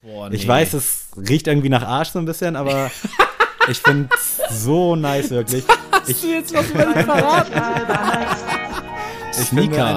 Boah, 0.00 0.30
Ich 0.30 0.46
weiß, 0.46 0.74
es 0.74 1.08
riecht 1.16 1.48
irgendwie 1.48 1.68
nach 1.68 1.82
Arsch 1.82 2.10
so 2.10 2.18
ein 2.20 2.24
bisschen, 2.24 2.54
aber 2.54 2.90
ich 3.68 3.78
finde 3.78 4.08
so 4.50 4.94
nice, 4.94 5.30
wirklich. 5.30 5.64
Ich, 6.06 6.20
du 6.20 6.28
jetzt 6.28 6.54
was 6.54 6.70
über 6.70 6.84
den 6.84 7.04
verraten? 7.04 7.52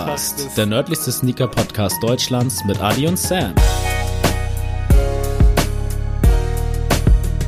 das- 0.08 0.54
der 0.56 0.66
nördlichste 0.66 1.12
Sneaker-Podcast 1.12 2.02
Deutschlands 2.02 2.64
mit 2.66 2.82
Adi 2.82 3.08
und 3.08 3.18
Sam. 3.20 3.54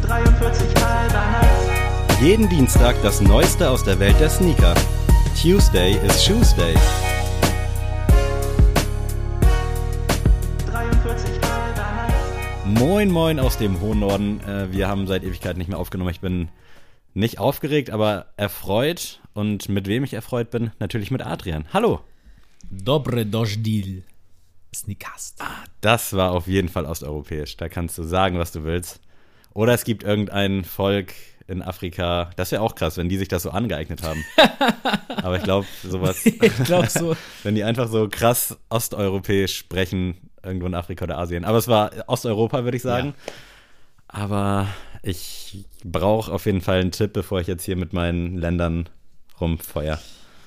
43 0.06 0.84
halber 0.84 1.32
heiß. 1.42 2.22
jeden 2.22 2.48
Dienstag 2.50 2.96
das 3.02 3.20
Neueste 3.22 3.68
aus 3.70 3.84
der 3.84 3.98
Welt 4.00 4.20
der 4.20 4.30
Sneaker. 4.30 4.76
Tuesday 5.42 5.98
is 6.06 6.24
Shoes 6.24 6.56
Day. 6.56 6.76
Moin, 12.80 13.12
moin 13.12 13.40
aus 13.40 13.60
dem 13.60 13.82
hohen 13.82 14.00
Norden. 14.00 14.42
Äh, 14.42 14.72
wir 14.72 14.88
haben 14.88 15.06
seit 15.06 15.24
Ewigkeit 15.24 15.58
nicht 15.58 15.68
mehr 15.68 15.78
aufgenommen. 15.78 16.10
Ich 16.10 16.22
bin 16.22 16.50
nicht 17.14 17.38
aufgeregt, 17.38 17.92
aber 17.92 18.26
erfreut. 18.36 19.22
Und 19.34 19.70
mit 19.70 19.88
wem 19.88 20.04
ich 20.04 20.14
erfreut 20.14 20.50
bin? 20.50 20.72
Natürlich 20.80 21.12
mit 21.12 21.24
Adrian. 21.24 21.66
Hallo. 21.72 22.02
Dobre 22.72 23.28
Dojdil. 23.28 24.04
Sneakast. 24.74 25.40
Das 25.82 26.14
war 26.14 26.32
auf 26.32 26.48
jeden 26.48 26.68
Fall 26.68 26.86
osteuropäisch. 26.86 27.58
Da 27.58 27.70
kannst 27.70 27.98
du 28.00 28.04
sagen, 28.04 28.40
was 28.40 28.52
du 28.52 28.64
willst. 28.64 29.02
Oder 29.54 29.74
es 29.74 29.84
gibt 29.84 30.04
irgendein 30.04 30.64
Volk 30.64 31.14
in 31.48 31.62
Afrika. 31.62 32.32
Das 32.38 32.52
wäre 32.52 32.64
auch 32.64 32.74
krass, 32.74 32.98
wenn 32.98 33.08
die 33.08 33.18
sich 33.18 33.28
das 33.28 33.44
so 33.44 33.52
angeeignet 33.52 34.02
haben. 34.02 34.26
Aber 35.08 35.38
ich 35.38 35.44
glaube, 35.44 35.68
sowas, 35.84 36.26
Ich 36.26 36.64
glaube 36.64 36.90
so. 36.90 37.16
wenn 37.44 37.54
die 37.54 37.64
einfach 37.64 37.88
so 37.88 38.10
krass 38.10 38.58
osteuropäisch 38.70 39.56
sprechen, 39.56 40.18
irgendwo 40.44 40.68
in 40.68 40.76
Afrika 40.76 41.06
oder 41.06 41.18
Asien. 41.18 41.46
Aber 41.46 41.58
es 41.58 41.68
war 41.68 41.92
Osteuropa, 42.08 42.64
würde 42.64 42.78
ich 42.78 42.84
sagen. 42.84 43.14
Aber 44.08 44.68
ich 45.02 45.66
brauche 45.84 46.32
auf 46.32 46.46
jeden 46.46 46.62
Fall 46.62 46.80
einen 46.80 46.92
Tipp, 46.92 47.14
bevor 47.14 47.42
ich 47.42 47.48
jetzt 47.48 47.64
hier 47.64 47.76
mit 47.76 47.94
meinen 47.94 48.38
Ländern 48.38 48.88
rumfeuer. 49.40 50.00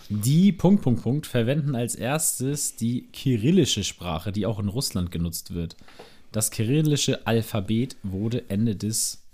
Die 0.09 0.53
Punkt, 0.53 0.83
Punkt, 0.83 1.03
Punkt 1.03 1.27
verwenden 1.27 1.75
als 1.75 1.97
erstes 1.97 2.77
die 2.77 3.09
kyrillische 3.12 3.83
Sprache, 3.83 4.31
die 4.31 4.47
auch 4.47 4.61
in 4.61 4.69
Russland 4.69 5.11
genutzt 5.11 5.53
wird. 5.53 5.77
Das 6.31 6.51
kyrillische 6.53 7.27
Alphabet 7.27 7.97
wurde 8.05 8.49
Ende 8.49 8.77
des, 8.77 9.25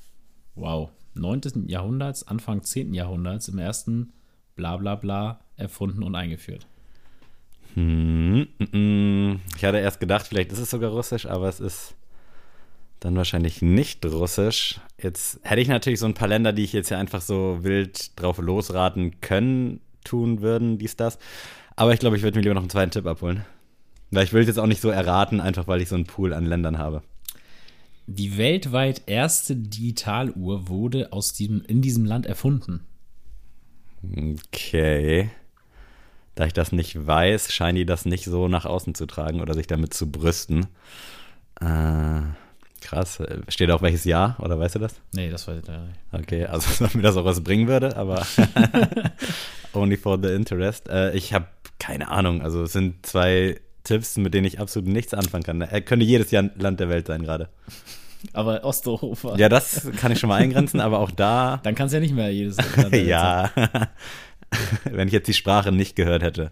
wow, 0.54 0.88
9. 1.14 1.66
Jahrhunderts, 1.66 2.26
Anfang 2.26 2.62
10. 2.62 2.94
Jahrhunderts 2.94 3.48
im 3.48 3.58
ersten 3.58 4.12
Blablabla 4.56 4.94
bla, 4.96 5.32
bla, 5.34 5.40
erfunden 5.56 6.02
und 6.02 6.14
eingeführt. 6.14 6.66
Hm, 7.74 8.46
mm, 8.58 8.76
mm. 8.76 9.40
Ich 9.56 9.64
hatte 9.64 9.78
erst 9.78 10.00
gedacht, 10.00 10.26
vielleicht 10.26 10.52
ist 10.52 10.58
es 10.58 10.70
sogar 10.70 10.90
russisch, 10.90 11.26
aber 11.26 11.48
es 11.48 11.60
ist 11.60 11.94
dann 13.00 13.16
wahrscheinlich 13.16 13.62
nicht 13.62 14.04
russisch. 14.04 14.80
Jetzt 15.00 15.40
hätte 15.42 15.60
ich 15.60 15.68
natürlich 15.68 15.98
so 15.98 16.06
ein 16.06 16.14
paar 16.14 16.28
Länder, 16.28 16.52
die 16.52 16.64
ich 16.64 16.72
jetzt 16.72 16.90
ja 16.90 16.98
einfach 16.98 17.20
so 17.20 17.58
wild 17.62 18.18
drauf 18.20 18.38
losraten 18.38 19.20
können, 19.20 19.80
tun 20.04 20.40
würden, 20.40 20.78
dies, 20.78 20.96
das. 20.96 21.18
Aber 21.74 21.92
ich 21.92 22.00
glaube, 22.00 22.16
ich 22.16 22.22
würde 22.22 22.38
mir 22.38 22.42
lieber 22.42 22.54
noch 22.54 22.62
einen 22.62 22.70
zweiten 22.70 22.90
Tipp 22.90 23.06
abholen. 23.06 23.44
Weil 24.10 24.24
ich 24.24 24.32
will 24.32 24.42
es 24.42 24.48
jetzt 24.48 24.58
auch 24.58 24.66
nicht 24.66 24.82
so 24.82 24.90
erraten, 24.90 25.40
einfach 25.40 25.66
weil 25.66 25.80
ich 25.80 25.88
so 25.88 25.94
einen 25.94 26.04
Pool 26.04 26.32
an 26.32 26.44
Ländern 26.44 26.78
habe. 26.78 27.02
Die 28.06 28.36
weltweit 28.36 29.02
erste 29.06 29.56
Digitaluhr 29.56 30.68
wurde 30.68 31.12
aus 31.12 31.32
diesem, 31.32 31.62
in 31.62 31.80
diesem 31.80 32.04
Land 32.04 32.26
erfunden. 32.26 32.80
Okay. 34.02 35.30
Da 36.34 36.46
ich 36.46 36.52
das 36.52 36.72
nicht 36.72 37.06
weiß, 37.06 37.52
scheinen 37.52 37.76
die 37.76 37.86
das 37.86 38.04
nicht 38.06 38.24
so 38.24 38.48
nach 38.48 38.64
außen 38.64 38.94
zu 38.94 39.06
tragen 39.06 39.40
oder 39.40 39.54
sich 39.54 39.66
damit 39.66 39.92
zu 39.92 40.10
brüsten. 40.10 40.66
Äh, 41.60 42.22
krass. 42.80 43.22
Steht 43.48 43.70
auch 43.70 43.82
welches 43.82 44.04
Jahr 44.04 44.36
oder 44.38 44.58
weißt 44.58 44.76
du 44.76 44.78
das? 44.78 44.94
Nee, 45.14 45.30
das 45.30 45.46
war 45.46 45.54
der. 45.56 45.88
Okay, 46.12 46.46
also 46.46 46.68
als 46.68 46.82
ob 46.82 46.94
mir 46.94 47.02
das 47.02 47.16
auch 47.16 47.24
was 47.24 47.42
bringen 47.42 47.68
würde, 47.68 47.96
aber 47.96 48.26
only 49.74 49.96
for 49.96 50.18
the 50.22 50.28
interest. 50.30 50.88
Äh, 50.88 51.12
ich 51.14 51.32
habe 51.34 51.46
keine 51.78 52.08
Ahnung. 52.08 52.42
Also 52.42 52.62
es 52.62 52.72
sind 52.72 53.04
zwei 53.04 53.60
Tipps, 53.84 54.16
mit 54.16 54.32
denen 54.34 54.46
ich 54.46 54.60
absolut 54.60 54.88
nichts 54.88 55.12
anfangen 55.14 55.42
kann. 55.44 55.60
Er 55.60 55.80
könnte 55.80 56.04
jedes 56.06 56.30
Jahr 56.30 56.48
Land 56.56 56.80
der 56.80 56.88
Welt 56.88 57.08
sein 57.08 57.22
gerade. 57.22 57.48
Aber 58.32 58.62
Osteuropa. 58.64 59.36
Ja, 59.36 59.48
das 59.48 59.90
kann 59.96 60.12
ich 60.12 60.20
schon 60.20 60.28
mal 60.28 60.40
eingrenzen, 60.40 60.78
aber 60.80 61.00
auch 61.00 61.10
da, 61.10 61.60
Dann 61.64 61.74
kann 61.74 61.88
es 61.88 61.92
ja 61.92 61.98
nicht 61.98 62.14
mehr 62.14 62.32
jedes 62.32 62.56
Land 62.76 62.76
der 62.76 62.92
Welt 62.92 62.92
sein. 62.92 63.06
ja, 63.08 63.50
wenn 64.84 65.08
ich 65.08 65.12
jetzt 65.14 65.28
die 65.28 65.34
Sprache 65.34 65.72
nicht 65.72 65.96
gehört 65.96 66.22
hätte. 66.22 66.50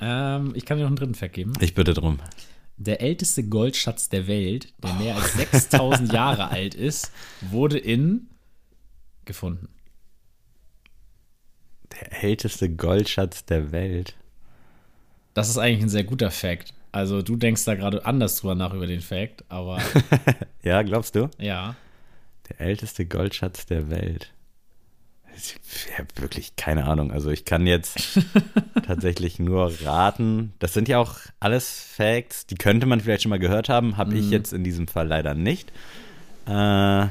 Ähm, 0.00 0.52
ich 0.54 0.64
kann 0.64 0.76
dir 0.78 0.84
noch 0.84 0.88
einen 0.90 0.96
dritten 0.96 1.14
Fact 1.14 1.34
geben. 1.34 1.52
Ich 1.60 1.74
bitte 1.74 1.94
drum. 1.94 2.18
Der 2.76 3.02
älteste 3.02 3.42
Goldschatz 3.44 4.08
der 4.08 4.26
Welt, 4.26 4.72
der 4.78 4.94
mehr 4.94 5.16
als 5.16 5.34
6000 5.34 6.12
Jahre 6.14 6.48
alt 6.48 6.74
ist, 6.74 7.12
wurde 7.42 7.78
in 7.78 8.28
gefunden. 9.26 9.68
Der 12.00 12.22
älteste 12.24 12.70
Goldschatz 12.70 13.44
der 13.44 13.72
Welt. 13.72 14.16
Das 15.34 15.48
ist 15.48 15.58
eigentlich 15.58 15.82
ein 15.84 15.88
sehr 15.90 16.04
guter 16.04 16.30
Fact. 16.30 16.72
Also 16.92 17.22
du 17.22 17.36
denkst 17.36 17.64
da 17.64 17.74
gerade 17.74 18.04
anders 18.04 18.36
drüber 18.36 18.54
nach 18.54 18.72
über 18.72 18.86
den 18.86 19.00
Fact, 19.00 19.44
aber 19.48 19.80
Ja, 20.62 20.82
glaubst 20.82 21.14
du? 21.14 21.28
ja. 21.38 21.76
Der 22.48 22.60
älteste 22.66 23.06
Goldschatz 23.06 23.66
der 23.66 23.90
Welt. 23.90 24.32
Ich 25.40 25.98
habe 25.98 26.08
wirklich 26.16 26.56
keine 26.56 26.84
Ahnung. 26.84 27.12
Also 27.12 27.30
ich 27.30 27.44
kann 27.44 27.66
jetzt 27.66 28.20
tatsächlich 28.86 29.38
nur 29.38 29.72
raten. 29.84 30.52
Das 30.58 30.74
sind 30.74 30.88
ja 30.88 30.98
auch 30.98 31.16
alles 31.38 31.80
Facts, 31.80 32.46
die 32.46 32.56
könnte 32.56 32.86
man 32.86 33.00
vielleicht 33.00 33.22
schon 33.22 33.30
mal 33.30 33.38
gehört 33.38 33.68
haben. 33.68 33.96
Habe 33.96 34.16
ich 34.16 34.30
jetzt 34.30 34.52
in 34.52 34.64
diesem 34.64 34.88
Fall 34.88 35.06
leider 35.06 35.34
nicht. 35.34 35.72
Äh, 36.46 37.06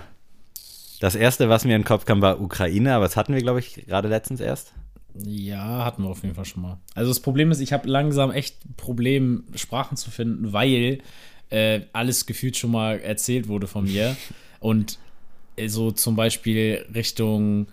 das 0.99 1.15
erste, 1.15 1.49
was 1.49 1.63
mir 1.63 1.75
in 1.75 1.81
den 1.81 1.87
Kopf 1.87 2.05
kam, 2.05 2.21
war 2.21 2.41
Ukraine, 2.41 2.93
aber 2.93 3.05
das 3.05 3.15
hatten 3.15 3.33
wir, 3.33 3.41
glaube 3.41 3.59
ich, 3.59 3.85
gerade 3.87 4.09
letztens 4.09 4.41
erst. 4.41 4.73
Ja, 5.15 5.85
hatten 5.85 6.03
wir 6.03 6.09
auf 6.09 6.23
jeden 6.23 6.35
Fall 6.35 6.45
schon 6.45 6.61
mal. 6.61 6.77
Also 6.93 7.09
das 7.09 7.19
Problem 7.19 7.51
ist, 7.51 7.59
ich 7.59 7.73
habe 7.73 7.87
langsam 7.87 8.31
echt 8.31 8.63
ein 8.65 8.75
Problem, 8.75 9.45
Sprachen 9.55 9.97
zu 9.97 10.11
finden, 10.11 10.53
weil 10.53 10.99
äh, 11.49 11.81
alles 11.93 12.25
gefühlt 12.25 12.57
schon 12.57 12.71
mal 12.71 12.99
erzählt 12.99 13.47
wurde 13.47 13.67
von 13.67 13.85
mir. 13.85 14.15
Und 14.59 14.99
äh, 15.55 15.67
so 15.67 15.91
zum 15.91 16.15
Beispiel 16.15 16.85
Richtung, 16.93 17.67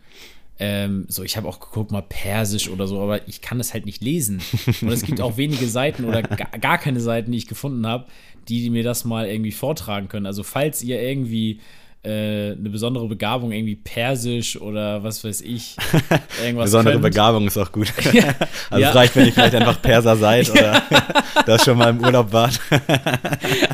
ähm, 0.59 1.05
so 1.09 1.23
ich 1.23 1.37
habe 1.37 1.49
auch 1.49 1.61
geguckt 1.61 1.91
mal 1.91 2.03
Persisch 2.03 2.69
oder 2.69 2.87
so, 2.87 3.01
aber 3.01 3.27
ich 3.29 3.41
kann 3.43 3.59
das 3.59 3.75
halt 3.75 3.85
nicht 3.87 4.03
lesen. 4.03 4.41
Und 4.81 4.89
es 4.89 5.03
gibt 5.03 5.21
auch 5.21 5.37
wenige 5.37 5.69
Seiten 5.69 6.05
oder 6.05 6.23
ga, 6.23 6.47
gar 6.59 6.79
keine 6.79 7.01
Seiten, 7.01 7.33
die 7.33 7.39
ich 7.39 7.47
gefunden 7.47 7.87
habe, 7.87 8.07
die 8.49 8.71
mir 8.71 8.83
das 8.83 9.05
mal 9.05 9.27
irgendwie 9.27 9.53
vortragen 9.53 10.09
können. 10.09 10.27
Also 10.27 10.43
falls 10.43 10.83
ihr 10.83 11.01
irgendwie 11.03 11.61
äh, 12.05 12.53
eine 12.53 12.71
besondere 12.71 13.09
Begabung, 13.09 13.51
irgendwie 13.53 13.75
Persisch 13.75 14.59
oder 14.61 15.03
was 15.03 15.25
weiß 15.25 15.41
ich, 15.43 15.77
irgendwas 16.43 16.67
Besondere 16.67 16.95
könnt, 16.95 17.03
Begabung 17.03 17.47
ist 17.49 17.59
auch 17.59 17.73
gut. 17.73 17.93
Ja. 18.13 18.35
Also 18.71 18.83
Ja. 18.83 18.91
es 18.91 18.95
reicht, 18.95 19.17
wenn 19.17 19.27
ihr 19.27 19.33
vielleicht 19.33 19.57
einfach 19.57 19.83
Perser 19.83 20.17
seid 20.17 20.49
oder 20.51 20.83
das 21.45 21.65
schon 21.65 21.77
mal 21.77 21.91
im 21.91 22.01
Urlaub 22.01 22.33
wart. 22.33 22.61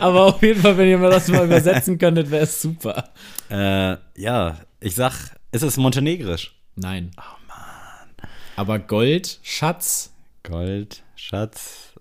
Aber 0.01 0.27
auf 0.27 0.43
jeden 0.43 0.61
Fall, 0.61 0.77
wenn 0.79 0.89
ihr 0.89 0.99
das 0.99 1.29
mal 1.29 1.45
übersetzen 1.45 1.99
könntet, 1.99 2.31
wäre 2.31 2.45
es 2.45 2.61
super. 2.61 3.11
Äh, 3.51 3.97
ja, 4.17 4.57
ich 4.81 4.95
sag, 4.95 5.13
ist 5.53 5.63
es 5.63 5.77
montenegrisch? 5.77 6.55
Nein. 6.77 7.11
Oh 7.19 7.23
Mann. 7.49 8.29
Aber 8.57 8.79
Gold, 8.79 9.39
Schatz, 9.43 10.13
Gold, 10.43 11.03
Schatz. 11.17 11.93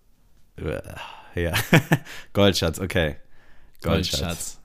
Ja. 1.36 1.54
Goldschatz, 2.34 2.80
okay. 2.80 3.16
Goldschatz. 3.82 4.60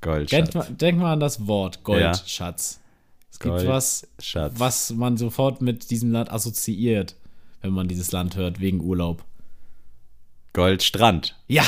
Goldschatz. 0.00 0.30
Denk 0.30 0.54
mal, 0.54 0.66
denk 0.74 0.98
mal 0.98 1.12
an 1.14 1.20
das 1.20 1.46
Wort 1.46 1.82
Gold, 1.84 2.00
Ja. 2.00 2.12
Es 2.12 3.38
gibt 3.38 3.54
Gold, 3.54 3.68
was, 3.68 4.06
Schatz. 4.18 4.54
was 4.56 4.90
man 4.90 5.16
sofort 5.16 5.62
mit 5.62 5.90
diesem 5.90 6.12
Land 6.12 6.30
assoziiert, 6.30 7.16
wenn 7.62 7.72
man 7.72 7.88
dieses 7.88 8.12
Land 8.12 8.36
hört, 8.36 8.60
wegen 8.60 8.80
Urlaub. 8.80 9.24
Goldstrand. 10.52 11.36
Ja! 11.46 11.64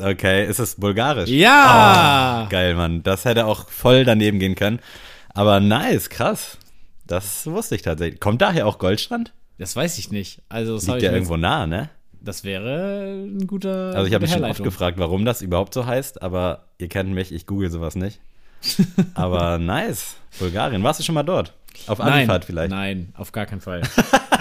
Okay, 0.00 0.46
ist 0.46 0.58
es 0.58 0.74
bulgarisch? 0.76 1.30
Ja! 1.30 2.46
Geil, 2.50 2.74
Mann. 2.74 3.02
Das 3.02 3.24
hätte 3.24 3.46
auch 3.46 3.68
voll 3.68 4.04
daneben 4.04 4.38
gehen 4.38 4.54
können. 4.54 4.80
Aber 5.34 5.60
nice, 5.60 6.08
krass. 6.08 6.58
Das 7.06 7.46
wusste 7.46 7.74
ich 7.74 7.82
tatsächlich. 7.82 8.20
Kommt 8.20 8.40
daher 8.40 8.66
auch 8.66 8.78
Goldstrand? 8.78 9.32
Das 9.58 9.76
weiß 9.76 9.98
ich 9.98 10.10
nicht. 10.10 10.42
Also, 10.48 10.76
das, 10.76 10.86
Liegt 10.86 11.02
ja 11.02 11.12
irgendwo 11.12 11.36
nah, 11.36 11.66
ne? 11.66 11.90
Das 12.20 12.42
wäre 12.42 13.12
ein 13.12 13.46
guter. 13.46 13.94
Also 13.94 14.06
ich 14.06 14.14
habe 14.14 14.22
mich 14.22 14.32
schon 14.32 14.44
oft 14.44 14.62
gefragt, 14.62 14.98
warum 14.98 15.26
das 15.26 15.42
überhaupt 15.42 15.74
so 15.74 15.84
heißt, 15.84 16.22
aber 16.22 16.64
ihr 16.78 16.88
kennt 16.88 17.10
mich, 17.10 17.32
ich 17.32 17.46
google 17.46 17.70
sowas 17.70 17.96
nicht. 17.96 18.20
aber 19.14 19.58
nice. 19.58 20.16
Bulgarien. 20.38 20.82
Warst 20.82 21.00
du 21.00 21.04
schon 21.04 21.14
mal 21.14 21.22
dort? 21.22 21.52
Auf 21.86 22.00
Anfahrt 22.00 22.46
vielleicht? 22.46 22.70
nein, 22.70 23.12
auf 23.14 23.32
gar 23.32 23.44
keinen 23.44 23.60
Fall. 23.60 23.82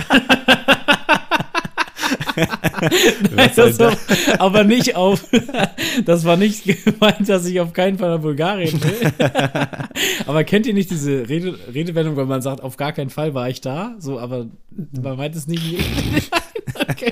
Das 3.56 3.80
war, 3.80 3.98
aber 4.40 4.64
nicht 4.64 4.96
auf. 4.96 5.26
Das 6.06 6.26
war 6.26 6.38
nicht 6.38 6.64
gemeint, 6.64 7.30
dass 7.30 7.46
ich 7.46 7.60
auf 7.60 7.74
keinen 7.74 7.98
Fall 7.98 8.10
nach 8.10 8.22
Bulgarien 8.22 8.82
will. 8.82 9.12
aber 10.26 10.44
kennt 10.44 10.66
ihr 10.66 10.74
nicht 10.74 10.90
diese 10.90 11.30
Rede, 11.30 11.58
Redewendung, 11.74 12.18
wenn 12.18 12.28
man 12.28 12.42
sagt, 12.42 12.62
auf 12.62 12.78
gar 12.78 12.94
keinen 12.94 13.10
Fall 13.10 13.34
war 13.34 13.50
ich 13.50 13.62
da? 13.62 13.96
So, 14.00 14.20
aber 14.20 14.48
man 15.02 15.18
meint 15.18 15.36
es 15.36 15.48
nicht. 15.48 15.80
okay. 16.90 17.12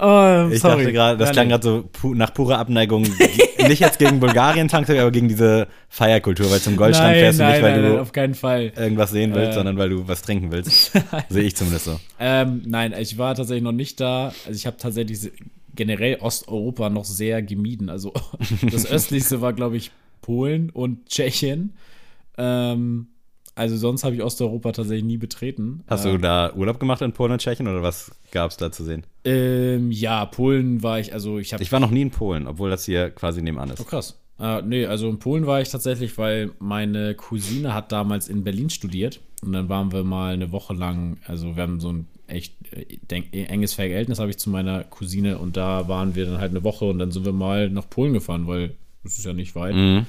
Oh, 0.00 0.48
Ich 0.50 0.60
sorry. 0.60 0.78
dachte 0.82 0.92
gerade, 0.92 1.18
das 1.18 1.28
Ja, 1.28 1.32
klang 1.32 1.48
gerade 1.48 1.62
so 1.64 1.82
pu 1.92 2.14
nach 2.14 2.32
purer 2.34 2.58
Abneigung, 2.58 3.02
nicht 3.02 3.80
jetzt 3.80 3.98
gegen 3.98 4.20
Bulgarien 4.20 4.68
zwangsläufig, 4.68 5.00
aber 5.02 5.10
gegen 5.10 5.28
diese 5.28 5.68
Feierkultur, 5.88 6.50
weil 6.50 6.60
zum 6.60 6.76
Goldstrand 6.76 7.12
nein, 7.12 7.20
fährst 7.20 7.38
du 7.38 7.42
nein, 7.44 7.52
nicht, 7.52 7.62
weil 7.62 7.72
nein, 7.72 7.82
du 7.82 7.88
nein, 7.90 7.98
auf 8.00 8.12
keinen 8.12 8.34
Fall. 8.34 8.72
irgendwas 8.76 9.10
sehen 9.10 9.34
willst, 9.34 9.50
Äh. 9.50 9.54
sondern 9.54 9.76
weil 9.78 9.88
du 9.90 10.06
was 10.08 10.22
trinken 10.22 10.52
willst. 10.52 10.92
Sehe 11.28 11.42
ich 11.44 11.56
zumindest 11.56 11.84
so. 11.86 12.00
Ähm, 12.18 12.62
nein, 12.66 12.94
ich 12.98 13.18
war 13.18 13.34
tatsächlich 13.34 13.64
noch 13.64 13.72
nicht 13.72 14.00
da. 14.00 14.32
Also 14.46 14.56
ich 14.56 14.66
habe 14.66 14.76
tatsächlich 14.76 15.30
generell 15.74 16.16
Osteuropa 16.20 16.88
noch 16.90 17.04
sehr 17.04 17.42
gemieden. 17.42 17.88
Also 17.90 18.12
das 18.70 18.86
östlichste 18.90 19.40
war, 19.40 19.52
glaube 19.52 19.76
ich, 19.76 19.90
Polen 20.22 20.70
und 20.70 21.06
Tschechien. 21.08 21.74
Ähm, 22.38 23.08
also 23.56 23.76
sonst 23.76 24.04
habe 24.04 24.14
ich 24.14 24.22
Osteuropa 24.22 24.70
tatsächlich 24.70 25.04
nie 25.04 25.16
betreten. 25.16 25.82
Hast 25.88 26.04
du 26.04 26.18
da 26.18 26.52
Urlaub 26.54 26.78
gemacht 26.78 27.00
in 27.02 27.12
Polen 27.12 27.32
und 27.32 27.40
Tschechien 27.40 27.66
oder 27.66 27.82
was 27.82 28.12
gab 28.30 28.50
es 28.50 28.56
da 28.56 28.70
zu 28.70 28.84
sehen? 28.84 29.04
Ähm, 29.24 29.90
ja, 29.90 30.24
Polen 30.26 30.82
war 30.82 31.00
ich, 31.00 31.12
also 31.12 31.38
ich 31.38 31.52
habe. 31.52 31.62
Ich 31.62 31.72
war 31.72 31.80
noch 31.80 31.90
nie 31.90 32.02
in 32.02 32.10
Polen, 32.10 32.46
obwohl 32.46 32.70
das 32.70 32.84
hier 32.84 33.10
quasi 33.10 33.42
nebenan 33.42 33.70
Oh, 33.70 33.72
ist. 33.74 33.88
krass. 33.88 34.20
Äh, 34.38 34.62
nee, 34.62 34.84
also 34.86 35.08
in 35.08 35.18
Polen 35.18 35.46
war 35.46 35.60
ich 35.62 35.70
tatsächlich, 35.70 36.16
weil 36.18 36.50
meine 36.58 37.14
Cousine 37.14 37.72
hat 37.74 37.90
damals 37.90 38.28
in 38.28 38.44
Berlin 38.44 38.70
studiert. 38.70 39.20
Und 39.42 39.52
dann 39.52 39.68
waren 39.68 39.90
wir 39.92 40.04
mal 40.04 40.34
eine 40.34 40.52
Woche 40.52 40.74
lang, 40.74 41.18
also 41.26 41.56
wir 41.56 41.62
haben 41.62 41.80
so 41.80 41.90
ein 41.92 42.06
echt 42.26 42.54
äh, 42.72 43.44
enges 43.44 43.74
Verhältnis, 43.74 44.18
habe 44.18 44.30
ich 44.30 44.38
zu 44.38 44.50
meiner 44.50 44.84
Cousine. 44.84 45.38
Und 45.38 45.56
da 45.56 45.88
waren 45.88 46.14
wir 46.14 46.26
dann 46.26 46.38
halt 46.38 46.50
eine 46.50 46.62
Woche 46.64 46.84
und 46.84 46.98
dann 46.98 47.10
sind 47.10 47.24
wir 47.24 47.32
mal 47.32 47.70
nach 47.70 47.88
Polen 47.88 48.12
gefahren, 48.12 48.46
weil 48.46 48.74
das 49.02 49.18
ist 49.18 49.24
ja 49.24 49.32
nicht 49.32 49.54
weit. 49.54 49.74
Mhm. 49.74 50.06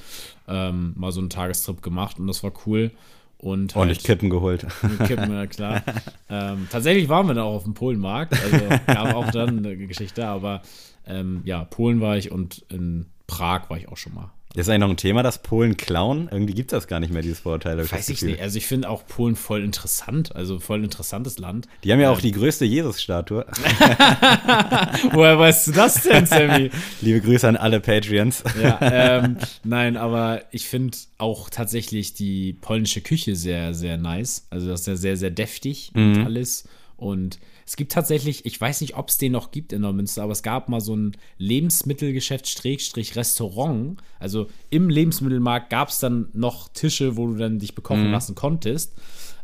Ähm, 0.49 0.93
mal 0.97 1.11
so 1.11 1.19
einen 1.21 1.29
Tagestrip 1.29 1.81
gemacht 1.81 2.19
und 2.19 2.27
das 2.27 2.43
war 2.43 2.51
cool. 2.65 2.91
Und 3.39 3.75
halt, 3.75 3.91
ich 3.91 4.03
Kippen 4.03 4.29
geholt. 4.29 4.65
Kippen, 5.05 5.31
ja 5.31 5.45
klar. 5.45 5.83
ähm, 6.29 6.67
tatsächlich 6.71 7.07
waren 7.07 7.27
wir 7.27 7.33
dann 7.35 7.43
auch 7.43 7.55
auf 7.55 7.63
dem 7.63 7.75
Polenmarkt. 7.75 8.33
Also 8.33 8.67
gab 8.87 9.13
auch 9.13 9.29
dann 9.31 9.59
eine 9.59 9.77
Geschichte, 9.77 10.27
aber 10.27 10.61
ähm, 11.05 11.41
ja, 11.45 11.63
Polen 11.63 12.01
war 12.01 12.17
ich 12.17 12.31
und 12.31 12.65
in 12.69 13.05
Prag 13.27 13.69
war 13.69 13.77
ich 13.77 13.89
auch 13.89 13.97
schon 13.97 14.15
mal. 14.15 14.31
Ist 14.57 14.69
eigentlich 14.69 14.79
noch 14.79 14.89
ein 14.89 14.97
Thema, 14.97 15.21
dass 15.21 15.37
Polen 15.43 15.77
klauen? 15.77 16.29
Irgendwie 16.31 16.55
gibt 16.55 16.71
es 16.73 16.77
das 16.77 16.87
gar 16.87 16.99
nicht 16.99 17.13
mehr, 17.13 17.21
dieses 17.21 17.41
Vorurteil. 17.41 17.77
hab 17.79 17.91
Weiß 17.91 18.09
ich 18.09 18.21
Gefühl. 18.21 18.31
nicht. 18.31 18.41
Also 18.41 18.57
ich 18.57 18.65
finde 18.65 18.89
auch 18.89 19.05
Polen 19.05 19.35
voll 19.35 19.63
interessant. 19.63 20.35
Also 20.35 20.59
voll 20.59 20.83
interessantes 20.83 21.37
Land. 21.37 21.67
Die 21.83 21.93
haben 21.93 21.99
ja 21.99 22.09
auch 22.09 22.19
die 22.19 22.31
größte 22.31 22.65
Jesus-Statue. 22.65 23.45
Woher 25.11 25.37
weißt 25.37 25.67
du 25.67 25.71
das 25.73 26.01
denn, 26.01 26.25
Sammy? 26.25 26.71
Liebe 27.01 27.21
Grüße 27.21 27.47
an 27.47 27.55
alle 27.55 27.79
Patreons. 27.79 28.43
ja, 28.59 28.79
ähm, 28.81 29.37
nein, 29.63 29.95
aber 29.95 30.41
ich 30.49 30.67
finde 30.67 30.97
auch 31.19 31.51
tatsächlich 31.51 32.15
die 32.15 32.53
polnische 32.53 33.01
Küche 33.01 33.35
sehr, 33.35 33.75
sehr 33.75 33.97
nice. 33.97 34.47
Also 34.49 34.69
das 34.69 34.81
ist 34.81 34.87
ja 34.87 34.95
sehr, 34.95 35.17
sehr 35.17 35.31
deftig 35.31 35.91
und 35.93 36.25
alles. 36.25 36.67
Und 36.95 37.37
es 37.67 37.75
gibt 37.75 37.91
tatsächlich, 37.91 38.45
ich 38.45 38.59
weiß 38.59 38.79
nicht, 38.79 38.95
ob 38.95 39.09
es 39.09 39.17
den 39.17 39.33
noch 39.33 39.51
gibt 39.51 39.73
in 39.73 39.81
Neumünster, 39.81 40.23
aber 40.23 40.31
es 40.31 40.41
gab 40.41 40.69
mal 40.69 40.79
so 40.79 40.95
ein 40.95 41.17
Lebensmittelgeschäft 41.37 42.47
Schrägstrich 42.47 43.17
Restaurant. 43.17 44.01
Also 44.19 44.47
im 44.69 44.89
Lebensmittelmarkt 44.89 45.69
gab 45.69 45.89
es 45.89 45.99
dann 45.99 46.29
noch 46.31 46.69
Tische, 46.69 47.17
wo 47.17 47.27
du 47.27 47.35
dann 47.35 47.59
dich 47.59 47.75
bekochen 47.75 48.09
lassen 48.09 48.35
konntest. 48.35 48.93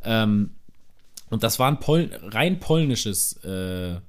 Ähm, 0.05 0.51
und 1.29 1.43
das 1.43 1.59
war 1.59 1.67
ein 1.67 1.81
Pol 1.81 2.11
rein 2.23 2.61
polnisches 2.61 3.33
äh, 3.43 3.99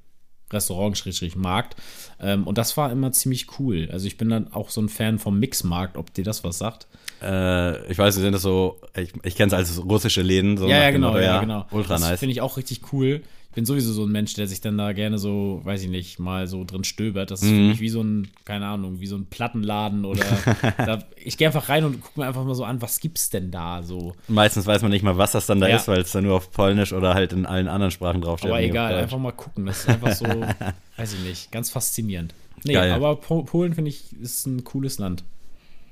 Restaurant, 0.52 0.96
Schrägstrich 0.96 1.34
Markt. 1.34 1.74
Ähm, 2.20 2.46
und 2.46 2.56
das 2.56 2.76
war 2.76 2.92
immer 2.92 3.10
ziemlich 3.10 3.58
cool. 3.58 3.88
Also 3.90 4.06
ich 4.06 4.16
bin 4.16 4.28
dann 4.28 4.52
auch 4.52 4.70
so 4.70 4.80
ein 4.80 4.88
Fan 4.88 5.18
vom 5.18 5.40
Mixmarkt, 5.40 5.96
ob 5.96 6.14
dir 6.14 6.22
das 6.22 6.44
was 6.44 6.58
sagt. 6.58 6.86
Äh, 7.20 7.90
ich 7.90 7.98
weiß, 7.98 8.14
wir 8.14 8.22
sind 8.22 8.32
das 8.32 8.42
so, 8.42 8.80
ich, 8.96 9.12
ich 9.24 9.34
kenne 9.34 9.48
es 9.48 9.54
als 9.54 9.84
russische 9.84 10.22
Läden. 10.22 10.56
So 10.56 10.68
ja, 10.68 10.82
ja, 10.82 10.90
genau, 10.92 11.08
Motto, 11.08 11.20
ja, 11.20 11.40
genau. 11.40 11.66
Ultra 11.72 11.94
das 11.94 12.02
nice. 12.02 12.20
finde 12.20 12.32
ich 12.32 12.40
auch 12.40 12.56
richtig 12.56 12.92
cool. 12.92 13.22
Ich 13.54 13.56
bin 13.56 13.66
sowieso 13.66 13.92
so 13.92 14.02
ein 14.04 14.10
Mensch, 14.10 14.34
der 14.34 14.48
sich 14.48 14.60
dann 14.60 14.76
da 14.76 14.92
gerne 14.92 15.16
so, 15.16 15.60
weiß 15.62 15.84
ich 15.84 15.88
nicht, 15.88 16.18
mal 16.18 16.48
so 16.48 16.64
drin 16.64 16.82
stöbert. 16.82 17.30
Das 17.30 17.40
ist 17.40 17.48
Mhm. 17.48 17.54
für 17.54 17.62
mich 17.68 17.80
wie 17.80 17.88
so 17.88 18.02
ein, 18.02 18.26
keine 18.44 18.66
Ahnung, 18.66 18.98
wie 18.98 19.06
so 19.06 19.14
ein 19.14 19.26
Plattenladen 19.26 20.04
oder 20.04 20.24
da, 20.78 21.04
ich 21.16 21.38
gehe 21.38 21.46
einfach 21.46 21.68
rein 21.68 21.84
und 21.84 22.00
gucke 22.02 22.18
mir 22.18 22.26
einfach 22.26 22.42
mal 22.44 22.56
so 22.56 22.64
an, 22.64 22.82
was 22.82 22.98
gibt's 22.98 23.30
denn 23.30 23.52
da 23.52 23.84
so. 23.84 24.16
Meistens 24.26 24.66
weiß 24.66 24.82
man 24.82 24.90
nicht 24.90 25.04
mal, 25.04 25.18
was 25.18 25.30
das 25.30 25.46
dann 25.46 25.60
da 25.60 25.68
Ja. 25.68 25.76
ist, 25.76 25.86
weil 25.86 26.00
es 26.00 26.10
dann 26.10 26.24
nur 26.24 26.34
auf 26.34 26.50
Polnisch 26.50 26.92
oder 26.92 27.14
halt 27.14 27.32
in 27.32 27.46
allen 27.46 27.68
anderen 27.68 27.92
Sprachen 27.92 28.22
draufsteht. 28.22 28.50
Aber 28.50 28.60
egal, 28.60 28.96
einfach 28.96 29.18
mal 29.18 29.30
gucken. 29.30 29.66
Das 29.66 29.78
ist 29.84 29.88
einfach 29.88 30.10
so, 30.14 30.24
weiß 30.96 31.14
ich 31.14 31.20
nicht, 31.20 31.52
ganz 31.52 31.70
faszinierend. 31.70 32.34
Nee, 32.64 32.72
Geil. 32.72 32.90
aber 32.90 33.14
Po- 33.14 33.44
Polen 33.44 33.74
finde 33.74 33.90
ich 33.90 34.12
ist 34.20 34.46
ein 34.46 34.64
cooles 34.64 34.98
Land. 34.98 35.22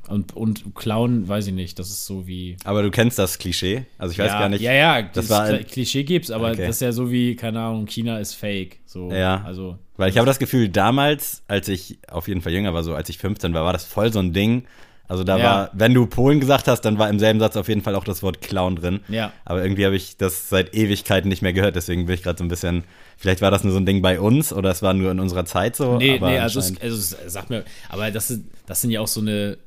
Und, 0.08 0.36
und 0.36 0.74
Clown, 0.74 1.28
weiß 1.28 1.46
ich 1.46 1.52
nicht, 1.54 1.78
das 1.78 1.88
ist 1.88 2.06
so 2.06 2.26
wie. 2.26 2.56
Aber 2.64 2.82
du 2.82 2.90
kennst 2.90 3.18
das 3.18 3.38
Klischee. 3.38 3.84
Also 3.98 4.12
ich 4.12 4.18
weiß 4.18 4.32
ja, 4.32 4.38
gar 4.40 4.48
nicht. 4.48 4.60
Ja, 4.60 4.72
ja, 4.72 5.02
das 5.02 5.12
das, 5.26 5.30
war 5.30 5.44
ein- 5.44 5.66
Klischee 5.66 6.02
gibt's, 6.04 6.30
aber 6.30 6.50
Okay. 6.50 6.66
das 6.66 6.76
ist 6.76 6.80
ja 6.82 6.92
so 6.92 7.10
wie, 7.10 7.36
keine 7.36 7.60
Ahnung, 7.60 7.86
China 7.86 8.18
ist 8.18 8.34
fake. 8.34 8.78
So, 8.84 9.10
Ja. 9.12 9.42
Also, 9.46 9.78
Weil 9.96 10.10
ich 10.10 10.16
habe 10.18 10.26
das 10.26 10.38
Gefühl, 10.40 10.68
damals, 10.68 11.42
als 11.46 11.68
ich 11.68 11.98
auf 12.10 12.26
jeden 12.28 12.40
Fall 12.42 12.52
jünger 12.52 12.74
war, 12.74 12.82
so 12.82 12.94
als 12.94 13.08
ich 13.08 13.18
15 13.18 13.54
war, 13.54 13.64
war 13.64 13.72
das 13.72 13.84
voll 13.84 14.12
so 14.12 14.18
ein 14.18 14.32
Ding. 14.32 14.64
Also 15.08 15.24
da 15.24 15.36
Ja. 15.38 15.44
war, 15.44 15.70
wenn 15.74 15.92
du 15.94 16.06
Polen 16.06 16.40
gesagt 16.40 16.66
hast, 16.68 16.80
dann 16.82 16.98
war 16.98 17.08
im 17.10 17.18
selben 17.18 17.38
Satz 17.38 17.56
auf 17.56 17.68
jeden 17.68 17.82
Fall 17.82 17.94
auch 17.94 18.04
das 18.04 18.22
Wort 18.22 18.40
Clown 18.40 18.76
drin. 18.76 19.00
Ja. 19.08 19.32
Aber 19.44 19.62
irgendwie 19.62 19.84
habe 19.84 19.94
ich 19.94 20.16
das 20.16 20.48
seit 20.48 20.74
Ewigkeiten 20.74 21.28
nicht 21.28 21.42
mehr 21.42 21.52
gehört, 21.52 21.76
deswegen 21.76 22.06
bin 22.06 22.14
ich 22.14 22.22
gerade 22.22 22.38
so 22.38 22.44
ein 22.44 22.48
bisschen, 22.48 22.84
vielleicht 23.18 23.40
war 23.42 23.50
das 23.50 23.62
nur 23.62 23.72
so 23.72 23.78
ein 23.78 23.84
Ding 23.86 24.00
bei 24.02 24.18
uns 24.18 24.52
oder 24.52 24.70
es 24.70 24.80
war 24.82 24.94
nur 24.94 25.10
in 25.12 25.20
unserer 25.20 25.44
Zeit 25.44 25.76
so. 25.76 25.98
nee, 25.98 26.18
nee, 26.18 26.38
also, 26.38 26.58
es, 26.60 26.80
also 26.80 26.96
es, 26.96 27.16
sag 27.32 27.50
mir, 27.50 27.64
aber 27.90 28.10
das 28.10 28.34
das 28.66 28.80
sind 28.80 28.90
ja 28.90 29.00
auch 29.00 29.06
so 29.08 29.20
eine 29.20 29.58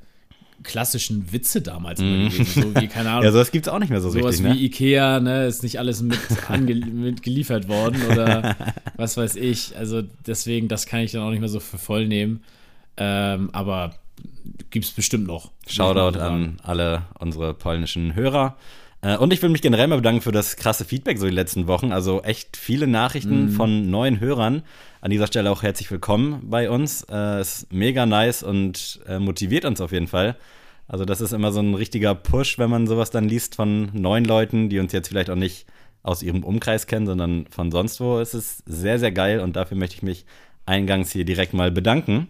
klassischen 0.64 1.32
Witze 1.32 1.62
damals 1.62 2.00
immer 2.00 2.30
gewesen. 2.30 2.46
So 2.46 2.82
wie, 2.82 2.88
keine 2.88 3.10
Ahnung, 3.12 3.24
ja, 3.24 3.32
sowas 3.32 3.52
gibt's 3.52 3.68
auch 3.68 3.80
nicht 3.80 3.90
mehr 3.90 4.02
so 4.02 4.10
Sowas 4.10 4.36
richtig, 4.40 4.46
wie 4.46 4.50
ne? 4.50 4.62
Ikea, 4.62 5.20
ne, 5.20 5.46
ist 5.46 5.64
nicht 5.64 5.80
alles 5.80 6.02
mit, 6.02 6.20
mit 6.94 7.24
geliefert 7.24 7.68
worden 7.68 8.02
oder 8.12 8.56
was 8.98 9.18
weiß 9.18 9.36
ich. 9.36 9.78
Also 9.78 10.02
deswegen, 10.26 10.68
das 10.68 10.86
kann 10.86 11.02
ich 11.02 11.12
dann 11.12 11.22
auch 11.22 11.30
nicht 11.32 11.40
mehr 11.40 11.50
so 11.50 11.60
für 11.60 11.78
voll 11.78 12.08
nehmen. 12.08 12.42
Ähm, 12.98 13.50
aber 13.54 13.96
gibt's 14.70 14.92
bestimmt 14.92 15.28
noch. 15.28 15.52
Shoutout 15.68 16.20
an 16.20 16.58
alle 16.64 17.04
unsere 17.20 17.54
polnischen 17.54 18.16
Hörer. 18.16 18.58
Äh, 19.06 19.18
Und 19.18 19.32
ich 19.32 19.42
will 19.42 19.50
mich 19.50 19.62
generell 19.62 19.88
mal 19.88 19.98
bedanken 19.98 20.22
für 20.22 20.32
das 20.32 20.56
krasse 20.56 20.84
Feedback 20.84 21.20
so 21.20 21.26
die 21.26 21.32
letzten 21.32 21.68
Wochen. 21.68 21.92
Also 21.92 22.24
echt 22.24 22.58
viele 22.58 22.88
Nachrichten 22.88 23.50
von 23.50 23.90
neuen 23.90 24.20
Hörern. 24.20 24.64
An 25.00 25.12
dieser 25.12 25.28
Stelle 25.28 25.52
auch 25.52 25.62
herzlich 25.62 25.92
willkommen 25.92 26.50
bei 26.50 26.72
uns. 26.72 27.06
Äh, 27.12 27.40
ist 27.42 27.72
mega 27.72 28.08
nice 28.08 28.42
und 28.42 29.02
äh, 29.08 29.20
motiviert 29.20 29.66
uns 29.66 29.80
auf 29.80 29.92
jeden 29.92 30.08
Fall. 30.08 30.36
Also 30.88 31.06
das 31.06 31.22
ist 31.22 31.34
immer 31.34 31.52
so 31.52 31.60
ein 31.60 31.76
richtiger 31.76 32.16
Push, 32.16 32.58
wenn 32.58 32.72
man 32.72 32.88
sowas 32.88 33.12
dann 33.12 33.30
liest 33.30 33.56
von 33.56 33.90
neuen 33.94 34.26
Leuten, 34.26 34.70
die 34.70 34.80
uns 34.80 34.92
jetzt 34.92 35.08
vielleicht 35.10 35.30
auch 35.30 35.36
nicht 35.36 35.68
aus 36.02 36.24
ihrem 36.24 36.44
Umkreis 36.44 36.88
kennen, 36.88 37.06
sondern 37.06 37.46
von 37.50 37.72
sonst 37.72 38.00
wo. 38.00 38.20
Es 38.20 38.34
ist 38.34 38.64
sehr, 38.66 38.98
sehr 38.98 39.12
geil 39.12 39.40
und 39.40 39.56
dafür 39.56 39.78
möchte 39.78 39.98
ich 39.98 40.04
mich 40.04 40.26
eingangs 40.66 41.12
hier 41.12 41.26
direkt 41.26 41.54
mal 41.54 41.72
bedanken. 41.72 42.28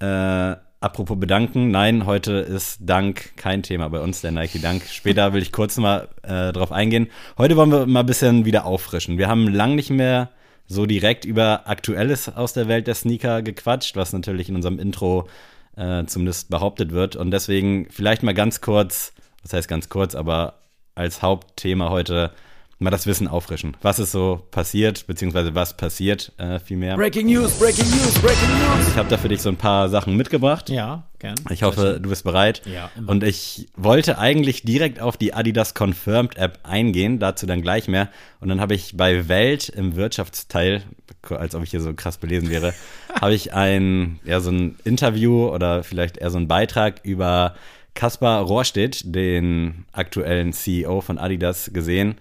Äh, 0.00 0.56
apropos 0.80 1.18
bedanken, 1.18 1.70
nein, 1.70 2.06
heute 2.06 2.32
ist 2.32 2.78
Dank 2.80 3.36
kein 3.36 3.62
Thema 3.62 3.88
bei 3.88 4.00
uns, 4.00 4.20
der 4.20 4.32
Nike 4.32 4.60
Dank. 4.60 4.84
Später 4.84 5.32
will 5.32 5.42
ich 5.42 5.52
kurz 5.52 5.76
mal 5.76 6.08
äh, 6.22 6.52
drauf 6.52 6.72
eingehen. 6.72 7.08
Heute 7.38 7.56
wollen 7.56 7.72
wir 7.72 7.86
mal 7.86 8.00
ein 8.00 8.06
bisschen 8.06 8.44
wieder 8.44 8.66
auffrischen. 8.66 9.18
Wir 9.18 9.28
haben 9.28 9.48
lang 9.48 9.74
nicht 9.74 9.90
mehr 9.90 10.30
so 10.66 10.86
direkt 10.86 11.24
über 11.24 11.68
Aktuelles 11.68 12.28
aus 12.34 12.52
der 12.52 12.68
Welt 12.68 12.86
der 12.86 12.94
Sneaker 12.94 13.42
gequatscht, 13.42 13.96
was 13.96 14.12
natürlich 14.12 14.48
in 14.48 14.56
unserem 14.56 14.78
Intro 14.78 15.28
äh, 15.76 16.04
zumindest 16.06 16.50
behauptet 16.50 16.92
wird. 16.92 17.16
Und 17.16 17.30
deswegen 17.30 17.88
vielleicht 17.90 18.22
mal 18.22 18.34
ganz 18.34 18.60
kurz, 18.60 19.12
das 19.42 19.52
heißt 19.52 19.68
ganz 19.68 19.88
kurz, 19.88 20.14
aber 20.14 20.54
als 20.94 21.22
Hauptthema 21.22 21.90
heute 21.90 22.32
mal 22.78 22.90
das 22.90 23.06
Wissen 23.06 23.26
auffrischen. 23.26 23.76
Was 23.80 23.98
ist 23.98 24.12
so 24.12 24.46
passiert, 24.50 25.06
beziehungsweise 25.06 25.54
was 25.54 25.76
passiert 25.76 26.32
äh, 26.36 26.58
vielmehr. 26.58 26.96
Breaking 26.96 27.26
News, 27.26 27.58
Breaking 27.58 27.88
News, 27.88 28.18
Breaking 28.18 28.48
News. 28.48 28.88
Ich 28.88 28.96
habe 28.96 29.08
da 29.08 29.16
für 29.16 29.28
dich 29.28 29.40
so 29.40 29.48
ein 29.48 29.56
paar 29.56 29.88
Sachen 29.88 30.14
mitgebracht. 30.16 30.68
Ja, 30.68 31.04
gern. 31.18 31.36
Ich 31.50 31.62
hoffe, 31.62 31.98
du 32.02 32.08
bist 32.10 32.24
bereit. 32.24 32.60
Ja, 32.66 32.90
immer. 32.96 33.12
Und 33.12 33.24
ich 33.24 33.68
wollte 33.76 34.18
eigentlich 34.18 34.62
direkt 34.62 35.00
auf 35.00 35.16
die 35.16 35.32
Adidas 35.32 35.72
Confirmed 35.74 36.36
App 36.36 36.58
eingehen, 36.64 37.18
dazu 37.18 37.46
dann 37.46 37.62
gleich 37.62 37.88
mehr. 37.88 38.10
Und 38.40 38.48
dann 38.48 38.60
habe 38.60 38.74
ich 38.74 38.94
bei 38.94 39.26
Welt 39.26 39.70
im 39.70 39.96
Wirtschaftsteil, 39.96 40.82
als 41.30 41.54
ob 41.54 41.62
ich 41.62 41.70
hier 41.70 41.80
so 41.80 41.94
krass 41.94 42.18
belesen 42.18 42.50
wäre, 42.50 42.74
habe 43.20 43.34
ich 43.34 43.54
ein, 43.54 44.20
ja, 44.24 44.40
so 44.40 44.50
ein 44.50 44.76
Interview 44.84 45.48
oder 45.48 45.82
vielleicht 45.82 46.18
eher 46.18 46.30
so 46.30 46.38
ein 46.38 46.48
Beitrag 46.48 47.00
über 47.04 47.54
Kaspar 47.94 48.42
Rohrstedt, 48.42 49.14
den 49.14 49.86
aktuellen 49.92 50.52
CEO 50.52 51.00
von 51.00 51.16
Adidas, 51.16 51.70
gesehen. 51.72 52.16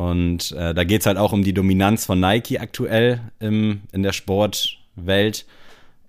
Und 0.00 0.52
äh, 0.52 0.72
da 0.72 0.84
geht 0.84 1.02
es 1.02 1.06
halt 1.06 1.18
auch 1.18 1.34
um 1.34 1.44
die 1.44 1.52
Dominanz 1.52 2.06
von 2.06 2.18
Nike 2.18 2.58
aktuell 2.58 3.20
im, 3.38 3.82
in 3.92 4.02
der 4.02 4.14
Sportwelt. 4.14 5.44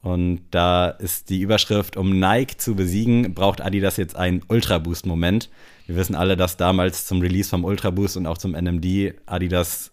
Und 0.02 0.44
da 0.50 0.88
ist 0.88 1.30
die 1.30 1.42
Überschrift, 1.42 1.98
um 1.98 2.18
Nike 2.18 2.56
zu 2.56 2.74
besiegen, 2.74 3.34
braucht 3.34 3.60
Adidas 3.60 3.98
jetzt 3.98 4.16
einen 4.16 4.44
Ultra 4.48 4.78
Boost 4.78 5.06
Moment. 5.06 5.50
Wir 5.88 5.98
wissen 5.98 6.16
alle, 6.16 6.38
dass 6.38 6.56
damals 6.56 7.06
zum 7.06 7.20
Release 7.20 7.50
vom 7.50 7.66
Ultra 7.66 7.90
Boost 7.90 8.16
und 8.16 8.28
auch 8.28 8.38
zum 8.38 8.54
NMD 8.54 9.14
Adidas 9.26 9.92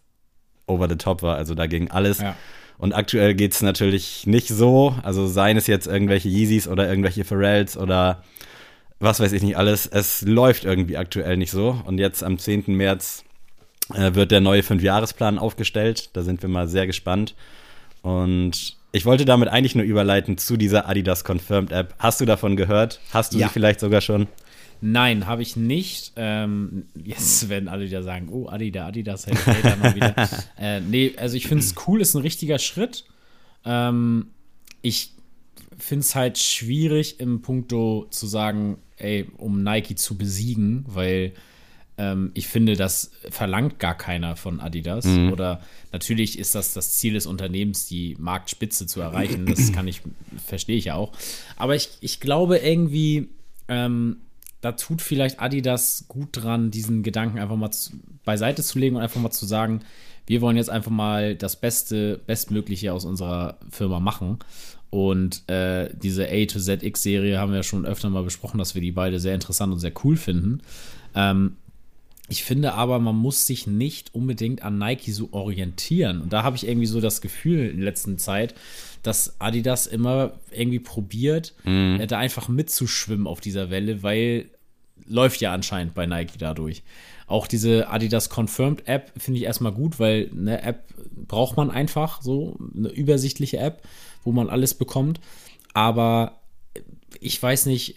over 0.68 0.88
the 0.88 0.94
top 0.94 1.22
war, 1.22 1.34
also 1.34 1.56
da 1.56 1.66
ging 1.66 1.90
alles. 1.90 2.20
Ja. 2.20 2.36
Und 2.78 2.92
aktuell 2.92 3.34
geht 3.34 3.54
es 3.54 3.62
natürlich 3.62 4.28
nicht 4.28 4.46
so, 4.46 4.94
also 5.02 5.26
seien 5.26 5.56
es 5.56 5.66
jetzt 5.66 5.88
irgendwelche 5.88 6.28
Yeezys 6.28 6.68
oder 6.68 6.88
irgendwelche 6.88 7.24
Pharrells 7.24 7.76
oder 7.76 8.22
was 9.00 9.18
weiß 9.18 9.32
ich 9.32 9.42
nicht 9.42 9.56
alles, 9.56 9.88
es 9.88 10.22
läuft 10.22 10.64
irgendwie 10.64 10.96
aktuell 10.96 11.36
nicht 11.36 11.50
so. 11.50 11.80
Und 11.84 11.98
jetzt 11.98 12.22
am 12.22 12.38
10. 12.38 12.64
März 12.68 13.24
wird 13.88 14.30
der 14.30 14.40
neue 14.40 14.62
Fünfjahresplan 14.62 15.38
aufgestellt, 15.38 16.10
da 16.12 16.22
sind 16.22 16.42
wir 16.42 16.48
mal 16.48 16.68
sehr 16.68 16.86
gespannt. 16.86 17.34
Und 18.02 18.76
ich 18.92 19.04
wollte 19.04 19.24
damit 19.24 19.48
eigentlich 19.48 19.74
nur 19.74 19.84
überleiten 19.84 20.38
zu 20.38 20.56
dieser 20.56 20.88
Adidas 20.88 21.24
Confirmed 21.24 21.72
App. 21.72 21.94
Hast 21.98 22.20
du 22.20 22.24
davon 22.24 22.56
gehört? 22.56 23.00
Hast 23.12 23.34
du 23.34 23.38
Ja. 23.38 23.48
sie 23.48 23.52
vielleicht 23.52 23.80
sogar 23.80 24.00
schon? 24.00 24.28
Nein, 24.80 25.26
habe 25.26 25.42
ich 25.42 25.56
nicht. 25.56 26.12
Ähm, 26.16 26.84
jetzt 26.94 27.48
werden 27.48 27.68
alle 27.68 27.84
wieder 27.84 28.02
sagen, 28.02 28.28
oh, 28.30 28.48
Adi, 28.48 28.70
der 28.70 28.86
Adidas 28.86 29.26
hält 29.26 29.44
Hater 29.46 29.76
mal 29.76 29.94
wieder. 29.94 30.14
äh, 30.58 30.80
nee, 30.80 31.14
also 31.16 31.36
ich 31.36 31.46
finde 31.48 31.64
es 31.64 31.74
cool, 31.86 32.00
ist 32.00 32.14
ein 32.14 32.22
richtiger 32.22 32.58
Schritt. 32.58 33.04
Ähm, 33.64 34.28
ich 34.82 35.12
finde 35.76 36.00
es 36.00 36.14
halt 36.14 36.38
schwierig 36.38 37.20
im 37.20 37.42
Punkto 37.42 38.06
zu 38.10 38.26
sagen, 38.26 38.78
ey, 38.96 39.26
um 39.36 39.62
Nike 39.62 39.96
zu 39.96 40.16
besiegen, 40.16 40.84
weil 40.88 41.32
ähm, 41.98 42.30
ich 42.34 42.46
finde, 42.46 42.76
das 42.76 43.10
verlangt 43.28 43.78
gar 43.78 43.96
keiner 43.96 44.36
von 44.36 44.60
Adidas. 44.60 45.04
Oder 45.32 45.60
natürlich 45.92 46.38
ist 46.38 46.54
das 46.54 46.72
das 46.72 46.96
Ziel 46.96 47.14
des 47.14 47.26
Unternehmens, 47.26 47.86
die 47.86 48.16
Marktspitze 48.18 48.86
zu 48.86 49.00
erreichen. 49.00 49.46
Das 49.46 49.72
kann 49.72 49.88
ich, 49.88 50.00
verstehe 50.46 50.76
ich 50.76 50.86
ja 50.86 50.94
auch. 50.94 51.12
Aber 51.56 51.74
ich, 51.74 51.90
ich 52.00 52.20
glaube 52.20 52.58
irgendwie, 52.58 53.28
ähm, 53.66 54.18
da 54.60 54.72
tut 54.72 55.02
vielleicht 55.02 55.40
Adidas 55.40 56.06
gut 56.08 56.28
dran, 56.32 56.70
diesen 56.70 57.02
Gedanken 57.02 57.38
einfach 57.38 57.56
mal 57.56 57.70
zu, 57.70 57.92
beiseite 58.24 58.62
zu 58.62 58.78
legen 58.78 58.96
und 58.96 59.02
einfach 59.02 59.20
mal 59.20 59.30
zu 59.30 59.46
sagen, 59.46 59.80
wir 60.26 60.40
wollen 60.40 60.56
jetzt 60.56 60.70
einfach 60.70 60.90
mal 60.90 61.34
das 61.34 61.56
Beste, 61.56 62.20
Bestmögliche 62.26 62.92
aus 62.92 63.04
unserer 63.04 63.58
Firma 63.70 63.98
machen. 63.98 64.38
Und 64.90 65.48
äh, 65.48 65.90
diese 65.94 66.28
A 66.28 66.44
to 66.46 66.58
ZX-Serie 66.58 67.38
haben 67.38 67.50
wir 67.52 67.58
ja 67.58 67.62
schon 67.62 67.86
öfter 67.86 68.08
mal 68.08 68.22
besprochen, 68.22 68.58
dass 68.58 68.74
wir 68.74 68.82
die 68.82 68.92
beide 68.92 69.20
sehr 69.20 69.34
interessant 69.34 69.72
und 69.72 69.80
sehr 69.80 69.92
cool 70.04 70.16
finden. 70.16 70.60
Ähm, 71.14 71.56
ich 72.28 72.44
finde 72.44 72.74
aber, 72.74 72.98
man 72.98 73.16
muss 73.16 73.46
sich 73.46 73.66
nicht 73.66 74.14
unbedingt 74.14 74.62
an 74.62 74.78
Nike 74.78 75.12
so 75.12 75.30
orientieren. 75.32 76.20
Und 76.20 76.32
da 76.32 76.42
habe 76.42 76.56
ich 76.56 76.66
irgendwie 76.66 76.86
so 76.86 77.00
das 77.00 77.20
Gefühl 77.20 77.70
in 77.70 77.76
der 77.76 77.86
letzten 77.86 78.18
Zeit, 78.18 78.54
dass 79.02 79.40
Adidas 79.40 79.86
immer 79.86 80.32
irgendwie 80.50 80.80
probiert, 80.80 81.54
äh, 81.64 82.06
da 82.06 82.18
einfach 82.18 82.48
mitzuschwimmen 82.48 83.26
auf 83.26 83.40
dieser 83.40 83.70
Welle, 83.70 84.02
weil 84.02 84.50
läuft 85.06 85.40
ja 85.40 85.52
anscheinend 85.52 85.94
bei 85.94 86.06
Nike 86.06 86.36
dadurch. 86.38 86.82
Auch 87.26 87.46
diese 87.46 87.88
Adidas 87.88 88.28
Confirmed 88.28 88.86
App 88.86 89.12
finde 89.16 89.38
ich 89.38 89.44
erstmal 89.44 89.72
gut, 89.72 89.98
weil 89.98 90.30
eine 90.32 90.62
App 90.62 90.84
braucht 91.26 91.56
man 91.56 91.70
einfach, 91.70 92.20
so 92.20 92.58
eine 92.76 92.88
übersichtliche 92.88 93.58
App, 93.58 93.82
wo 94.24 94.32
man 94.32 94.50
alles 94.50 94.74
bekommt. 94.74 95.20
Aber 95.72 96.40
ich 97.20 97.42
weiß 97.42 97.66
nicht, 97.66 97.96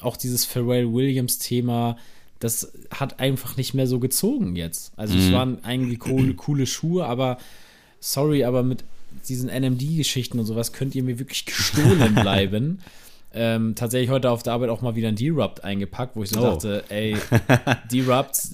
auch 0.00 0.16
dieses 0.16 0.44
Pharrell 0.44 0.92
Williams 0.92 1.38
Thema, 1.38 1.96
das 2.40 2.72
hat 2.90 3.18
einfach 3.20 3.56
nicht 3.56 3.74
mehr 3.74 3.86
so 3.86 3.98
gezogen 3.98 4.56
jetzt. 4.56 4.92
Also 4.96 5.16
es 5.16 5.32
waren 5.32 5.64
eigentlich 5.64 6.00
coole, 6.00 6.34
coole 6.34 6.66
Schuhe, 6.66 7.06
aber 7.06 7.38
sorry, 8.00 8.44
aber 8.44 8.62
mit 8.62 8.84
diesen 9.28 9.48
NMD-Geschichten 9.48 10.38
und 10.38 10.44
sowas 10.46 10.72
könnt 10.72 10.94
ihr 10.94 11.02
mir 11.02 11.18
wirklich 11.18 11.46
gestohlen 11.46 12.14
bleiben. 12.20 12.80
ähm, 13.32 13.74
tatsächlich 13.74 14.10
heute 14.10 14.30
auf 14.30 14.42
der 14.42 14.52
Arbeit 14.52 14.68
auch 14.70 14.82
mal 14.82 14.96
wieder 14.96 15.08
ein 15.08 15.16
D-Rupt 15.16 15.64
eingepackt, 15.64 16.16
wo 16.16 16.22
ich 16.22 16.30
so 16.30 16.40
Oh. 16.40 16.42
dachte, 16.52 16.84
ey, 16.90 17.16
D-Rupt, 17.92 18.48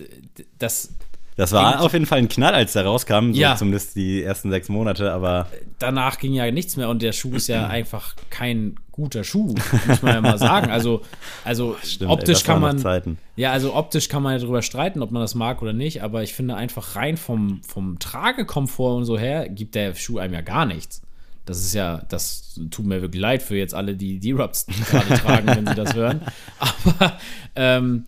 das 0.59 0.91
Das 1.37 1.53
war 1.53 1.81
auf 1.81 1.93
jeden 1.95 2.07
Fall 2.07 2.19
ein 2.19 2.29
Knall, 2.29 2.55
als 2.55 2.75
der 2.75 2.85
rauskam, 2.85 3.33
so 3.33 3.41
Ja. 3.41 3.57
zumindest 3.57 3.97
die 3.97 4.23
ersten 4.23 4.51
sechs 4.51 4.69
Monate, 4.69 5.12
aber 5.12 5.47
danach 5.79 6.19
ging 6.19 6.35
ja 6.35 6.51
nichts 6.51 6.77
mehr 6.77 6.89
und 6.89 7.01
der 7.03 7.12
Schuh 7.12 7.35
ist 7.35 7.49
ja 7.49 7.67
einfach 7.69 8.15
kein 8.31 8.77
guter 8.91 9.25
Schuh, 9.25 9.55
muss 9.87 10.03
man 10.03 10.15
ja 10.15 10.21
mal 10.21 10.37
sagen. 10.39 10.71
Also, 10.71 11.01
also 11.45 11.77
stimmt, 11.83 12.11
ey, 12.11 12.15
optisch 12.15 12.39
das 12.41 12.45
kann 12.45 12.61
man 12.61 13.19
ja, 13.37 13.51
also 13.51 13.75
optisch 13.75 14.09
kann 14.11 14.23
man 14.23 14.35
ja 14.35 14.39
drüber 14.45 14.61
streiten, 14.61 15.01
ob 15.03 15.11
man 15.11 15.23
das 15.23 15.35
mag 15.35 15.62
oder 15.62 15.73
nicht, 15.73 16.03
aber 16.03 16.23
ich 16.23 16.35
finde 16.35 16.55
einfach 16.57 16.97
rein 16.97 17.17
vom, 17.17 17.62
vom 17.62 17.99
Tragekomfort 17.99 18.97
und 18.99 19.05
so 19.07 19.19
her 19.19 19.49
gibt 19.49 19.75
der 19.75 19.95
Schuh 19.95 20.19
einem 20.19 20.35
ja 20.35 20.43
gar 20.43 20.67
nichts. 20.67 21.01
Das 21.45 21.59
ist 21.59 21.75
ja, 21.75 22.03
das 22.09 22.61
tut 22.71 22.87
mir 22.87 23.03
wirklich 23.03 23.21
leid 23.21 23.43
für 23.43 23.57
jetzt 23.57 23.75
alle, 23.75 23.97
die 23.97 24.21
die 24.21 24.31
Rubs 24.31 24.67
gerade 24.91 25.15
tragen, 25.19 25.47
wenn 25.49 25.67
sie 25.67 25.75
das 25.75 25.95
hören. 25.95 26.21
Aber 26.59 27.19
ähm, 27.57 28.07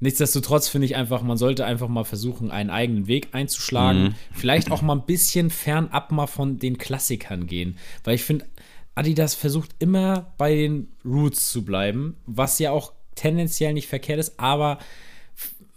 nichtsdestotrotz 0.00 0.68
finde 0.68 0.86
ich 0.86 0.96
einfach, 0.96 1.22
man 1.22 1.36
sollte 1.36 1.64
einfach 1.64 1.88
mal 1.88 2.04
versuchen, 2.04 2.50
einen 2.50 2.70
eigenen 2.70 3.06
Weg 3.06 3.28
einzuschlagen. 3.32 4.16
Vielleicht 4.32 4.70
auch 4.70 4.82
mal 4.82 4.96
ein 4.96 5.06
bisschen 5.06 5.50
fernab 5.50 6.10
mal 6.12 6.26
von 6.26 6.58
den 6.58 6.78
Klassikern 6.78 7.46
gehen. 7.46 7.78
Weil 8.04 8.16
ich 8.16 8.24
finde, 8.24 8.46
Adidas 8.94 9.34
versucht 9.34 9.70
immer 9.78 10.32
bei 10.36 10.54
den 10.54 10.88
Roots 11.04 11.50
zu 11.50 11.64
bleiben, 11.64 12.16
was 12.26 12.58
ja 12.58 12.72
auch 12.72 12.92
tendenziell 13.14 13.72
nicht 13.72 13.88
verkehrt 13.88 14.18
ist, 14.18 14.38
aber 14.40 14.78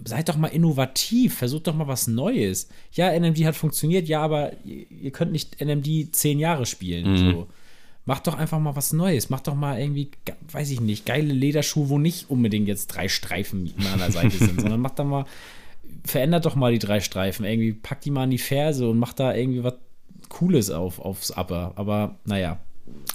seid 0.06 0.30
doch 0.30 0.38
mal 0.38 0.48
innovativ, 0.48 1.36
versucht 1.36 1.68
doch 1.68 1.76
mal 1.76 1.88
was 1.88 2.08
Neues. 2.08 2.70
Ja, 2.92 3.18
NMD 3.18 3.46
hat 3.46 3.56
funktioniert, 3.56 4.08
ja, 4.08 4.22
aber 4.22 4.52
ihr 4.64 5.12
könnt 5.12 5.32
nicht 5.32 5.62
NMD 5.62 6.14
zehn 6.14 6.40
Jahre 6.40 6.66
spielen. 6.66 7.18
So. 7.18 7.48
Macht 8.06 8.28
doch 8.28 8.38
einfach 8.38 8.60
mal 8.60 8.76
was 8.76 8.92
Neues. 8.92 9.30
Macht 9.30 9.48
doch 9.48 9.56
mal 9.56 9.80
irgendwie, 9.80 10.12
ge- 10.26 10.36
weiß 10.52 10.70
ich 10.72 10.82
nicht, 10.82 11.06
geile 11.06 11.32
Lederschuhe, 11.34 11.88
wo 11.90 11.98
nicht 11.98 12.30
unbedingt 12.30 12.68
jetzt 12.68 12.88
drei 12.88 13.08
Streifen 13.08 13.74
an 13.94 14.00
der 14.00 14.12
Seite 14.12 14.38
sind, 14.38 14.60
sondern 14.62 14.82
macht 14.82 15.00
da 15.00 15.04
mal, 15.06 15.26
verändert 16.06 16.46
doch 16.46 16.56
mal 16.56 16.72
die 16.74 16.80
drei 16.80 17.00
Streifen. 17.00 17.46
Irgendwie 17.46 17.72
packt 17.74 18.04
die 18.06 18.12
mal 18.12 18.24
an 18.24 18.30
die 18.30 18.38
Ferse 18.38 18.90
und 18.90 19.00
macht 19.00 19.20
da 19.20 19.34
irgendwie 19.34 19.64
was 19.64 19.76
Cooles 20.30 20.70
auf, 20.70 21.00
aufs 21.00 21.32
Upper. 21.32 21.74
Aber 21.76 22.16
naja, 22.26 22.60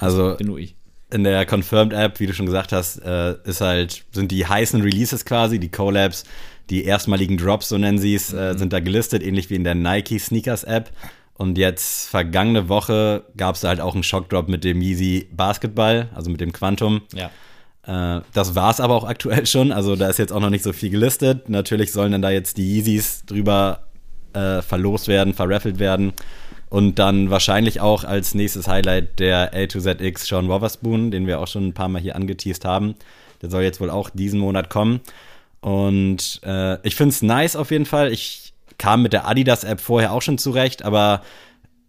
also 0.01 0.37
bin 0.37 0.47
nur 0.47 0.59
ich. 0.59 0.75
in 1.11 1.25
der 1.25 1.45
Confirmed 1.45 1.93
App, 1.93 2.19
wie 2.21 2.27
du 2.27 2.33
schon 2.33 2.47
gesagt 2.47 2.73
hast, 2.73 2.99
äh, 2.99 3.35
ist 3.45 3.61
halt, 3.61 4.05
sind 4.13 4.31
die 4.33 4.47
heißen 4.47 4.81
Releases 4.81 5.25
quasi, 5.27 5.59
die 5.59 5.69
Collabs, 5.71 6.25
die 6.71 6.85
erstmaligen 6.85 7.37
Drops, 7.37 7.69
so 7.69 7.77
nennen 7.79 7.99
sie 7.99 8.15
es, 8.15 8.33
äh, 8.33 8.57
sind 8.57 8.73
da 8.73 8.81
gelistet, 8.81 9.23
ähnlich 9.23 9.51
wie 9.51 9.55
in 9.57 9.65
der 9.65 9.75
Nike 9.75 10.19
Sneakers 10.19 10.65
App. 10.65 10.91
Und 11.39 11.57
jetzt 11.57 12.09
vergangene 12.09 12.69
Woche 12.69 13.23
gab 13.37 13.55
es 13.55 13.63
halt 13.63 13.81
auch 13.81 13.95
einen 13.95 14.03
Shockdrop 14.03 14.49
mit 14.49 14.65
dem 14.65 14.83
Yeezy 14.83 15.29
Basketball, 15.33 16.09
also 16.13 16.31
mit 16.31 16.41
dem 16.41 16.53
Quantum. 16.53 17.03
Ja. 17.15 17.31
Äh, 18.19 18.23
das 18.35 18.57
war 18.57 18.71
es 18.73 18.81
aber 18.81 18.97
auch 18.97 19.05
aktuell 19.05 19.47
schon. 19.47 19.71
Also 19.71 19.95
da 19.95 20.09
ist 20.09 20.19
jetzt 20.19 20.33
auch 20.33 20.41
noch 20.41 20.51
nicht 20.51 20.65
so 20.65 20.73
viel 20.73 20.91
gelistet. 20.91 21.49
Natürlich 21.49 21.93
sollen 21.93 22.11
dann 22.11 22.23
da 22.23 22.31
jetzt 22.31 22.57
die 22.57 22.79
Yeezys 22.79 23.25
drüber 23.25 23.85
äh, 24.33 24.63
verlost 24.63 25.07
werden, 25.07 25.33
verraffelt 25.33 25.79
werden. 25.79 26.13
Und 26.71 26.99
dann 26.99 27.31
wahrscheinlich 27.31 27.81
auch 27.81 28.03
als 28.03 28.35
nächstes 28.35 28.67
Highlight 28.67 29.21
der 29.21 29.55
L2ZX 29.55 30.27
Sean 30.27 30.49
Wotherspoon, 30.49 31.13
den 31.13 31.29
wir 31.29 31.39
auch 31.39 31.47
schon 31.47 31.69
ein 31.69 31.73
paar 31.73 31.89
Mal 31.89 32.03
hier 32.03 32.17
angeteased 32.17 32.65
haben. 32.65 32.97
Der 33.43 33.49
soll 33.49 33.63
jetzt 33.63 33.81
wohl 33.81 33.91
auch 33.91 34.11
diesen 34.11 34.41
Monat 34.41 34.71
kommen. 34.71 35.01
Und 35.61 36.41
äh, 36.45 36.85
ich 36.87 36.97
finde 36.97 37.11
es 37.11 37.23
nice 37.23 37.55
auf 37.55 37.71
jeden 37.71 37.87
Fall. 37.87 38.13
Ich 38.13 38.48
kam 38.79 39.03
mit 39.03 39.13
der 39.13 39.27
Adidas-App 39.27 39.81
vorher 39.81 40.13
auch 40.13 40.23
schon 40.23 40.39
zurecht, 40.39 40.85
aber 40.85 41.23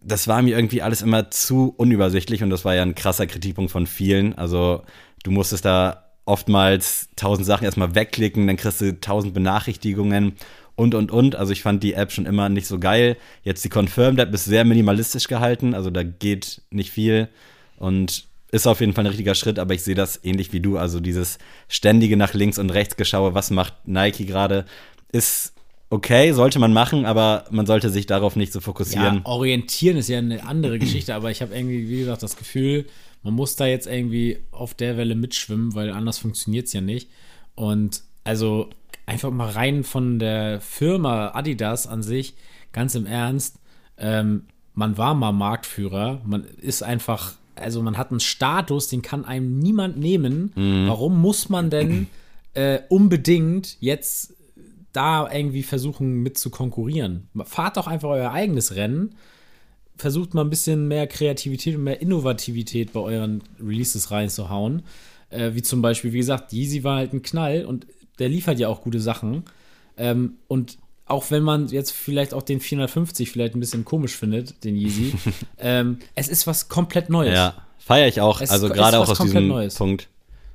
das 0.02 0.28
war 0.28 0.42
mir 0.42 0.56
irgendwie 0.56 0.82
alles 0.82 1.02
immer 1.02 1.30
zu 1.30 1.74
unübersichtlich 1.76 2.42
und 2.42 2.50
das 2.50 2.64
war 2.64 2.74
ja 2.74 2.82
ein 2.82 2.94
krasser 2.94 3.26
Kritikpunkt 3.26 3.70
von 3.70 3.86
vielen. 3.86 4.34
Also 4.34 4.82
du 5.22 5.30
musstest 5.30 5.64
da 5.64 6.10
oftmals 6.24 7.08
tausend 7.16 7.46
Sachen 7.46 7.64
erstmal 7.64 7.94
wegklicken, 7.94 8.46
dann 8.46 8.56
kriegst 8.56 8.80
du 8.80 8.98
tausend 9.00 9.34
Benachrichtigungen 9.34 10.36
und 10.74 10.94
und 10.94 11.10
und. 11.10 11.36
Also 11.36 11.52
ich 11.52 11.62
fand 11.62 11.82
die 11.82 11.94
App 11.94 12.12
schon 12.12 12.26
immer 12.26 12.48
nicht 12.48 12.66
so 12.66 12.78
geil. 12.78 13.16
Jetzt 13.42 13.64
die 13.64 13.68
Confirmed 13.68 14.20
App 14.20 14.32
ist 14.32 14.44
sehr 14.44 14.64
minimalistisch 14.64 15.28
gehalten, 15.28 15.74
also 15.74 15.90
da 15.90 16.02
geht 16.02 16.62
nicht 16.70 16.90
viel 16.90 17.28
und 17.76 18.26
ist 18.52 18.66
auf 18.66 18.80
jeden 18.80 18.94
Fall 18.94 19.04
ein 19.04 19.08
richtiger 19.08 19.34
Schritt, 19.34 19.58
aber 19.58 19.74
ich 19.74 19.84
sehe 19.84 19.94
das 19.94 20.24
ähnlich 20.24 20.52
wie 20.52 20.60
du. 20.60 20.76
Also 20.76 20.98
dieses 20.98 21.38
ständige 21.68 22.16
nach 22.16 22.34
links 22.34 22.58
und 22.58 22.70
rechts 22.70 22.96
geschaue, 22.96 23.34
was 23.34 23.50
macht 23.50 23.74
Nike 23.86 24.24
gerade, 24.24 24.64
ist 25.12 25.54
okay, 25.90 26.32
sollte 26.32 26.58
man 26.58 26.72
machen, 26.72 27.04
aber 27.04 27.44
man 27.50 27.66
sollte 27.66 27.90
sich 27.90 28.06
darauf 28.06 28.36
nicht 28.36 28.52
so 28.52 28.60
fokussieren. 28.60 29.16
Ja, 29.16 29.26
orientieren 29.26 29.96
ist 29.96 30.08
ja 30.08 30.18
eine 30.18 30.46
andere 30.46 30.78
Geschichte, 30.78 31.14
aber 31.14 31.30
ich 31.30 31.42
habe 31.42 31.54
irgendwie, 31.54 31.88
wie 31.88 31.98
gesagt, 31.98 32.22
das 32.22 32.36
Gefühl, 32.36 32.86
man 33.22 33.34
muss 33.34 33.56
da 33.56 33.66
jetzt 33.66 33.86
irgendwie 33.86 34.38
auf 34.52 34.72
der 34.72 34.96
Welle 34.96 35.14
mitschwimmen, 35.14 35.74
weil 35.74 35.90
anders 35.90 36.18
funktioniert 36.18 36.68
es 36.68 36.72
ja 36.72 36.80
nicht. 36.80 37.10
Und 37.54 38.02
also 38.24 38.70
einfach 39.04 39.30
mal 39.30 39.50
rein 39.50 39.84
von 39.84 40.18
der 40.18 40.60
Firma 40.60 41.32
Adidas 41.34 41.86
an 41.86 42.02
sich, 42.02 42.34
ganz 42.72 42.94
im 42.94 43.06
Ernst, 43.06 43.56
ähm, 43.98 44.44
man 44.74 44.96
war 44.96 45.14
mal 45.14 45.32
Marktführer, 45.32 46.22
man 46.24 46.44
ist 46.44 46.82
einfach, 46.82 47.34
also 47.56 47.82
man 47.82 47.98
hat 47.98 48.10
einen 48.12 48.20
Status, 48.20 48.88
den 48.88 49.02
kann 49.02 49.24
einem 49.24 49.58
niemand 49.58 49.98
nehmen. 49.98 50.52
Warum 50.86 51.20
muss 51.20 51.48
man 51.48 51.68
denn 51.68 52.06
äh, 52.54 52.78
unbedingt 52.88 53.76
jetzt 53.80 54.34
da 54.92 55.30
irgendwie 55.32 55.62
versuchen 55.62 56.22
mit 56.22 56.38
zu 56.38 56.50
konkurrieren. 56.50 57.28
Fahrt 57.44 57.76
doch 57.76 57.86
einfach 57.86 58.08
euer 58.08 58.32
eigenes 58.32 58.74
Rennen. 58.74 59.14
Versucht 59.96 60.34
mal 60.34 60.42
ein 60.42 60.50
bisschen 60.50 60.88
mehr 60.88 61.06
Kreativität 61.06 61.76
und 61.76 61.84
mehr 61.84 62.00
Innovativität 62.00 62.92
bei 62.92 63.00
euren 63.00 63.42
Releases 63.60 64.10
reinzuhauen. 64.10 64.82
Äh, 65.30 65.54
wie 65.54 65.62
zum 65.62 65.82
Beispiel, 65.82 66.12
wie 66.12 66.18
gesagt, 66.18 66.52
Yeezy 66.52 66.82
war 66.82 66.96
halt 66.96 67.12
ein 67.12 67.22
Knall 67.22 67.64
und 67.64 67.86
der 68.18 68.28
liefert 68.28 68.58
ja 68.58 68.68
auch 68.68 68.82
gute 68.82 69.00
Sachen. 69.00 69.44
Ähm, 69.96 70.34
und 70.48 70.78
auch 71.06 71.30
wenn 71.30 71.42
man 71.42 71.68
jetzt 71.68 71.90
vielleicht 71.90 72.34
auch 72.34 72.42
den 72.42 72.60
450 72.60 73.30
vielleicht 73.30 73.54
ein 73.54 73.60
bisschen 73.60 73.84
komisch 73.84 74.16
findet, 74.16 74.64
den 74.64 74.76
Yeezy, 74.76 75.14
ähm, 75.58 75.98
es 76.14 76.28
ist 76.28 76.46
was 76.46 76.68
komplett 76.68 77.10
Neues. 77.10 77.34
Ja, 77.34 77.66
feiere 77.78 78.08
ich 78.08 78.20
auch. 78.20 78.40
Es 78.40 78.50
also 78.50 78.68
gerade 78.68 78.98
auch 78.98 79.08
aus 79.08 79.18
komplett 79.18 79.36
diesem 79.36 79.48
Neues. 79.48 79.74
Punkt. 79.74 80.08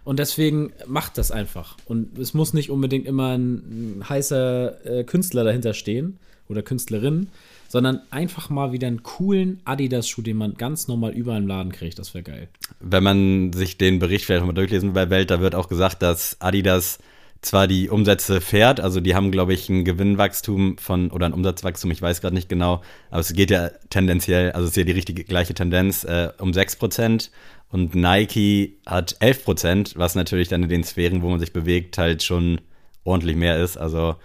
Und 0.05 0.19
deswegen 0.19 0.71
macht 0.87 1.17
das 1.17 1.31
einfach. 1.31 1.75
Und 1.85 2.17
es 2.17 2.33
muss 2.33 2.53
nicht 2.53 2.69
unbedingt 2.69 3.05
immer 3.07 3.35
ein, 3.37 3.97
ein 3.99 4.09
heißer 4.09 4.85
äh, 4.85 5.03
Künstler 5.03 5.43
dahinter 5.43 5.73
stehen 5.73 6.19
oder 6.47 6.61
Künstlerin, 6.61 7.27
sondern 7.67 8.01
einfach 8.11 8.49
mal 8.49 8.71
wieder 8.71 8.87
einen 8.87 9.03
coolen 9.03 9.59
Adidas-Schuh, 9.65 10.21
den 10.21 10.37
man 10.37 10.53
ganz 10.53 10.87
normal 10.87 11.11
überall 11.11 11.41
im 11.41 11.47
Laden 11.47 11.71
kriegt. 11.71 11.97
Das 11.97 12.13
wäre 12.13 12.23
geil. 12.23 12.47
Wenn 12.79 13.03
man 13.03 13.53
sich 13.53 13.77
den 13.77 13.97
Bericht 13.97 14.25
vielleicht 14.25 14.45
mal 14.45 14.53
durchlesen 14.53 14.93
bei 14.93 15.09
Welt, 15.09 15.31
da 15.31 15.41
wird 15.41 15.55
auch 15.55 15.67
gesagt, 15.67 16.03
dass 16.03 16.39
Adidas 16.39 16.99
zwar 17.45 17.67
die 17.67 17.89
Umsätze 17.89 18.41
fährt, 18.41 18.79
also 18.79 18.99
die 18.99 19.15
haben, 19.15 19.31
glaube 19.31 19.53
ich, 19.53 19.69
ein 19.69 19.85
Gewinnwachstum 19.85 20.77
von, 20.77 21.11
oder 21.11 21.25
ein 21.25 21.33
Umsatzwachstum, 21.33 21.91
ich 21.91 22.01
weiß 22.01 22.21
gerade 22.21 22.35
nicht 22.35 22.49
genau, 22.49 22.81
aber 23.09 23.21
es 23.21 23.33
geht 23.33 23.51
ja 23.51 23.69
tendenziell, 23.89 24.51
also 24.51 24.65
es 24.65 24.71
ist 24.71 24.77
ja 24.77 24.83
die 24.83 24.91
richtige 24.91 25.23
gleiche 25.23 25.53
Tendenz, 25.53 26.03
äh, 26.03 26.29
um 26.39 26.51
6% 26.51 27.29
und 27.69 27.95
Nike 27.95 28.77
hat 28.85 29.17
11%, 29.19 29.97
was 29.97 30.15
natürlich 30.15 30.47
dann 30.47 30.63
in 30.63 30.69
den 30.69 30.83
Sphären, 30.83 31.21
wo 31.21 31.29
man 31.29 31.39
sich 31.39 31.53
bewegt, 31.53 31.97
halt 31.97 32.23
schon 32.23 32.61
ordentlich 33.03 33.35
mehr 33.35 33.61
ist. 33.61 33.77
Also 33.77 34.15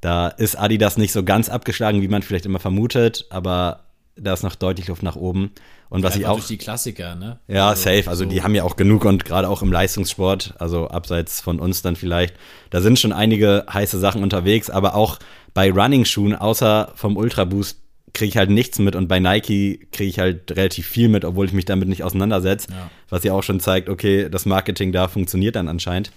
da 0.00 0.28
ist 0.28 0.56
Adidas 0.56 0.96
nicht 0.98 1.12
so 1.12 1.22
ganz 1.22 1.48
abgeschlagen, 1.48 2.02
wie 2.02 2.08
man 2.08 2.22
vielleicht 2.22 2.46
immer 2.46 2.58
vermutet, 2.58 3.26
aber 3.30 3.84
da 4.16 4.32
ist 4.32 4.42
noch 4.42 4.54
deutlich 4.54 4.88
Luft 4.88 5.02
nach 5.02 5.16
oben. 5.16 5.50
Und 5.88 6.02
was 6.02 6.14
ich 6.16 6.20
Einfach 6.22 6.32
auch 6.32 6.36
durch 6.36 6.48
die 6.48 6.56
Klassiker, 6.58 7.14
ne? 7.14 7.38
ja, 7.48 7.74
safe. 7.76 8.04
Also 8.08 8.24
so- 8.24 8.30
die 8.30 8.42
haben 8.42 8.54
ja 8.54 8.64
auch 8.64 8.76
genug 8.76 9.04
und 9.04 9.24
gerade 9.24 9.48
auch 9.48 9.60
im 9.62 9.70
Leistungssport, 9.70 10.54
also 10.58 10.88
abseits 10.88 11.40
von 11.40 11.60
uns 11.60 11.82
dann 11.82 11.96
vielleicht, 11.96 12.34
da 12.70 12.80
sind 12.80 12.98
schon 12.98 13.12
einige 13.12 13.66
heiße 13.72 13.98
Sachen 13.98 14.22
unterwegs, 14.22 14.70
aber 14.70 14.94
auch 14.94 15.18
bei 15.52 15.70
Running-Schuhen, 15.70 16.34
außer 16.34 16.92
vom 16.94 17.16
Ultra 17.16 17.44
Boost, 17.44 17.78
kriege 18.14 18.28
ich 18.28 18.36
halt 18.36 18.50
nichts 18.50 18.78
mit 18.78 18.94
und 18.94 19.08
bei 19.08 19.20
Nike 19.20 19.86
kriege 19.90 20.08
ich 20.08 20.18
halt 20.18 20.50
relativ 20.52 20.86
viel 20.86 21.08
mit, 21.08 21.24
obwohl 21.24 21.46
ich 21.46 21.52
mich 21.54 21.64
damit 21.64 21.88
nicht 21.88 22.04
auseinandersetze. 22.04 22.68
Ja. 22.70 22.90
Was 23.08 23.24
ja 23.24 23.32
auch 23.32 23.42
schon 23.42 23.58
zeigt, 23.60 23.88
okay, 23.88 24.28
das 24.30 24.44
Marketing 24.44 24.92
da 24.92 25.08
funktioniert 25.08 25.56
dann 25.56 25.68
anscheinend. 25.68 26.10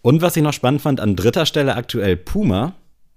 Und 0.00 0.22
was 0.22 0.36
ich 0.36 0.42
noch 0.42 0.52
spannend 0.54 0.80
fand, 0.82 1.00
an 1.00 1.16
dritter 1.16 1.44
Stelle 1.46 1.76
aktuell 1.76 2.16
Puma. 2.16 2.74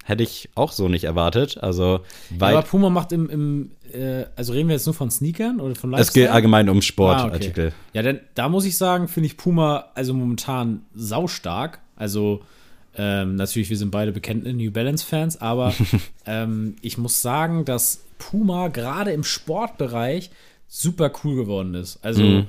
Hätte 0.07 0.23
ich 0.23 0.49
auch 0.55 0.71
so 0.71 0.87
nicht 0.87 1.03
erwartet. 1.03 1.57
Also 1.61 1.99
Ja, 2.31 2.39
weit. 2.39 2.53
aber 2.55 2.61
Puma 2.65 2.89
macht 2.89 3.11
im, 3.11 3.29
im 3.29 3.71
äh, 3.91 4.23
also 4.37 4.53
reden 4.53 4.69
wir 4.69 4.75
jetzt 4.75 4.85
nur 4.85 4.93
von 4.95 5.11
Sneakern 5.11 5.59
oder 5.59 5.75
von 5.75 5.93
es 5.95 6.13
geht 6.13 6.29
allgemein 6.29 6.69
um 6.69 6.77
Ah, 6.77 6.81
Sportartikel. 6.81 7.67
okay. 7.67 7.75
Ja, 7.93 8.01
denn 8.03 8.21
da 8.33 8.47
muss 8.47 8.63
ich 8.63 8.77
sagen, 8.77 9.09
finde 9.09 9.27
ich 9.27 9.35
Puma 9.35 9.85
also 9.95 10.13
momentan 10.13 10.83
saustark. 10.95 11.79
Also 11.97 12.41
ähm, 12.95 13.35
natürlich, 13.35 13.69
wir 13.69 13.77
sind 13.77 13.91
beide 13.91 14.11
bekannte 14.13 14.53
New 14.53 14.71
Balance-Fans, 14.71 15.41
aber 15.41 15.73
ähm, 16.25 16.77
ich 16.81 16.97
muss 16.97 17.21
sagen, 17.21 17.65
dass 17.65 18.03
Puma 18.17 18.69
gerade 18.69 19.11
im 19.11 19.23
Sportbereich 19.25 20.31
super 20.69 21.11
cool 21.23 21.35
geworden 21.35 21.73
ist. 21.75 21.99
Also 22.01 22.45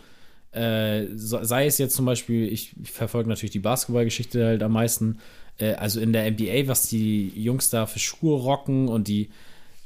äh, 0.52 1.06
so- 1.16 1.42
sei 1.42 1.66
es 1.66 1.78
jetzt 1.78 1.94
zum 1.96 2.04
Beispiel, 2.06 2.50
ich, 2.52 2.74
ich 2.82 2.90
verfolge 2.92 3.28
natürlich 3.28 3.50
die 3.50 3.58
Basketballgeschichte 3.58 4.44
halt 4.46 4.62
am 4.62 4.72
meisten, 4.72 5.18
äh, 5.58 5.74
also 5.74 6.00
in 6.00 6.12
der 6.12 6.30
NBA, 6.30 6.66
was 6.66 6.88
die 6.88 7.32
Jungs 7.34 7.70
da 7.70 7.86
für 7.86 7.98
Schuhe 7.98 8.38
rocken 8.38 8.88
und 8.88 9.08
die 9.08 9.30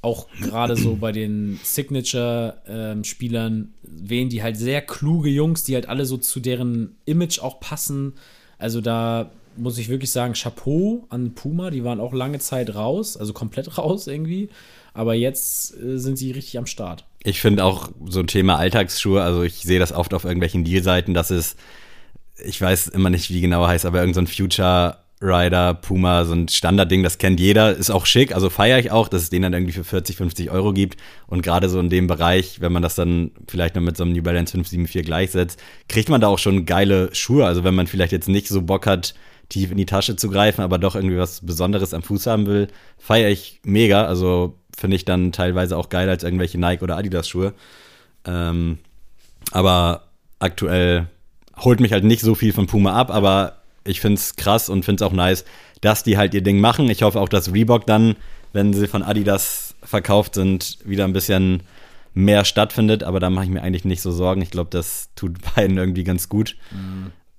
auch 0.03 0.27
gerade 0.41 0.77
so 0.77 0.97
bei 0.97 1.13
den 1.13 1.61
Signature-Spielern 1.63 3.73
wählen 3.83 4.29
die 4.29 4.43
halt 4.43 4.57
sehr 4.57 4.83
kluge 4.83 5.31
Jungs, 5.31 5.63
die 5.63 5.77
halt 5.77 5.89
alle 5.89 6.07
so 6.07 6.17
zu 6.17 6.41
deren 6.41 6.97
Image 7.05 7.39
auch 7.39 7.61
passen. 7.61 8.15
Also 8.59 8.81
da 8.81 9.31
muss 9.57 9.79
ich 9.79 9.89
wirklich 9.89 10.11
sagen, 10.11 10.35
Chapeau 10.35 11.07
an 11.09 11.35
Puma, 11.35 11.71
die 11.71 11.85
waren 11.85 12.01
auch 12.01 12.13
lange 12.13 12.41
Zeit 12.41 12.75
raus, 12.75 13.17
also 13.17 13.33
komplett 13.33 13.79
raus 13.79 14.09
irgendwie. 14.09 14.49
Aber 14.93 15.15
jetzt 15.15 15.79
äh, 15.79 15.99
sind 15.99 16.17
sie 16.17 16.33
richtig 16.33 16.59
am 16.59 16.67
Start. 16.67 17.05
Ich 17.23 17.41
finde 17.41 17.65
auch 17.65 17.89
so 18.07 18.21
ein 18.21 18.27
Thema 18.27 18.57
Alltagsschuhe, 18.57 19.23
also 19.23 19.43
ich 19.43 19.63
sehe 19.63 19.79
das 19.79 19.93
oft 19.93 20.15
auf 20.15 20.25
irgendwelchen 20.25 20.65
Dealseiten, 20.65 21.15
dass 21.15 21.31
es, 21.31 21.55
ich 22.45 22.61
weiß 22.61 22.89
immer 22.89 23.09
nicht, 23.09 23.31
wie 23.31 23.41
genau 23.41 23.67
heißt, 23.67 23.87
aber 23.87 24.01
irgend 24.01 24.17
so 24.17 24.27
Future 24.27 24.97
Rider, 25.23 25.75
Puma, 25.75 26.25
so 26.25 26.35
ein 26.35 26.49
Standardding, 26.49 27.03
das 27.03 27.19
kennt 27.19 27.39
jeder, 27.39 27.75
ist 27.77 27.91
auch 27.91 28.07
schick, 28.07 28.35
also 28.35 28.51
feiere 28.51 28.79
ich 28.79 28.91
auch, 28.91 29.09
dass 29.09 29.23
es 29.23 29.31
den 29.31 29.43
dann 29.43 29.53
irgendwie 29.53 29.73
für 29.73 29.85
40, 29.85 30.17
50 30.17 30.51
Euro 30.51 30.73
gibt. 30.73 31.01
Und 31.27 31.43
gerade 31.43 31.69
so 31.69 31.79
in 31.79 31.89
dem 31.89 32.09
Bereich, 32.09 32.61
wenn 32.61 32.73
man 32.73 32.83
das 32.83 32.97
dann 32.97 33.31
vielleicht 33.49 33.77
noch 33.77 33.83
mit 33.83 33.97
so 33.97 34.03
einem 34.03 34.13
New 34.13 34.23
Balance 34.23 34.53
574 34.53 35.07
gleichsetzt, 35.07 35.63
kriegt 35.89 36.09
man 36.09 36.21
da 36.21 36.27
auch 36.27 36.39
schon 36.39 36.67
geile 36.67 37.15
Schuhe, 37.15 37.47
also 37.47 37.65
wenn 37.65 37.75
man 37.75 37.87
vielleicht 37.87 38.13
jetzt 38.13 38.29
nicht 38.29 38.49
so 38.49 38.63
Bock 38.63 38.87
hat, 38.87 39.15
tief 39.49 39.71
in 39.71 39.77
die 39.77 39.87
Tasche 39.87 40.17
zu 40.17 40.31
greifen, 40.31 40.63
aber 40.63 40.79
doch 40.79 40.95
irgendwie 40.95 41.19
was 41.19 41.45
Besonderes 41.45 41.95
am 41.95 42.03
Fuß 42.03 42.27
haben 42.27 42.47
will, 42.47 42.69
feiere 42.99 43.31
ich 43.31 43.61
mega, 43.65 44.07
also 44.07 44.59
finde 44.77 44.97
ich 44.97 45.05
dann 45.05 45.33
teilweise 45.33 45.77
auch 45.77 45.89
geiler 45.89 46.13
als 46.13 46.25
irgendwelche 46.25 46.59
Nike 46.59 46.83
oder 46.83 46.97
Adidas 46.97 47.29
Schuhe. 47.29 47.53
Ähm, 48.25 48.79
aber 49.51 50.09
aktuell 50.39 51.09
holt 51.59 51.81
mich 51.81 51.93
halt 51.93 52.05
nicht 52.05 52.23
so 52.23 52.35
viel 52.35 52.53
von 52.53 52.67
Puma 52.67 52.95
ab, 52.95 53.11
aber 53.11 53.62
ich 53.85 54.01
finde 54.01 54.17
es 54.17 54.37
krass 54.37 54.69
und 54.69 54.85
finde 54.85 55.05
es 55.05 55.11
auch 55.11 55.15
nice, 55.15 55.45
dass 55.81 56.03
die 56.03 56.17
halt 56.17 56.35
ihr 56.35 56.43
Ding 56.43 56.61
machen. 56.61 56.89
Ich 56.91 57.03
hoffe 57.03 57.21
auch, 57.21 57.29
dass 57.29 57.53
Reebok 57.53 57.87
dann, 57.87 58.17
wenn 58.53 58.73
sie 58.73 58.87
von 58.87 59.03
Adidas 59.03 59.75
verkauft 59.83 60.35
sind, 60.35 60.79
wieder 60.85 61.05
ein 61.05 61.13
bisschen 61.13 61.63
mehr 62.15 62.45
stattfindet, 62.45 63.03
aber 63.03 63.21
da 63.21 63.31
mache 63.31 63.47
ich 63.47 63.51
mir 63.51 63.63
eigentlich 63.63 63.85
nicht 63.85 64.03
so 64.03 64.11
Sorgen. 64.11 64.43
Ich 64.43 64.51
glaube, 64.51 64.71
das 64.71 65.11
tut 65.17 65.37
beiden 65.55 65.77
irgendwie 65.77 66.05
ganz 66.05 66.29
gut. 66.29 66.57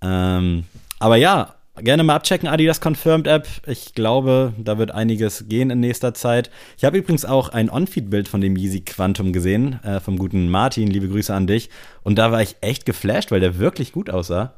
Ähm, 0.01 0.65
aber 0.99 1.15
ja, 1.15 1.55
gerne 1.77 2.03
mal 2.03 2.15
abchecken, 2.15 2.47
Adidas 2.47 2.81
Confirmed 2.81 3.27
App. 3.27 3.47
Ich 3.65 3.93
glaube, 3.93 4.53
da 4.57 4.77
wird 4.77 4.91
einiges 4.91 5.45
gehen 5.47 5.69
in 5.69 5.79
nächster 5.79 6.13
Zeit. 6.13 6.49
Ich 6.77 6.83
habe 6.83 6.97
übrigens 6.97 7.25
auch 7.25 7.49
ein 7.49 7.69
On-Feed-Bild 7.69 8.27
von 8.27 8.41
dem 8.41 8.55
Yeezy 8.55 8.81
Quantum 8.81 9.31
gesehen, 9.31 9.79
äh, 9.83 9.99
vom 9.99 10.17
guten 10.17 10.49
Martin. 10.49 10.89
Liebe 10.89 11.07
Grüße 11.07 11.33
an 11.33 11.47
dich. 11.47 11.69
Und 12.03 12.17
da 12.17 12.31
war 12.31 12.41
ich 12.41 12.57
echt 12.61 12.85
geflasht, 12.85 13.31
weil 13.31 13.39
der 13.39 13.57
wirklich 13.59 13.91
gut 13.91 14.09
aussah. 14.09 14.53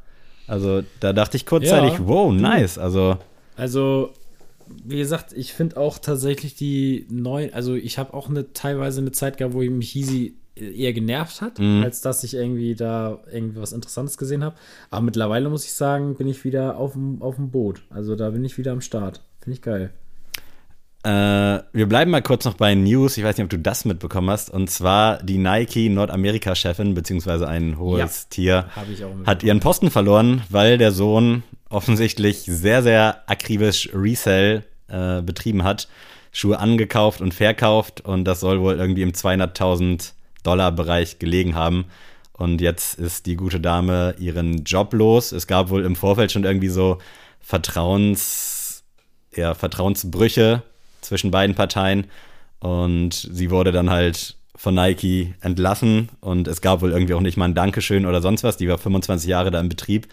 Also 0.48 0.84
da 1.00 1.14
dachte 1.14 1.38
ich 1.38 1.46
kurzzeitig, 1.46 1.94
Ja. 2.00 2.08
wow, 2.08 2.32
nice. 2.34 2.78
Also 2.78 3.18
Also, 3.58 4.12
wie 4.84 4.98
gesagt, 4.98 5.34
ich 5.34 5.54
finde 5.54 5.78
auch 5.78 5.98
tatsächlich 6.00 6.56
die 6.56 7.06
neuen, 7.10 7.54
also 7.54 7.76
ich 7.76 7.98
habe 7.98 8.14
auch 8.14 8.30
eine 8.30 8.52
teilweise 8.54 9.00
eine 9.02 9.12
Zeit 9.12 9.38
gehabt, 9.38 9.54
wo 9.54 9.62
ich 9.62 9.70
mich 9.70 9.94
Yeezy 9.96 10.36
eher 10.56 10.94
genervt 10.94 11.42
hat, 11.42 11.60
als 11.60 12.00
dass 12.02 12.24
ich 12.24 12.34
irgendwie 12.34 12.76
da 12.76 13.20
irgendwie 13.32 13.60
was 13.62 13.74
Interessantes 13.74 14.18
gesehen 14.18 14.44
habe. 14.44 14.56
Aber 14.90 15.02
mittlerweile 15.02 15.50
muss 15.50 15.66
ich 15.66 15.74
sagen, 15.74 16.16
bin 16.16 16.28
ich 16.28 16.44
wieder 16.46 16.78
auf 16.78 16.94
dem 16.94 17.20
Boot. 17.52 17.84
Also 17.90 18.16
da 18.16 18.30
bin 18.30 18.46
ich 18.46 18.58
wieder 18.58 18.72
am 18.72 18.82
Start. 18.82 19.22
Finde 19.42 19.56
ich 19.56 19.62
geil. 19.62 19.92
Äh, 21.06 21.62
wir 21.72 21.88
bleiben 21.88 22.10
mal 22.10 22.24
kurz 22.24 22.46
noch 22.46 22.56
bei 22.56 22.74
News. 22.74 23.16
Ich 23.18 23.24
weiß 23.24 23.38
nicht, 23.38 23.44
ob 23.44 23.52
du 23.52 23.60
das 23.60 23.86
mitbekommen 23.86 24.32
hast. 24.32 24.50
Und 24.50 24.72
zwar 24.72 25.22
die 25.22 25.38
Nike 25.38 25.90
Nordamerika-Chefin, 25.90 26.96
beziehungsweise 26.96 27.48
ein 27.48 27.78
hohes 27.78 28.28
Tier, 28.30 28.66
auch 28.76 28.88
mitbekommen. 28.88 29.28
hat 29.28 29.44
ihren 29.44 29.60
Posten 29.60 29.92
verloren, 29.92 30.42
weil 30.50 30.80
der 30.80 30.92
Sohn 30.92 31.44
offensichtlich 31.70 32.40
sehr, 32.40 32.82
sehr 32.82 33.22
akribisch 33.28 33.90
Resell 33.94 34.64
äh, 34.88 35.22
betrieben 35.22 35.64
hat. 35.64 35.88
Schuhe 36.32 36.58
angekauft 36.58 37.22
und 37.22 37.36
verkauft 37.36 38.02
und 38.02 38.26
das 38.26 38.40
soll 38.40 38.60
wohl 38.60 38.76
irgendwie 38.76 39.04
im 39.04 39.12
200.000 39.12 40.14
Dollar 40.42 40.72
Bereich 40.72 41.20
gelegen 41.20 41.54
haben. 41.54 41.86
Und 42.34 42.62
jetzt 42.62 42.98
ist 42.98 43.28
die 43.28 43.36
gute 43.36 43.60
Dame 43.60 44.16
ihren 44.18 44.64
Job 44.64 44.92
los. 44.94 45.32
Es 45.32 45.46
gab 45.46 45.70
wohl 45.70 45.86
im 45.86 45.96
Vorfeld 45.96 46.32
schon 46.32 46.46
irgendwie 46.46 46.70
so 46.70 46.98
Vertrauens, 47.42 48.84
ja, 49.36 49.54
Vertrauensbrüche 49.54 50.64
zwischen 51.06 51.32
beiden 51.32 51.56
Parteien. 51.56 52.06
Und 52.60 53.14
sie 53.14 53.52
wurde 53.52 53.72
dann 53.72 53.90
halt 53.90 54.36
von 54.56 54.74
Nike 54.74 55.34
entlassen 55.42 56.10
und 56.22 56.48
es 56.48 56.62
gab 56.62 56.82
wohl 56.82 56.92
irgendwie 56.92 57.14
auch 57.14 57.22
nicht 57.22 57.38
mal 57.38 57.46
ein 57.46 57.56
Dankeschön 57.56 58.06
oder 58.06 58.22
sonst 58.22 58.44
was. 58.44 58.58
Die 58.58 58.68
war 58.70 58.78
25 58.78 59.30
Jahre 59.30 59.52
da 59.52 59.60
im 59.60 59.70
Betrieb. 59.70 60.08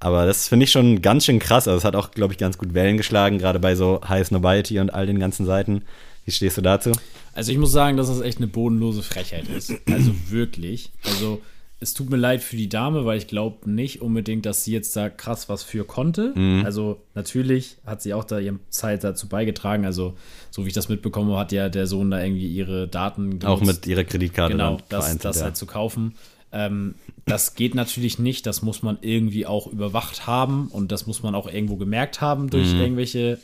Aber 0.00 0.26
das 0.26 0.48
finde 0.48 0.64
ich 0.64 0.72
schon 0.72 1.00
ganz 1.02 1.26
schön 1.26 1.38
krass. 1.38 1.68
Also 1.68 1.78
es 1.78 1.84
hat 1.84 1.94
auch, 1.94 2.10
glaube 2.10 2.32
ich, 2.32 2.38
ganz 2.38 2.58
gut 2.58 2.74
Wellen 2.74 2.96
geschlagen, 2.96 3.38
gerade 3.38 3.60
bei 3.60 3.76
so 3.76 4.00
High 4.08 4.28
Nobiety 4.32 4.80
und 4.80 4.92
all 4.92 5.06
den 5.06 5.20
ganzen 5.20 5.46
Seiten. 5.46 5.82
Wie 6.24 6.32
stehst 6.32 6.56
du 6.56 6.62
dazu? 6.62 6.90
Also 7.34 7.52
ich 7.52 7.58
muss 7.58 7.70
sagen, 7.70 7.96
dass 7.96 8.08
das 8.08 8.20
echt 8.20 8.38
eine 8.38 8.46
bodenlose 8.48 9.02
Frechheit 9.02 9.48
ist. 9.48 9.72
Also 9.88 10.12
wirklich. 10.28 10.90
Also 11.04 11.40
es 11.82 11.94
tut 11.94 12.08
mir 12.10 12.16
leid 12.16 12.42
für 12.42 12.56
die 12.56 12.68
Dame, 12.68 13.04
weil 13.04 13.18
ich 13.18 13.26
glaube 13.26 13.68
nicht 13.70 14.00
unbedingt, 14.00 14.46
dass 14.46 14.64
sie 14.64 14.72
jetzt 14.72 14.94
da 14.96 15.10
krass 15.10 15.48
was 15.48 15.62
für 15.64 15.84
konnte. 15.84 16.32
Also 16.64 17.02
natürlich 17.14 17.76
hat 17.84 18.00
sie 18.00 18.14
auch 18.14 18.24
da 18.24 18.38
ihre 18.38 18.60
Zeit 18.70 19.02
dazu 19.04 19.28
beigetragen. 19.28 19.84
Also 19.84 20.14
so 20.50 20.64
wie 20.64 20.68
ich 20.68 20.74
das 20.74 20.88
mitbekommen 20.88 21.30
habe, 21.30 21.40
hat 21.40 21.52
ja 21.52 21.68
der 21.68 21.86
Sohn 21.86 22.10
da 22.10 22.22
irgendwie 22.22 22.46
ihre 22.46 22.86
Daten 22.88 23.34
Auch 23.44 23.58
genutzt. 23.58 23.66
mit 23.66 23.86
ihrer 23.88 24.04
Kreditkarte 24.04 24.52
genau, 24.52 24.78
das, 24.88 25.18
das 25.18 25.38
ja. 25.38 25.44
halt 25.44 25.56
zu 25.56 25.66
kaufen. 25.66 26.14
Ähm, 26.52 26.94
das 27.24 27.54
geht 27.54 27.74
natürlich 27.74 28.18
nicht, 28.18 28.46
das 28.46 28.62
muss 28.62 28.82
man 28.82 28.98
irgendwie 29.00 29.46
auch 29.46 29.66
überwacht 29.66 30.26
haben 30.26 30.68
und 30.68 30.92
das 30.92 31.06
muss 31.06 31.22
man 31.22 31.34
auch 31.34 31.46
irgendwo 31.52 31.76
gemerkt 31.76 32.20
haben 32.20 32.48
durch 32.50 32.72
Mhm. 32.74 32.80
irgendwelche 32.80 33.38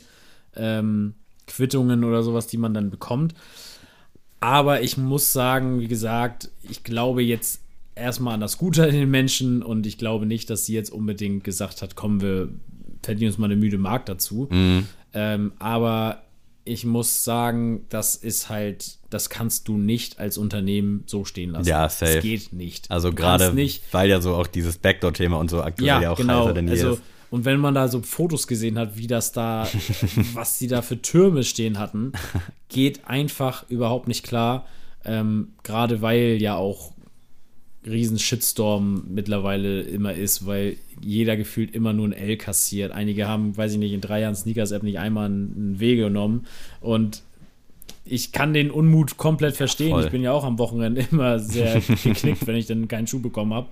ähm, 0.55 1.13
Quittungen 1.47 2.03
oder 2.03 2.23
sowas, 2.23 2.47
die 2.47 2.57
man 2.57 2.73
dann 2.73 2.89
bekommt. 2.89 3.33
Aber 4.39 4.81
ich 4.81 4.97
muss 4.97 5.33
sagen, 5.33 5.81
wie 5.81 5.87
gesagt, 5.87 6.49
ich 6.69 6.83
glaube 6.83 7.21
jetzt 7.23 7.61
erstmal 7.99 8.33
an 8.35 8.39
das 8.41 8.57
Gute 8.57 8.85
in 8.85 8.95
den 8.95 9.11
Menschen 9.11 9.61
und 9.63 9.85
ich 9.85 9.97
glaube 9.97 10.25
nicht, 10.25 10.49
dass 10.49 10.65
sie 10.65 10.73
jetzt 10.73 10.91
unbedingt 10.91 11.43
gesagt 11.43 11.81
hat, 11.81 11.95
komm, 11.95 12.21
wir 12.21 12.49
verdienen 13.03 13.29
uns 13.29 13.37
mal 13.37 13.45
eine 13.45 13.55
müde 13.55 13.77
Mark 13.77 14.05
dazu. 14.05 14.49
Ähm, 15.13 15.51
aber 15.59 16.23
ich 16.65 16.85
muss 16.85 17.23
sagen, 17.23 17.85
das 17.89 18.15
ist 18.15 18.49
halt, 18.49 18.97
das 19.09 19.29
kannst 19.29 19.67
du 19.67 19.77
nicht 19.77 20.19
als 20.19 20.37
Unternehmen 20.37 21.03
so 21.07 21.25
stehen 21.25 21.51
lassen. 21.51 21.67
Ja, 21.67 21.89
safe. 21.89 22.15
Das 22.15 22.23
geht 22.23 22.53
nicht. 22.53 22.91
Also 22.91 23.11
gerade, 23.11 23.55
weil 23.91 24.09
ja 24.09 24.21
so 24.21 24.35
auch 24.35 24.45
dieses 24.47 24.77
Backdoor-Thema 24.77 25.37
und 25.37 25.49
so 25.49 25.61
aktuell 25.63 25.87
ja, 25.87 26.01
Ja, 26.01 26.11
auch 26.11 26.17
genau. 26.17 26.43
heißer 26.43 26.53
denn 26.53 26.67
je 26.67 26.73
Also, 26.73 26.93
ist. 26.93 27.01
und 27.31 27.45
wenn 27.45 27.59
man 27.59 27.73
da 27.73 27.87
so 27.87 28.01
Fotos 28.01 28.45
gesehen 28.45 28.77
hat, 28.77 28.97
wie 28.97 29.07
das 29.07 29.31
da, 29.31 29.67
was 30.33 30.59
die 30.59 30.67
da 30.67 30.81
für 30.83 31.01
Türme 31.01 31.43
stehen 31.43 31.79
hatten, 31.79 32.11
geht 32.67 33.07
einfach 33.07 33.67
überhaupt 33.69 34.07
nicht 34.07 34.23
klar. 34.23 34.67
Ähm, 35.05 35.53
Gerade 35.63 36.01
weil 36.03 36.37
ja 36.39 36.55
auch 36.55 36.91
riesen 37.85 38.19
Shitstorm 38.19 39.03
mittlerweile 39.07 39.81
immer 39.81 40.13
ist, 40.13 40.45
weil 40.45 40.77
jeder 41.01 41.37
gefühlt 41.37 41.73
immer 41.73 41.93
nur 41.93 42.07
ein 42.07 42.13
L 42.13 42.35
kassiert. 42.37 42.91
Einige 42.91 43.27
haben, 43.27 43.55
weiß 43.55 43.73
ich 43.73 43.77
nicht, 43.77 43.93
in 43.93 44.01
drei 44.01 44.21
Jahren 44.21 44.35
Sneakers-App 44.35 44.83
nicht 44.83 44.99
einmal 44.99 45.27
einen 45.27 45.79
W 45.79 45.95
genommen. 45.95 46.45
Und 46.81 47.23
ich 48.03 48.31
kann 48.31 48.53
den 48.53 48.69
Unmut 48.69 49.17
komplett 49.17 49.55
verstehen. 49.55 49.91
Voll. 49.91 50.03
Ich 50.03 50.11
bin 50.11 50.21
ja 50.21 50.33
auch 50.33 50.43
am 50.43 50.59
Wochenende 50.59 51.05
immer 51.11 51.39
sehr 51.39 51.79
geknickt, 51.79 52.45
wenn 52.47 52.55
ich 52.55 52.65
dann 52.65 52.87
keinen 52.87 53.07
Schuh 53.07 53.21
bekommen 53.21 53.53
habe. 53.53 53.69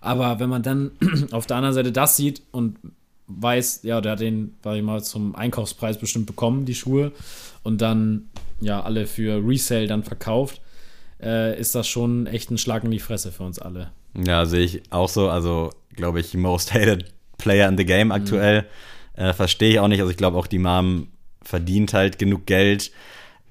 Aber 0.00 0.40
wenn 0.40 0.48
man 0.48 0.62
dann 0.62 0.92
auf 1.30 1.46
der 1.46 1.58
anderen 1.58 1.74
Seite 1.74 1.92
das 1.92 2.16
sieht 2.16 2.42
und 2.52 2.78
weiß, 3.26 3.80
ja, 3.82 4.00
der 4.00 4.12
hat 4.12 4.20
den, 4.20 4.54
sag 4.64 4.76
ich 4.76 4.82
mal, 4.82 5.02
zum 5.02 5.34
Einkaufspreis 5.34 5.98
bestimmt 5.98 6.26
bekommen, 6.26 6.64
die 6.64 6.74
Schuhe, 6.74 7.12
und 7.62 7.80
dann 7.80 8.28
ja 8.60 8.82
alle 8.82 9.06
für 9.06 9.46
Resale 9.46 9.86
dann 9.86 10.02
verkauft, 10.02 10.61
äh, 11.22 11.58
ist 11.58 11.74
das 11.74 11.88
schon 11.88 12.26
echt 12.26 12.50
ein 12.50 12.58
Schlag 12.58 12.84
in 12.84 12.90
die 12.90 12.98
Fresse 12.98 13.32
für 13.32 13.44
uns 13.44 13.58
alle. 13.58 13.92
Ja, 14.14 14.44
sehe 14.44 14.64
ich 14.64 14.82
auch 14.90 15.08
so. 15.08 15.28
Also, 15.28 15.70
glaube 15.94 16.20
ich, 16.20 16.34
most 16.34 16.74
hated 16.74 17.12
Player 17.38 17.68
in 17.68 17.76
the 17.78 17.84
Game 17.84 18.12
aktuell. 18.12 18.66
Äh, 19.14 19.32
Verstehe 19.32 19.72
ich 19.72 19.80
auch 19.80 19.88
nicht. 19.88 20.00
Also, 20.00 20.10
ich 20.10 20.16
glaube 20.16 20.36
auch, 20.36 20.46
die 20.46 20.58
Mom 20.58 21.08
verdient 21.42 21.94
halt 21.94 22.18
genug 22.18 22.46
Geld. 22.46 22.92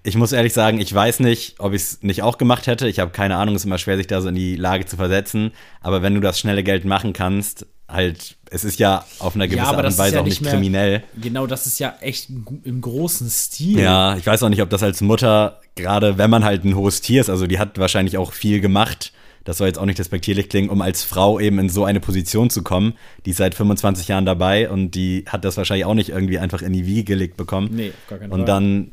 Ich 0.03 0.15
muss 0.15 0.31
ehrlich 0.31 0.53
sagen, 0.53 0.79
ich 0.79 0.93
weiß 0.93 1.19
nicht, 1.19 1.59
ob 1.59 1.73
ich 1.73 1.81
es 1.83 2.03
nicht 2.03 2.23
auch 2.23 2.37
gemacht 2.37 2.65
hätte. 2.65 2.87
Ich 2.87 2.99
habe 2.99 3.11
keine 3.11 3.35
Ahnung, 3.35 3.55
es 3.55 3.61
ist 3.61 3.65
immer 3.65 3.77
schwer, 3.77 3.97
sich 3.97 4.07
da 4.07 4.21
so 4.21 4.29
in 4.29 4.35
die 4.35 4.55
Lage 4.55 4.85
zu 4.85 4.95
versetzen. 4.95 5.51
Aber 5.81 6.01
wenn 6.01 6.15
du 6.15 6.21
das 6.21 6.39
schnelle 6.39 6.63
Geld 6.63 6.85
machen 6.85 7.13
kannst, 7.13 7.67
halt, 7.91 8.37
es 8.49 8.63
ist 8.63 8.79
ja 8.79 9.05
auf 9.19 9.35
einer 9.35 9.47
gewissen 9.47 9.65
aber 9.65 9.79
Art 9.79 9.87
und 9.87 9.97
Weise 9.97 10.15
ja 10.15 10.21
auch 10.21 10.25
nicht 10.25 10.41
mehr- 10.41 10.51
kriminell. 10.53 11.03
Genau, 11.21 11.47
das 11.47 11.65
ist 11.67 11.79
ja 11.79 11.95
echt 12.01 12.29
im 12.29 12.81
großen 12.81 13.29
Stil. 13.29 13.79
Ja, 13.79 14.15
ich 14.17 14.25
weiß 14.25 14.43
auch 14.43 14.49
nicht, 14.49 14.61
ob 14.61 14.69
das 14.69 14.83
als 14.83 15.01
Mutter, 15.01 15.59
gerade 15.75 16.17
wenn 16.17 16.29
man 16.29 16.43
halt 16.43 16.63
ein 16.63 16.75
hohes 16.75 17.01
Tier 17.01 17.21
ist, 17.21 17.29
also 17.29 17.47
die 17.47 17.59
hat 17.59 17.77
wahrscheinlich 17.77 18.17
auch 18.17 18.33
viel 18.33 18.59
gemacht, 18.61 19.11
das 19.43 19.57
soll 19.57 19.67
jetzt 19.67 19.79
auch 19.79 19.85
nicht 19.85 19.97
despektierlich 19.97 20.49
klingen, 20.49 20.69
um 20.69 20.81
als 20.81 21.03
Frau 21.03 21.39
eben 21.39 21.57
in 21.57 21.67
so 21.69 21.83
eine 21.83 21.99
Position 21.99 22.51
zu 22.51 22.61
kommen. 22.61 22.93
Die 23.25 23.31
ist 23.31 23.37
seit 23.37 23.55
25 23.55 24.07
Jahren 24.07 24.25
dabei 24.25 24.69
und 24.69 24.91
die 24.91 25.25
hat 25.27 25.43
das 25.45 25.57
wahrscheinlich 25.57 25.85
auch 25.85 25.95
nicht 25.95 26.09
irgendwie 26.09 26.37
einfach 26.37 26.61
in 26.61 26.73
die 26.73 26.85
Wiege 26.85 27.03
gelegt 27.05 27.37
bekommen. 27.37 27.69
Nee, 27.73 27.91
gar 28.07 28.19
keinen 28.19 28.31
Und 28.31 28.41
Fall. 28.41 28.45
dann 28.45 28.91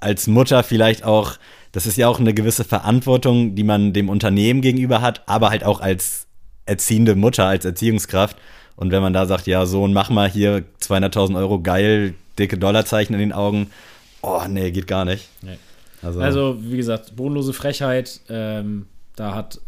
als 0.00 0.26
Mutter 0.26 0.62
vielleicht 0.62 1.04
auch, 1.04 1.38
das 1.72 1.86
ist 1.86 1.96
ja 1.96 2.06
auch 2.06 2.20
eine 2.20 2.34
gewisse 2.34 2.64
Verantwortung, 2.64 3.54
die 3.54 3.64
man 3.64 3.92
dem 3.94 4.10
Unternehmen 4.10 4.60
gegenüber 4.60 5.00
hat, 5.00 5.22
aber 5.26 5.48
halt 5.50 5.64
auch 5.64 5.80
als 5.80 6.27
erziehende 6.68 7.14
Mutter, 7.14 7.46
als 7.46 7.64
Erziehungskraft. 7.64 8.36
Und 8.76 8.92
wenn 8.92 9.02
man 9.02 9.12
da 9.12 9.26
sagt, 9.26 9.46
ja, 9.46 9.66
Sohn, 9.66 9.92
mach 9.92 10.10
mal 10.10 10.28
hier 10.30 10.64
200.000 10.82 11.36
Euro, 11.36 11.60
geil, 11.60 12.14
dicke 12.38 12.58
Dollarzeichen 12.58 13.14
in 13.14 13.20
den 13.20 13.32
Augen. 13.32 13.70
Oh, 14.22 14.42
nee, 14.48 14.70
geht 14.70 14.86
gar 14.86 15.04
nicht. 15.04 15.28
Nee. 15.42 15.58
Also, 16.02 16.20
Also, 16.20 16.56
wie 16.60 16.76
gesagt, 16.76 17.16
bodenlose 17.16 17.52
Frechheit. 17.52 18.20
Ähm, 18.28 18.86
da 19.16 19.34
hat 19.34 19.60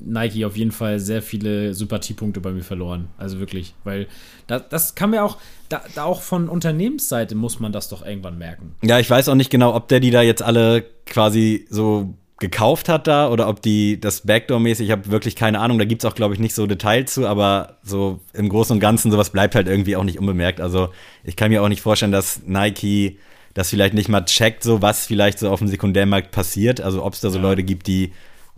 Nike 0.00 0.44
auf 0.44 0.56
jeden 0.56 0.72
Fall 0.72 1.00
sehr 1.00 1.22
viele 1.22 1.74
Sympathiepunkte 1.74 2.40
bei 2.40 2.52
mir 2.52 2.62
verloren. 2.62 3.08
Also 3.18 3.40
wirklich, 3.40 3.74
weil 3.84 4.06
da, 4.46 4.58
das 4.58 4.94
kann 4.94 5.10
mir 5.10 5.22
auch, 5.22 5.36
da, 5.68 5.82
da 5.94 6.04
auch 6.04 6.22
von 6.22 6.48
Unternehmensseite 6.48 7.34
muss 7.34 7.60
man 7.60 7.72
das 7.72 7.88
doch 7.88 8.06
irgendwann 8.06 8.38
merken. 8.38 8.74
ja, 8.82 8.98
ich 8.98 9.10
weiß 9.10 9.28
auch 9.28 9.34
nicht 9.34 9.50
genau, 9.50 9.74
ob 9.74 9.88
der 9.88 10.00
die 10.00 10.10
da 10.10 10.22
jetzt 10.22 10.42
alle 10.42 10.84
quasi 11.04 11.66
so 11.68 12.14
gekauft 12.38 12.88
hat 12.88 13.06
da 13.06 13.28
oder 13.30 13.48
ob 13.48 13.62
die 13.62 14.00
das 14.00 14.26
Backdoor-mäßig, 14.26 14.86
ich 14.86 14.92
habe 14.92 15.10
wirklich 15.10 15.34
keine 15.34 15.60
Ahnung, 15.60 15.78
da 15.78 15.84
gibt's 15.84 16.04
auch, 16.04 16.14
glaube 16.14 16.34
ich, 16.34 16.40
nicht 16.40 16.54
so 16.54 16.66
Details 16.66 17.12
zu, 17.12 17.26
aber 17.26 17.78
so 17.82 18.20
im 18.32 18.48
Großen 18.48 18.74
und 18.74 18.80
Ganzen, 18.80 19.10
sowas 19.10 19.30
bleibt 19.30 19.54
halt 19.54 19.66
irgendwie 19.66 19.96
auch 19.96 20.04
nicht 20.04 20.18
unbemerkt. 20.18 20.60
Also 20.60 20.90
ich 21.24 21.36
kann 21.36 21.50
mir 21.50 21.62
auch 21.62 21.68
nicht 21.68 21.82
vorstellen, 21.82 22.12
dass 22.12 22.42
Nike 22.46 23.18
das 23.54 23.70
vielleicht 23.70 23.94
nicht 23.94 24.08
mal 24.08 24.24
checkt, 24.24 24.62
so 24.62 24.82
was 24.82 25.06
vielleicht 25.06 25.38
so 25.40 25.50
auf 25.50 25.58
dem 25.58 25.68
Sekundärmarkt 25.68 26.30
passiert. 26.30 26.80
Also 26.80 27.04
ob 27.04 27.14
es 27.14 27.20
da 27.20 27.30
so 27.30 27.38
Ja. 27.38 27.42
Leute 27.42 27.64
gibt, 27.64 27.88
die 27.88 28.12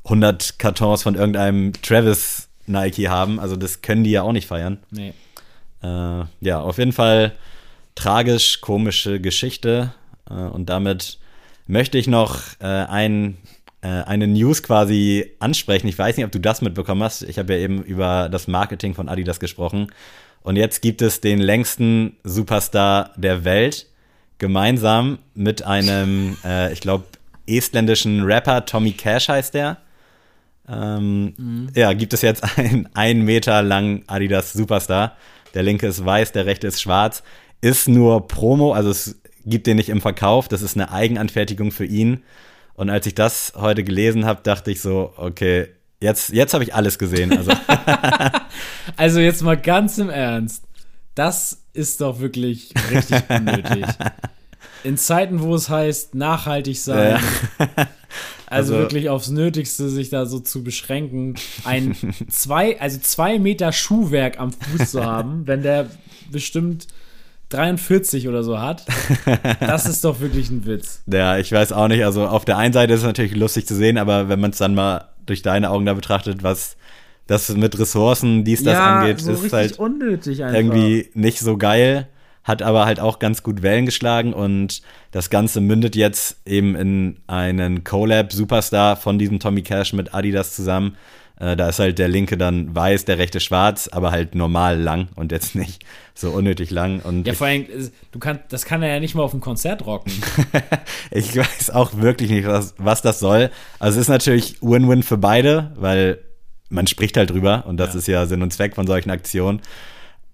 100 0.04 0.58
Kartons 0.58 1.02
von 1.02 1.14
irgendeinem 1.14 1.72
Travis 1.80 2.48
Nike 2.66 3.08
haben. 3.08 3.40
Also 3.40 3.56
das 3.56 3.80
können 3.82 4.04
die 4.04 4.10
ja 4.10 4.22
auch 4.22 4.32
nicht 4.32 4.46
feiern. 4.46 4.78
Nee. 4.90 5.14
Äh, 5.82 6.24
ja, 6.40 6.60
auf 6.60 6.78
jeden 6.78 6.92
Fall 6.92 7.32
tragisch, 7.94 8.60
komische 8.60 9.20
Geschichte. 9.20 9.94
Äh, 10.28 10.34
und 10.34 10.68
damit 10.68 11.18
möchte 11.66 11.98
ich 11.98 12.06
noch 12.06 12.40
äh, 12.60 12.66
ein, 12.66 13.36
äh, 13.59 13.59
eine 13.88 14.26
News 14.26 14.62
quasi 14.62 15.32
ansprechen. 15.38 15.88
Ich 15.88 15.98
weiß 15.98 16.16
nicht, 16.16 16.26
ob 16.26 16.32
du 16.32 16.40
das 16.40 16.60
mitbekommen 16.60 17.02
hast. 17.02 17.22
Ich 17.22 17.38
habe 17.38 17.54
ja 17.54 17.60
eben 17.60 17.82
über 17.82 18.28
das 18.28 18.46
Marketing 18.46 18.94
von 18.94 19.08
Adidas 19.08 19.40
gesprochen. 19.40 19.88
Und 20.42 20.56
jetzt 20.56 20.82
gibt 20.82 21.02
es 21.02 21.20
den 21.20 21.38
längsten 21.38 22.16
Superstar 22.24 23.12
der 23.16 23.44
Welt, 23.44 23.86
gemeinsam 24.38 25.18
mit 25.34 25.62
einem, 25.62 26.36
äh, 26.44 26.72
ich 26.72 26.80
glaube, 26.80 27.04
estländischen 27.46 28.22
Rapper, 28.24 28.64
Tommy 28.64 28.92
Cash 28.92 29.28
heißt 29.28 29.54
der. 29.54 29.78
Ähm, 30.68 31.68
Ja, 31.74 31.92
gibt 31.92 32.12
es 32.12 32.22
jetzt 32.22 32.58
einen 32.58 32.88
ein 32.94 33.22
Meter 33.22 33.62
langen 33.62 34.04
Adidas 34.06 34.52
Superstar. 34.52 35.16
Der 35.54 35.62
linke 35.62 35.86
ist 35.86 36.04
weiß, 36.04 36.32
der 36.32 36.46
rechte 36.46 36.66
ist 36.66 36.80
schwarz. 36.80 37.22
Ist 37.60 37.88
nur 37.88 38.28
Promo, 38.28 38.72
also 38.72 38.90
es 38.90 39.20
gibt 39.44 39.66
den 39.66 39.76
nicht 39.76 39.88
im 39.88 40.00
Verkauf. 40.00 40.48
Das 40.48 40.62
ist 40.62 40.76
eine 40.76 40.92
Eigenanfertigung 40.92 41.72
für 41.72 41.84
ihn. 41.84 42.22
Und 42.74 42.90
als 42.90 43.06
ich 43.06 43.14
das 43.14 43.52
heute 43.56 43.84
gelesen 43.84 44.24
habe, 44.24 44.40
dachte 44.42 44.70
ich 44.70 44.80
so, 44.80 45.12
okay, 45.16 45.68
jetzt, 46.00 46.30
jetzt 46.32 46.54
habe 46.54 46.64
ich 46.64 46.74
alles 46.74 46.98
gesehen. 46.98 47.36
Also, 47.36 47.52
Also 48.96 49.20
jetzt 49.20 49.42
mal 49.42 49.56
ganz 49.56 49.98
im 49.98 50.10
Ernst. 50.10 50.64
Das 51.14 51.62
ist 51.72 52.00
doch 52.00 52.20
wirklich 52.20 52.72
richtig 52.90 53.22
unnötig. 53.28 53.84
In 54.84 54.96
Zeiten, 54.96 55.40
wo 55.40 55.54
es 55.54 55.68
heißt, 55.68 56.14
nachhaltig 56.14 56.78
sein, 56.80 57.20
also, 57.58 58.74
Also- 58.74 58.74
wirklich 58.78 59.08
aufs 59.10 59.28
Nötigste 59.28 59.88
sich 59.90 60.08
da 60.10 60.24
so 60.26 60.40
zu 60.40 60.64
beschränken, 60.64 61.34
ein 61.64 61.94
zwei, 62.30 62.80
also 62.80 62.98
zwei 62.98 63.38
Meter 63.38 63.72
Schuhwerk 63.72 64.40
am 64.40 64.52
Fuß 64.52 64.90
zu 64.92 65.04
haben, 65.04 65.46
wenn 65.46 65.62
der 65.62 65.90
bestimmt 66.32 66.86
43 67.50 68.28
oder 68.28 68.42
so 68.42 68.60
hat, 68.60 68.86
das 69.60 69.86
ist 69.86 70.04
doch 70.04 70.20
wirklich 70.20 70.50
ein 70.50 70.64
Witz. 70.66 71.02
ja, 71.06 71.36
ich 71.36 71.52
weiß 71.52 71.72
auch 71.72 71.88
nicht. 71.88 72.04
Also 72.04 72.26
auf 72.26 72.44
der 72.44 72.56
einen 72.56 72.72
Seite 72.72 72.94
ist 72.94 73.00
es 73.00 73.06
natürlich 73.06 73.34
lustig 73.34 73.66
zu 73.66 73.74
sehen, 73.74 73.98
aber 73.98 74.28
wenn 74.28 74.40
man 74.40 74.52
es 74.52 74.58
dann 74.58 74.74
mal 74.74 75.08
durch 75.26 75.42
deine 75.42 75.70
Augen 75.70 75.84
da 75.84 75.94
betrachtet, 75.94 76.42
was 76.42 76.76
das 77.26 77.48
mit 77.54 77.78
Ressourcen, 77.78 78.44
dies, 78.44 78.64
das 78.64 78.78
angeht, 78.78 79.20
so 79.20 79.32
ist 79.32 79.52
halt 79.52 79.78
unnötig 79.78 80.42
einfach. 80.42 80.58
irgendwie 80.58 81.10
nicht 81.14 81.38
so 81.40 81.56
geil, 81.56 82.08
hat 82.42 82.62
aber 82.62 82.86
halt 82.86 83.00
auch 83.00 83.18
ganz 83.18 83.42
gut 83.42 83.62
Wellen 83.62 83.86
geschlagen 83.86 84.32
und 84.32 84.82
das 85.12 85.30
Ganze 85.30 85.60
mündet 85.60 85.94
jetzt 85.94 86.40
eben 86.46 86.74
in 86.74 87.18
einen 87.26 87.84
Collab 87.84 88.32
Superstar 88.32 88.96
von 88.96 89.18
diesem 89.18 89.38
Tommy 89.38 89.62
Cash 89.62 89.92
mit 89.92 90.14
Adidas 90.14 90.56
zusammen. 90.56 90.96
Äh, 91.40 91.56
da 91.56 91.68
ist 91.70 91.78
halt 91.80 91.98
der 91.98 92.06
linke 92.08 92.36
dann 92.38 92.74
weiß, 92.74 93.06
der 93.06 93.18
rechte 93.18 93.40
schwarz, 93.40 93.88
aber 93.88 94.10
halt 94.12 94.34
normal 94.34 94.78
lang 94.78 95.08
und 95.16 95.32
jetzt 95.32 95.54
nicht 95.56 95.82
so 96.14 96.30
unnötig 96.30 96.70
lang. 96.70 97.00
Und 97.00 97.26
Ja, 97.26 97.32
vor 97.34 97.46
allem, 97.48 97.62
äh, 97.62 97.88
du 98.12 98.18
kannst, 98.18 98.44
das 98.50 98.64
kann 98.64 98.82
er 98.82 98.90
ja 98.94 99.00
nicht 99.00 99.14
mal 99.14 99.22
auf 99.22 99.30
dem 99.32 99.40
Konzert 99.40 99.86
rocken. 99.86 100.12
ich 101.10 101.34
weiß 101.36 101.70
auch 101.70 101.96
wirklich 101.96 102.30
nicht, 102.30 102.46
was, 102.46 102.74
was 102.78 103.02
das 103.02 103.18
soll. 103.20 103.50
Also 103.78 103.98
es 103.98 104.02
ist 104.06 104.10
natürlich 104.10 104.58
Win-Win 104.60 105.02
für 105.02 105.16
beide, 105.18 105.72
weil 105.76 106.18
man 106.68 106.86
spricht 106.86 107.16
halt 107.16 107.30
drüber 107.30 107.64
und 107.66 107.78
das 107.78 107.94
Ja. 107.94 107.98
ist 107.98 108.06
ja 108.06 108.26
Sinn 108.26 108.42
und 108.42 108.52
Zweck 108.52 108.74
von 108.74 108.86
solchen 108.86 109.10
Aktionen. 109.10 109.60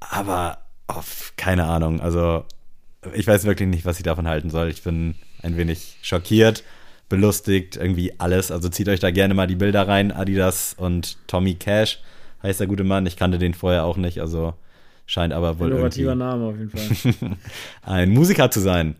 Aber 0.01 0.59
auf, 0.89 1.33
keine 1.37 1.65
Ahnung, 1.65 2.01
also 2.01 2.45
ich 3.15 3.27
weiß 3.27 3.45
wirklich 3.45 3.69
nicht, 3.69 3.85
was 3.85 3.99
ich 3.99 4.03
davon 4.03 4.27
halten 4.27 4.51
soll. 4.51 4.69
Ich 4.69 4.83
bin 4.83 5.15
ein 5.43 5.57
wenig 5.57 5.97
schockiert, 6.03 6.65
belustigt, 7.09 7.77
irgendwie 7.77 8.13
alles. 8.19 8.51
Also 8.51 8.69
zieht 8.69 8.89
euch 8.89 9.01
da 9.01 9.11
gerne 9.11 9.35
mal 9.35 9.47
die 9.47 9.55
Bilder 9.57 9.87
rein. 9.87 10.13
Adidas 10.13 10.75
und 10.79 11.17
Tommy 11.27 11.55
Cash 11.55 12.01
heißt 12.43 12.61
der 12.61 12.67
gute 12.67 12.85
Mann. 12.85 13.07
Ich 13.07 13.17
kannte 13.17 13.39
den 13.39 13.55
vorher 13.55 13.85
auch 13.85 13.97
nicht, 13.97 14.21
also 14.21 14.55
scheint 15.07 15.33
aber 15.33 15.59
wohl 15.59 15.71
irgendwie 15.71 16.03
Innovativer 16.03 16.15
Name 16.15 16.45
auf 16.47 16.57
jeden 16.59 16.71
Fall. 16.71 17.37
ein 17.83 18.11
Musiker 18.11 18.51
zu 18.51 18.61
sein. 18.61 18.97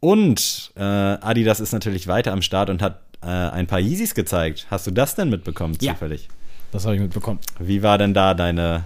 Und 0.00 0.72
äh, 0.76 0.80
Adidas 0.82 1.60
ist 1.60 1.72
natürlich 1.72 2.08
weiter 2.08 2.32
am 2.32 2.42
Start 2.42 2.70
und 2.70 2.82
hat 2.82 3.02
äh, 3.22 3.26
ein 3.26 3.66
paar 3.66 3.78
Yeezys 3.78 4.14
gezeigt. 4.14 4.66
Hast 4.70 4.86
du 4.86 4.90
das 4.90 5.14
denn 5.14 5.30
mitbekommen, 5.30 5.76
Ja. 5.80 5.92
zufällig? 5.92 6.28
Das 6.72 6.86
habe 6.86 6.96
ich 6.96 7.02
mitbekommen. 7.02 7.38
Wie 7.60 7.82
war 7.82 7.98
denn 7.98 8.14
da 8.14 8.34
deine, 8.34 8.84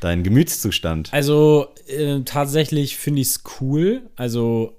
dein 0.00 0.22
Gemütszustand? 0.22 1.12
Also 1.12 1.68
äh, 1.88 2.20
tatsächlich 2.20 2.98
finde 2.98 3.22
ich 3.22 3.28
es 3.28 3.42
cool. 3.60 4.02
Also 4.14 4.77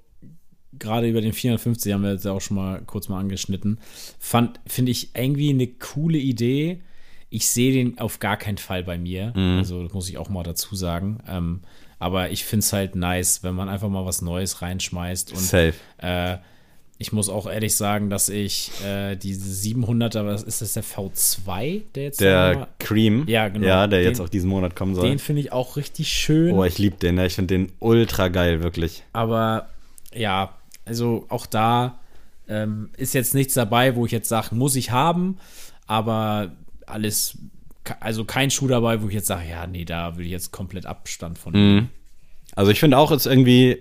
gerade 0.78 1.08
über 1.08 1.20
den 1.20 1.32
450 1.32 1.92
haben 1.92 2.02
wir 2.02 2.12
jetzt 2.12 2.24
ja 2.24 2.32
auch 2.32 2.40
schon 2.40 2.56
mal 2.56 2.80
kurz 2.86 3.08
mal 3.08 3.18
angeschnitten. 3.18 3.78
Fand, 4.18 4.60
finde 4.66 4.92
ich 4.92 5.10
irgendwie 5.14 5.50
eine 5.50 5.66
coole 5.66 6.18
Idee. 6.18 6.80
ich 7.32 7.48
sehe 7.48 7.72
den 7.72 7.98
auf 7.98 8.18
gar 8.18 8.36
keinen 8.36 8.58
Fall 8.58 8.82
bei 8.82 8.98
mir. 8.98 9.32
Mhm. 9.36 9.58
Also 9.58 9.82
das 9.84 9.92
muss 9.92 10.08
ich 10.08 10.18
auch 10.18 10.28
mal 10.28 10.42
dazu 10.42 10.74
sagen. 10.74 11.18
Ähm, 11.28 11.60
aber 12.00 12.30
ich 12.30 12.44
finde 12.44 12.64
es 12.64 12.72
halt 12.72 12.96
nice, 12.96 13.42
wenn 13.44 13.54
man 13.54 13.68
einfach 13.68 13.88
mal 13.88 14.04
was 14.06 14.20
Neues 14.22 14.62
reinschmeißt. 14.62 15.30
Und 15.32 15.38
Safe. 15.38 15.74
äh, 15.98 16.38
ich 16.98 17.12
muss 17.12 17.28
auch 17.28 17.46
ehrlich 17.50 17.76
sagen, 17.76 18.10
dass 18.10 18.28
ich 18.28 18.70
äh, 18.84 19.16
diese 19.16 19.48
700er, 19.68 20.24
was 20.26 20.42
ist 20.42 20.60
das 20.60 20.72
der 20.74 20.82
V2, 20.84 21.82
der 21.94 22.02
jetzt 22.02 22.20
Der 22.20 22.68
Cream. 22.78 23.24
Ja, 23.26 23.48
genau. 23.48 23.66
Ja, 23.66 23.86
der 23.86 24.02
jetzt 24.02 24.18
Den- 24.18 24.26
auch 24.26 24.28
diesen 24.28 24.50
Monat 24.50 24.74
kommen 24.76 24.94
soll. 24.94 25.08
den 25.08 25.18
finde 25.18 25.40
ich 25.42 25.52
auch 25.52 25.76
richtig 25.76 26.08
schön. 26.08 26.52
Oh, 26.54 26.64
ich 26.64 26.78
liebe 26.78 26.96
den, 26.96 27.14
ne? 27.14 27.26
Ich 27.26 27.34
finde 27.34 27.54
den 27.54 27.72
ultra 27.78 28.28
geil, 28.28 28.62
wirklich. 28.62 29.02
Aber 29.12 29.68
ja, 30.14 30.54
also 30.90 31.24
auch 31.28 31.46
da 31.46 32.00
ähm, 32.48 32.90
ist 32.96 33.14
jetzt 33.14 33.32
nichts 33.32 33.54
dabei, 33.54 33.94
wo 33.94 34.06
ich 34.06 34.12
jetzt 34.12 34.28
sage, 34.28 34.56
muss 34.56 34.74
ich 34.74 34.90
haben, 34.90 35.38
aber 35.86 36.50
alles, 36.84 37.38
also 38.00 38.24
kein 38.24 38.50
Schuh 38.50 38.66
dabei, 38.66 39.00
wo 39.00 39.06
ich 39.06 39.14
jetzt 39.14 39.28
sage, 39.28 39.48
ja, 39.48 39.68
nee, 39.68 39.84
da 39.84 40.16
will 40.16 40.26
ich 40.26 40.32
jetzt 40.32 40.50
komplett 40.50 40.86
Abstand 40.86 41.38
von. 41.38 41.52
nehmen. 41.52 41.90
Also 42.56 42.72
ich 42.72 42.80
finde 42.80 42.98
auch, 42.98 43.12
es 43.12 43.24
ist 43.24 43.32
irgendwie 43.32 43.78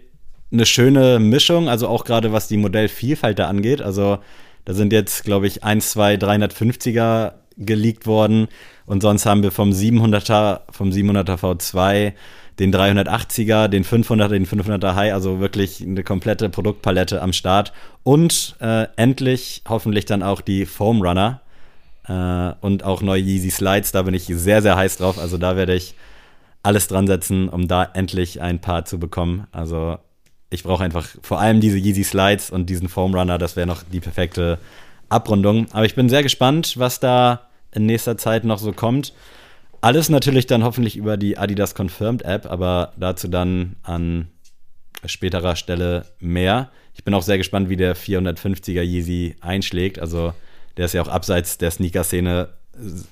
eine 0.51 0.67
schöne 0.67 1.17
Mischung, 1.17 1.67
also 1.67 1.87
auch 1.87 2.05
gerade 2.05 2.31
was 2.31 2.47
die 2.47 2.57
Modellvielfalt 2.57 3.39
da 3.39 3.47
angeht. 3.47 3.81
Also 3.81 4.19
da 4.65 4.75
sind 4.75 4.93
jetzt, 4.93 5.23
glaube 5.23 5.47
ich, 5.47 5.63
1, 5.63 5.89
2, 5.89 6.13
350er 6.15 7.33
geleakt 7.57 8.05
worden 8.05 8.49
und 8.85 9.01
sonst 9.01 9.25
haben 9.25 9.41
wir 9.41 9.49
vom 9.49 9.71
700er, 9.71 10.61
vom 10.71 10.91
700er 10.91 11.39
V2 11.39 12.13
den 12.59 12.73
380er, 12.73 13.69
den 13.69 13.85
500er, 13.85 14.27
den 14.27 14.45
500er 14.45 14.95
High, 14.95 15.13
also 15.13 15.39
wirklich 15.39 15.81
eine 15.81 16.03
komplette 16.03 16.49
Produktpalette 16.49 17.21
am 17.21 17.33
Start 17.33 17.71
und 18.03 18.55
äh, 18.59 18.87
endlich 18.97 19.63
hoffentlich 19.67 20.05
dann 20.05 20.21
auch 20.21 20.41
die 20.41 20.65
Foam 20.65 21.01
Runner 21.01 21.41
äh, 22.07 22.53
und 22.65 22.83
auch 22.83 23.01
neue 23.01 23.21
Yeezy 23.21 23.49
Slides, 23.49 23.93
da 23.93 24.01
bin 24.01 24.13
ich 24.13 24.25
sehr, 24.25 24.61
sehr 24.61 24.75
heiß 24.75 24.97
drauf, 24.97 25.17
also 25.17 25.37
da 25.37 25.55
werde 25.55 25.73
ich 25.73 25.95
alles 26.61 26.87
dran 26.87 27.07
setzen, 27.07 27.47
um 27.47 27.67
da 27.67 27.83
endlich 27.93 28.41
ein 28.41 28.59
paar 28.59 28.83
zu 28.83 28.99
bekommen. 28.99 29.47
Also 29.53 29.97
ich 30.49 30.63
brauche 30.63 30.83
einfach 30.83 31.07
vor 31.21 31.39
allem 31.39 31.61
diese 31.61 31.77
Yeezy 31.77 32.03
Slides 32.03 32.49
und 32.49 32.69
diesen 32.69 32.89
Foam 32.89 33.15
Runner, 33.15 33.37
das 33.37 33.55
wäre 33.55 33.67
noch 33.67 33.83
die 33.83 34.01
perfekte 34.01 34.59
Abrundung. 35.07 35.67
Aber 35.71 35.85
ich 35.85 35.95
bin 35.95 36.09
sehr 36.09 36.23
gespannt, 36.23 36.75
was 36.77 36.99
da 36.99 37.47
in 37.71 37.85
nächster 37.85 38.17
Zeit 38.17 38.43
noch 38.43 38.59
so 38.59 38.73
kommt. 38.73 39.13
Alles 39.81 40.09
natürlich 40.09 40.45
dann 40.45 40.63
hoffentlich 40.63 40.97
über 40.97 41.17
die 41.17 41.37
Adidas 41.37 41.73
Confirmed 41.73 42.23
App, 42.23 42.45
aber 42.45 42.93
dazu 42.97 43.27
dann 43.27 43.75
an 43.83 44.27
späterer 45.05 45.55
Stelle 45.55 46.05
mehr. 46.19 46.69
Ich 46.93 47.03
bin 47.03 47.13
auch 47.13 47.23
sehr 47.23 47.37
gespannt, 47.37 47.69
wie 47.69 47.77
der 47.77 47.95
450er 47.95 48.81
Yeezy 48.81 49.35
einschlägt. 49.39 49.99
Also 49.99 50.33
der 50.75 50.85
ist 50.85 50.93
ja 50.93 51.01
auch 51.01 51.07
abseits 51.07 51.57
der 51.57 51.71
Sneaker-Szene, 51.71 52.49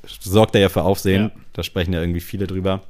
sorgt 0.06 0.56
er 0.56 0.62
ja 0.62 0.70
für 0.70 0.84
Aufsehen. 0.84 1.32
Ja. 1.34 1.42
Da 1.54 1.64
sprechen 1.64 1.94
ja 1.94 2.02
irgendwie 2.02 2.20
viele 2.20 2.48
drüber. 2.48 2.84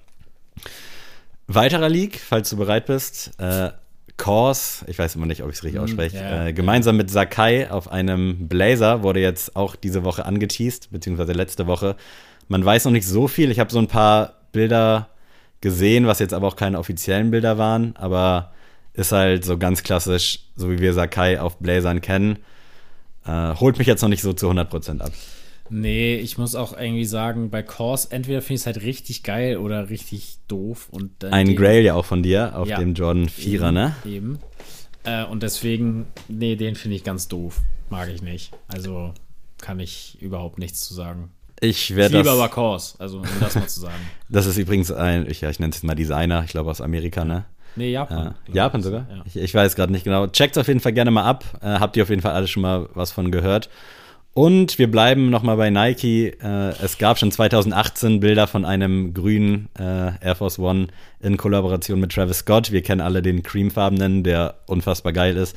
Weiterer 1.48 1.88
Leak, 1.88 2.20
falls 2.20 2.50
du 2.50 2.58
bereit 2.58 2.88
bist. 2.88 3.32
Äh, 3.40 3.70
Kors, 4.18 4.84
ich 4.88 4.98
weiß 4.98 5.16
immer 5.16 5.28
nicht, 5.28 5.44
ob 5.44 5.50
ich 5.50 5.58
es 5.58 5.64
richtig 5.64 5.80
ausspreche, 5.80 6.18
ja. 6.18 6.48
äh, 6.48 6.54
gemeinsam 6.54 6.98
mit 6.98 7.12
Sakai 7.12 7.70
auf 7.70 7.92
einem 7.92 8.48
Blazer 8.48 9.04
wurde 9.04 9.20
jetzt 9.20 9.56
auch 9.56 9.76
diese 9.76 10.04
Woche 10.04 10.26
angeteased, 10.26 10.92
beziehungsweise 10.92 11.34
letzte 11.34 11.68
Woche. 11.68 11.96
Man 12.48 12.64
weiß 12.64 12.86
noch 12.86 12.92
nicht 12.92 13.06
so 13.08 13.28
viel. 13.28 13.52
Ich 13.52 13.60
habe 13.60 13.72
so 13.72 13.80
ein 13.80 13.88
paar 13.88 14.34
Bilder 14.52 15.10
gesehen, 15.62 16.08
was 16.08 16.20
jetzt 16.20 16.34
aber 16.34 16.48
auch 16.48 16.56
keine 16.56 16.80
offiziellen 16.80 17.32
Bilder 17.32 17.58
waren, 17.58 17.96
aber 17.98 18.52
ist 18.94 19.12
halt 19.12 19.44
so 19.46 19.58
ganz 19.58 19.84
klassisch, 19.84 20.40
so 20.56 20.70
wie 20.72 20.80
wir 20.80 20.94
Sakai 20.94 21.40
auf 21.40 21.58
Blazern 21.58 22.02
kennen. 22.02 22.40
Äh, 23.26 23.54
holt 23.56 23.78
mich 23.78 23.88
jetzt 23.88 24.02
noch 24.02 24.10
nicht 24.10 24.22
so 24.22 24.34
zu 24.34 24.50
100% 24.50 25.02
ab. 25.02 25.12
Nee, 25.70 26.16
ich 26.16 26.38
muss 26.38 26.56
auch 26.56 26.78
irgendwie 26.78 27.04
sagen, 27.06 27.50
bei 27.50 27.62
Kors, 27.62 28.06
entweder 28.06 28.42
finde 28.42 28.54
ich 28.56 28.62
es 28.62 28.66
halt 28.68 28.82
richtig 28.84 29.24
geil 29.24 29.58
oder 29.58 29.90
richtig 29.90 30.38
doof. 30.48 30.88
Und 30.90 31.26
Ein 31.26 31.56
Grail 31.56 31.84
ja 31.84 31.94
auch 31.96 32.06
von 32.06 32.24
dir 32.24 32.58
auf 32.58 32.70
Ja. 32.70 32.80
dem 32.80 32.94
Jordan 32.94 33.28
4er, 33.28 33.72
ne? 33.72 33.96
Eben. 34.06 34.40
Äh, 35.04 35.26
und 35.26 35.44
deswegen, 35.44 36.08
nee, 36.30 36.56
den 36.56 36.76
finde 36.76 36.96
ich 36.96 37.04
ganz 37.04 37.28
doof. 37.28 37.60
Mag 37.90 38.10
ich 38.10 38.22
nicht. 38.22 38.52
Also 38.70 39.14
kann 39.60 39.80
ich 39.80 40.18
überhaupt 40.22 40.58
nichts 40.58 40.82
zu 40.88 40.94
sagen. 40.94 41.32
Ich 41.60 41.96
werde 41.96 42.18
liebe 42.18 42.30
aber 42.30 42.44
das. 42.44 42.52
Kors, 42.52 42.96
also 43.00 43.18
um 43.18 43.26
das 43.40 43.56
mal 43.56 43.68
zu 43.68 43.82
sagen. 43.82 43.96
Das 44.30 44.46
ist 44.46 44.58
übrigens 44.58 44.92
ein, 44.92 45.26
ich, 45.30 45.42
ja, 45.42 45.50
ich 45.50 45.60
nenne 45.60 45.70
es 45.70 45.78
jetzt 45.78 45.84
mal 45.84 45.96
Designer, 45.96 46.44
ich 46.44 46.52
glaube 46.52 46.70
aus 46.70 46.82
Amerika, 46.82 47.24
ne? 47.24 47.46
Nee, 47.78 47.92
Japan. 47.92 48.36
Ich. 48.48 48.56
Japan 48.56 48.82
sogar? 48.82 49.08
Ja. 49.10 49.24
Ich, 49.26 49.38
ich 49.38 49.54
weiß 49.54 49.76
gerade 49.76 49.92
nicht 49.92 50.04
genau. 50.04 50.28
Checkt 50.28 50.58
auf 50.58 50.68
jeden 50.68 50.80
Fall 50.80 50.94
gerne 50.94 51.12
mal 51.12 51.24
ab. 51.24 51.46
Äh, 51.62 51.80
habt 51.80 51.96
ihr 51.96 52.04
auf 52.04 52.10
jeden 52.10 52.22
Fall 52.22 52.34
alle 52.34 52.48
schon 52.48 52.64
mal 52.64 52.90
was 52.94 53.12
von 53.12 53.32
gehört. 53.32 53.70
Und 54.34 54.78
wir 54.78 54.90
bleiben 54.92 55.30
nochmal 55.30 55.58
bei 55.58 55.70
Nike. 55.70 56.36
Äh, 56.42 56.70
es 56.84 56.98
gab 56.98 57.18
schon 57.18 57.32
2018 57.32 58.20
Bilder 58.20 58.48
von 58.48 58.66
einem 58.66 59.14
grünen 59.14 59.70
äh, 59.80 60.12
Air 60.22 60.36
Force 60.36 60.60
One 60.60 60.88
in 61.20 61.38
Kollaboration 61.38 62.00
mit 62.00 62.12
Travis 62.12 62.40
Scott. 62.40 62.72
Wir 62.72 62.82
kennen 62.82 63.02
alle 63.02 63.22
den 63.22 63.44
creamfarbenen, 63.44 64.24
der 64.24 64.56
unfassbar 64.66 65.14
geil 65.14 65.38
ist. 65.38 65.56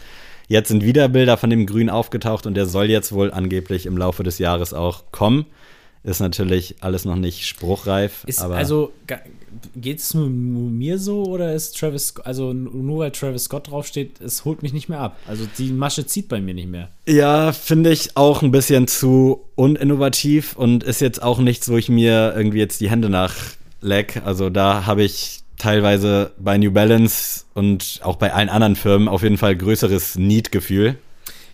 Jetzt 0.49 0.69
sind 0.69 0.83
wieder 0.83 1.09
Bilder 1.09 1.37
von 1.37 1.51
dem 1.51 1.67
Grün 1.67 1.91
aufgetaucht 1.91 2.47
und 2.47 2.55
der 2.55 2.67
soll 2.67 2.87
jetzt 2.87 3.13
wohl 3.13 3.31
angeblich 3.31 3.87
im 3.87 3.97
Laufe 3.97 4.23
des 4.23 4.39
Jahres 4.39 4.75
auch 4.75 5.05
kommen. 5.11 5.47
Ist 6.03 6.21
natürlich 6.21 6.77
alles 6.81 7.05
noch 7.05 7.17
nicht 7.17 7.47
spruchreif. 7.47 8.25
Ist, 8.25 8.41
aber 8.41 8.57
also 8.57 8.93
geht 9.77 9.99
es 9.99 10.15
nur, 10.15 10.29
mir 10.29 10.99
so 10.99 11.25
oder 11.25 11.55
ist 11.55 11.79
Travis, 11.79 12.15
also 12.25 12.53
nur 12.53 13.01
weil 13.01 13.11
Travis 13.11 13.45
Scott 13.45 13.71
draufsteht, 13.71 14.21
es 14.21 14.45
holt 14.45 14.63
mich 14.63 14.73
nicht 14.73 14.89
mehr 14.89 15.01
ab. 15.01 15.17
Also 15.27 15.47
die 15.59 15.73
Masche 15.73 16.07
zieht 16.07 16.29
bei 16.29 16.41
mir 16.41 16.55
nicht 16.55 16.69
mehr. 16.69 16.89
Ja, 17.07 17.53
finde 17.53 17.91
ich 17.91 18.17
auch 18.17 18.43
ein 18.43 18.51
bisschen 18.51 18.87
zu 18.87 19.41
uninnovativ 19.57 20.57
und 20.57 20.85
ist 20.85 21.01
jetzt 21.01 21.23
auch 21.23 21.39
nichts, 21.39 21.69
wo 21.69 21.77
ich 21.77 21.89
mir 21.89 22.33
irgendwie 22.35 22.59
jetzt 22.59 22.81
die 22.81 22.91
Hände 22.91 23.11
nachleck. 23.11 24.23
Also 24.25 24.49
da 24.49 24.87
habe 24.87 25.03
ich 25.03 25.41
teilweise 25.59 26.33
bei 26.39 26.57
New 26.57 26.71
Balance 26.73 27.45
und 27.55 28.01
auch 28.03 28.17
bei 28.17 28.33
allen 28.33 28.49
anderen 28.49 28.77
Firmen 28.77 29.09
auf 29.09 29.23
jeden 29.23 29.37
Fall 29.37 29.55
größeres 29.55 30.17
Need-Gefühl. 30.17 30.97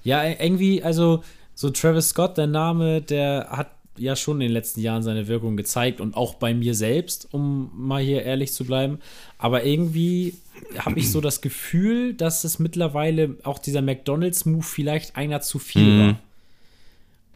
Ja, 0.05 0.23
e- 0.23 0.37
irgendwie, 0.39 0.83
also 0.85 1.25
so 1.55 1.71
Travis 1.71 2.11
Scott, 2.11 2.39
der 2.39 2.47
Name, 2.47 3.01
der 3.01 3.49
hat 3.51 3.69
ja 3.99 4.17
schon 4.17 4.41
in 4.41 4.49
den 4.49 4.53
letzten 4.53 4.81
Jahren 4.81 5.03
seine 5.03 5.29
Wirkung 5.29 5.57
gezeigt 5.57 6.01
und 6.01 6.17
auch 6.17 6.35
bei 6.35 6.55
mir 6.55 6.75
selbst, 6.75 7.29
um 7.33 7.71
mal 7.75 8.03
hier 8.03 8.23
ehrlich 8.23 8.53
zu 8.53 8.65
bleiben. 8.65 8.99
Aber 9.39 9.65
irgendwie 9.65 10.35
habe 10.79 10.99
ich 10.99 11.11
so 11.11 11.21
das 11.21 11.41
Gefühl, 11.41 12.15
dass 12.15 12.45
es 12.45 12.59
mittlerweile 12.59 13.37
auch 13.43 13.59
dieser 13.59 13.83
McDonalds-Move 13.83 14.63
vielleicht 14.63 15.17
einer 15.17 15.41
zu 15.41 15.59
viel 15.59 16.01
war. 16.01 16.21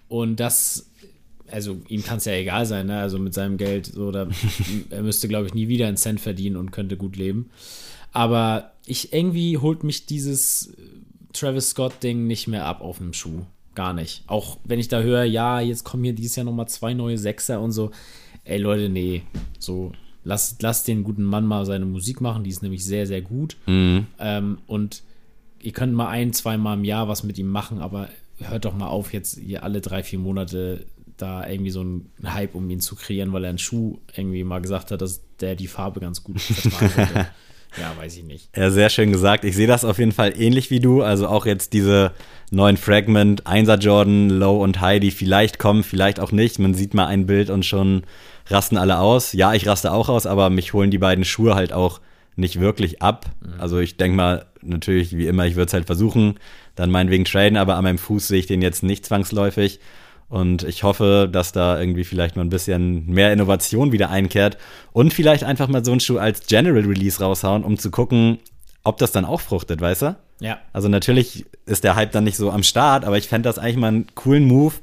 Und 0.08 0.40
das, 0.40 0.90
also 1.50 1.80
ihm 1.88 2.02
kann 2.02 2.18
es 2.18 2.24
ja 2.24 2.32
egal 2.32 2.66
sein, 2.66 2.86
ne? 2.86 3.00
Also 3.00 3.18
mit 3.18 3.34
seinem 3.34 3.56
Geld, 3.56 3.86
so, 3.86 4.10
da, 4.10 4.28
er 4.90 5.02
müsste, 5.02 5.28
glaube 5.28 5.46
ich, 5.46 5.54
nie 5.54 5.68
wieder 5.68 5.86
einen 5.86 5.96
Cent 5.96 6.20
verdienen 6.20 6.56
und 6.56 6.72
könnte 6.72 6.96
gut 6.96 7.16
leben. 7.16 7.50
Aber 8.12 8.72
ich 8.86 9.12
irgendwie 9.12 9.58
holt 9.58 9.84
mich 9.84 10.06
dieses 10.06 10.72
Travis 11.32 11.70
Scott-Ding 11.70 12.26
nicht 12.26 12.48
mehr 12.48 12.66
ab 12.66 12.80
auf 12.80 12.98
dem 12.98 13.12
Schuh. 13.12 13.44
Gar 13.74 13.92
nicht. 13.92 14.24
Auch 14.26 14.58
wenn 14.64 14.80
ich 14.80 14.88
da 14.88 15.00
höre, 15.00 15.24
ja, 15.24 15.60
jetzt 15.60 15.84
kommen 15.84 16.04
hier 16.04 16.12
dieses 16.12 16.36
Jahr 16.36 16.44
nochmal 16.44 16.68
zwei 16.68 16.94
neue 16.94 17.18
Sechser 17.18 17.60
und 17.60 17.72
so. 17.72 17.90
Ey, 18.44 18.58
Leute, 18.58 18.88
nee. 18.88 19.22
So, 19.58 19.92
lasst, 20.24 20.62
lasst 20.62 20.88
den 20.88 21.04
guten 21.04 21.22
Mann 21.22 21.46
mal 21.46 21.64
seine 21.66 21.86
Musik 21.86 22.20
machen. 22.20 22.44
Die 22.44 22.50
ist 22.50 22.62
nämlich 22.62 22.84
sehr, 22.84 23.06
sehr 23.06 23.22
gut. 23.22 23.56
Ähm, 24.18 24.58
und 24.66 25.02
ihr 25.60 25.72
könnt 25.72 25.94
mal 25.94 26.08
ein, 26.08 26.32
zweimal 26.32 26.76
im 26.76 26.84
Jahr 26.84 27.08
was 27.08 27.22
mit 27.22 27.38
ihm 27.38 27.48
machen, 27.48 27.80
aber 27.80 28.08
hört 28.38 28.64
doch 28.64 28.74
mal 28.74 28.88
auf, 28.88 29.12
jetzt 29.12 29.38
hier 29.38 29.62
alle 29.62 29.80
drei, 29.80 30.02
vier 30.02 30.18
Monate 30.18 30.86
da 31.16 31.46
irgendwie 31.46 31.70
so 31.70 31.80
einen 31.80 32.10
Hype 32.24 32.54
um 32.54 32.68
ihn 32.70 32.80
zu 32.80 32.96
kreieren, 32.96 33.32
weil 33.32 33.44
er 33.44 33.50
einen 33.50 33.58
Schuh 33.58 33.98
irgendwie 34.16 34.42
mal 34.42 34.60
gesagt 34.60 34.90
hat, 34.90 35.02
dass 35.02 35.20
der 35.38 35.54
die 35.54 35.66
Farbe 35.66 36.00
ganz 36.00 36.24
gut 36.24 36.40
vertragen. 36.40 37.26
Ja, 37.78 37.92
weiß 37.96 38.16
ich 38.16 38.24
nicht. 38.24 38.56
Ja, 38.56 38.70
sehr 38.70 38.88
schön 38.88 39.12
gesagt. 39.12 39.44
Ich 39.44 39.56
sehe 39.56 39.66
das 39.66 39.84
auf 39.84 39.98
jeden 39.98 40.12
Fall 40.12 40.32
ähnlich 40.40 40.70
wie 40.70 40.80
du. 40.80 41.02
Also 41.02 41.28
auch 41.28 41.46
jetzt 41.46 41.72
diese 41.72 42.12
neuen 42.50 42.76
Fragment, 42.76 43.44
1er 43.44 43.78
Jordan, 43.78 44.28
Low 44.28 44.62
und 44.62 44.80
High, 44.80 45.00
die 45.00 45.10
vielleicht 45.10 45.58
kommen, 45.58 45.84
vielleicht 45.84 46.20
auch 46.20 46.32
nicht. 46.32 46.58
Man 46.58 46.74
sieht 46.74 46.94
mal 46.94 47.06
ein 47.06 47.26
Bild 47.26 47.50
und 47.50 47.64
schon 47.64 48.02
rasten 48.48 48.76
alle 48.76 48.98
aus. 48.98 49.32
Ja, 49.32 49.54
ich 49.54 49.66
raste 49.66 49.92
auch 49.92 50.08
aus, 50.08 50.26
aber 50.26 50.50
mich 50.50 50.72
holen 50.72 50.90
die 50.90 50.98
beiden 50.98 51.24
Schuhe 51.24 51.54
halt 51.54 51.72
auch 51.72 52.00
nicht 52.36 52.58
wirklich 52.60 53.02
ab. 53.02 53.26
Also 53.58 53.78
ich 53.78 53.96
denke 53.96 54.16
mal, 54.16 54.46
natürlich, 54.62 55.16
wie 55.16 55.26
immer, 55.26 55.46
ich 55.46 55.54
würde 55.54 55.66
es 55.66 55.72
halt 55.72 55.86
versuchen, 55.86 56.38
dann 56.74 56.90
meinetwegen 56.90 57.24
traden, 57.24 57.56
aber 57.56 57.76
an 57.76 57.84
meinem 57.84 57.98
Fuß 57.98 58.28
sehe 58.28 58.38
ich 58.38 58.46
den 58.46 58.62
jetzt 58.62 58.82
nicht 58.82 59.06
zwangsläufig. 59.06 59.80
Und 60.30 60.62
ich 60.62 60.84
hoffe, 60.84 61.28
dass 61.30 61.50
da 61.50 61.78
irgendwie 61.78 62.04
vielleicht 62.04 62.36
mal 62.36 62.42
ein 62.42 62.50
bisschen 62.50 63.04
mehr 63.06 63.32
Innovation 63.32 63.90
wieder 63.90 64.10
einkehrt 64.10 64.56
und 64.92 65.12
vielleicht 65.12 65.42
einfach 65.42 65.66
mal 65.66 65.84
so 65.84 65.90
einen 65.90 65.98
Schuh 65.98 66.18
als 66.18 66.46
General 66.46 66.84
Release 66.84 67.20
raushauen, 67.20 67.64
um 67.64 67.76
zu 67.76 67.90
gucken, 67.90 68.38
ob 68.84 68.96
das 68.98 69.10
dann 69.10 69.24
auch 69.24 69.40
fruchtet, 69.40 69.80
weißt 69.80 70.02
du? 70.02 70.16
Ja. 70.38 70.58
Also 70.72 70.88
natürlich 70.88 71.46
ist 71.66 71.82
der 71.82 71.96
Hype 71.96 72.12
dann 72.12 72.24
nicht 72.24 72.36
so 72.36 72.52
am 72.52 72.62
Start, 72.62 73.04
aber 73.04 73.18
ich 73.18 73.28
fände 73.28 73.48
das 73.48 73.58
eigentlich 73.58 73.76
mal 73.76 73.88
einen 73.88 74.06
coolen 74.14 74.44
Move, 74.44 74.74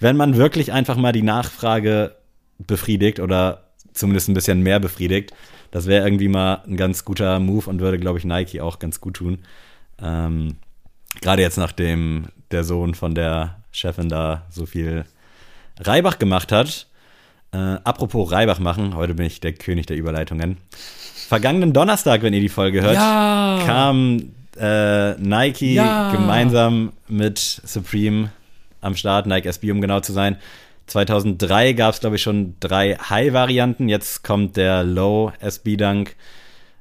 wenn 0.00 0.16
man 0.16 0.36
wirklich 0.36 0.72
einfach 0.72 0.96
mal 0.96 1.12
die 1.12 1.22
Nachfrage 1.22 2.16
befriedigt 2.58 3.20
oder 3.20 3.64
zumindest 3.92 4.28
ein 4.28 4.34
bisschen 4.34 4.62
mehr 4.62 4.80
befriedigt. 4.80 5.32
Das 5.70 5.86
wäre 5.86 6.06
irgendwie 6.06 6.28
mal 6.28 6.62
ein 6.66 6.78
ganz 6.78 7.04
guter 7.04 7.38
Move 7.38 7.68
und 7.68 7.80
würde, 7.80 7.98
glaube 7.98 8.18
ich, 8.18 8.24
Nike 8.24 8.62
auch 8.62 8.78
ganz 8.78 9.00
gut 9.00 9.14
tun. 9.14 9.40
Ähm, 10.00 10.56
Gerade 11.20 11.42
jetzt, 11.42 11.58
nachdem 11.58 12.28
der 12.50 12.64
Sohn 12.64 12.94
von 12.94 13.14
der 13.14 13.62
Chefin 13.76 14.08
da 14.08 14.42
so 14.50 14.66
viel 14.66 15.04
Reibach 15.78 16.18
gemacht 16.18 16.50
hat. 16.52 16.86
Äh, 17.52 17.56
apropos 17.84 18.32
Reibach 18.32 18.58
machen, 18.58 18.96
heute 18.96 19.14
bin 19.14 19.26
ich 19.26 19.40
der 19.40 19.52
König 19.52 19.86
der 19.86 19.96
Überleitungen. 19.96 20.56
Vergangenen 21.28 21.72
Donnerstag, 21.72 22.22
wenn 22.22 22.32
ihr 22.32 22.40
die 22.40 22.48
Folge 22.48 22.82
hört, 22.82 22.94
Ja. 22.94 23.60
kam 23.66 24.32
äh, 24.58 25.12
Nike 25.20 25.74
Ja. 25.74 26.10
gemeinsam 26.12 26.92
mit 27.08 27.38
Supreme 27.38 28.30
am 28.80 28.96
Start, 28.96 29.26
Nike 29.26 29.46
SB, 29.48 29.70
um 29.72 29.80
genau 29.82 30.00
zu 30.00 30.12
sein. 30.14 30.36
2003 30.86 31.72
gab 31.74 31.92
es, 31.94 32.00
glaube 32.00 32.16
ich, 32.16 32.22
schon 32.22 32.54
drei 32.60 32.94
High-Varianten. 32.94 33.88
Jetzt 33.88 34.22
kommt 34.22 34.56
der 34.56 34.84
Low 34.84 35.32
SB 35.40 35.76
Dunk. 35.76 36.14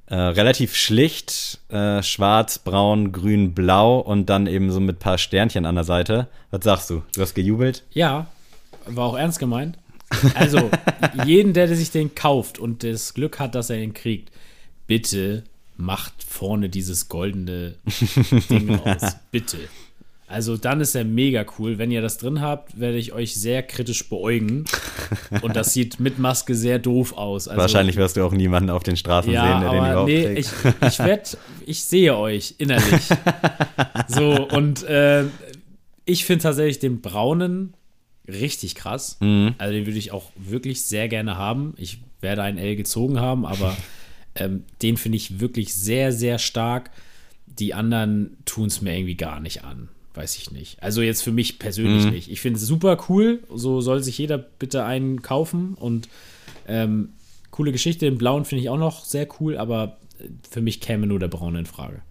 Äh, 0.07 0.15
relativ 0.15 0.75
schlicht, 0.75 1.59
äh, 1.69 2.03
schwarz, 2.03 2.59
braun, 2.59 3.11
grün, 3.11 3.55
blau 3.55 3.99
und 3.99 4.29
dann 4.29 4.45
eben 4.45 4.71
so 4.71 4.79
mit 4.79 4.99
paar 4.99 5.17
Sternchen 5.17 5.65
an 5.65 5.75
der 5.75 5.83
Seite. 5.83 6.27
Was 6.51 6.63
sagst 6.63 6.89
du? 6.91 7.01
Du 7.15 7.21
hast 7.21 7.33
gejubelt? 7.33 7.83
Ja, 7.91 8.27
war 8.85 9.05
auch 9.05 9.17
ernst 9.17 9.39
gemeint. 9.39 9.79
Also, 10.35 10.69
jeden, 11.25 11.53
der 11.53 11.67
sich 11.75 11.89
den 11.89 12.13
kauft 12.13 12.59
und 12.59 12.83
das 12.83 13.15
Glück 13.15 13.39
hat, 13.39 13.55
dass 13.55 13.71
er 13.71 13.81
ihn 13.81 13.95
kriegt, 13.95 14.31
bitte 14.85 15.43
macht 15.75 16.13
vorne 16.23 16.69
dieses 16.69 17.09
goldene 17.09 17.75
Ding 18.49 18.75
raus. 18.85 19.15
Bitte. 19.31 19.57
Also, 20.27 20.57
dann 20.57 20.81
ist 20.81 20.95
er 20.95 21.03
mega 21.03 21.45
cool. 21.59 21.77
Wenn 21.77 21.91
ihr 21.91 22.01
das 22.01 22.17
drin 22.17 22.41
habt, 22.41 22.79
werde 22.79 22.97
ich 22.97 23.13
euch 23.13 23.35
sehr 23.35 23.61
kritisch 23.61 24.09
beäugen. 24.09 24.65
Und 25.41 25.55
das 25.55 25.73
sieht 25.73 25.99
mit 25.99 26.17
Maske 26.17 26.55
sehr 26.55 26.79
doof 26.79 27.13
aus. 27.13 27.47
Also, 27.47 27.61
Wahrscheinlich 27.61 27.95
wirst 27.95 28.17
du 28.17 28.25
auch 28.25 28.33
niemanden 28.33 28.69
auf 28.71 28.83
den 28.83 28.97
Straßen 28.97 29.31
ja, 29.31 29.43
sehen, 29.43 29.61
der 29.61 29.69
den 29.69 29.79
aber 29.79 29.91
überhaupt 29.91 30.09
nee, 30.09 30.23
trägt. 30.23 30.39
ich, 30.39 30.87
ich 30.87 30.99
werde, 30.99 31.23
ich 31.65 31.83
sehe 31.83 32.17
euch 32.17 32.55
innerlich. 32.57 33.03
so, 34.07 34.47
und 34.47 34.83
äh, 34.83 35.25
ich 36.05 36.25
finde 36.25 36.43
tatsächlich 36.43 36.79
den 36.79 37.01
braunen 37.01 37.73
richtig 38.27 38.75
krass. 38.75 39.17
Mhm. 39.19 39.55
Also 39.57 39.73
den 39.73 39.85
würde 39.85 39.99
ich 39.99 40.11
auch 40.11 40.31
wirklich 40.35 40.83
sehr 40.83 41.07
gerne 41.07 41.37
haben. 41.37 41.73
Ich 41.77 41.99
werde 42.21 42.43
einen 42.43 42.57
L 42.57 42.75
gezogen 42.75 43.19
haben, 43.19 43.45
aber 43.45 43.75
ähm, 44.35 44.63
den 44.81 44.97
finde 44.97 45.17
ich 45.17 45.39
wirklich 45.39 45.73
sehr, 45.73 46.11
sehr 46.11 46.39
stark. 46.39 46.91
Die 47.45 47.73
anderen 47.73 48.37
tun 48.45 48.65
es 48.65 48.81
mir 48.81 48.95
irgendwie 48.95 49.15
gar 49.15 49.39
nicht 49.39 49.63
an. 49.63 49.89
Weiß 50.15 50.37
ich 50.37 50.51
nicht. 50.51 50.81
Also 50.81 51.01
jetzt 51.01 51.21
für 51.23 51.31
mich 51.31 51.59
persönlich 51.59 52.05
Mhm. 52.05 52.11
nicht. 52.11 52.31
Ich 52.31 52.39
finde 52.41 52.57
es 52.59 52.65
super 52.65 52.97
cool. 53.09 53.43
So 53.53 53.81
soll 53.81 54.01
sich 54.01 54.17
jeder 54.17 54.37
bitte 54.37 54.85
einen 54.85 55.21
kaufen. 55.21 55.73
Und 55.75 56.07
ähm, 56.67 57.09
coole 57.51 57.71
Geschichte. 57.71 58.05
Den 58.05 58.17
blauen 58.17 58.45
finde 58.45 58.61
ich 58.63 58.69
auch 58.69 58.77
noch 58.77 59.03
sehr 59.05 59.27
cool, 59.39 59.57
aber 59.57 59.97
äh, 60.19 60.25
für 60.49 60.61
mich 60.61 60.79
käme 60.79 61.05
nur 61.05 61.19
der 61.19 61.27
braune 61.27 61.59
in 61.59 61.65
Frage. 61.65 62.01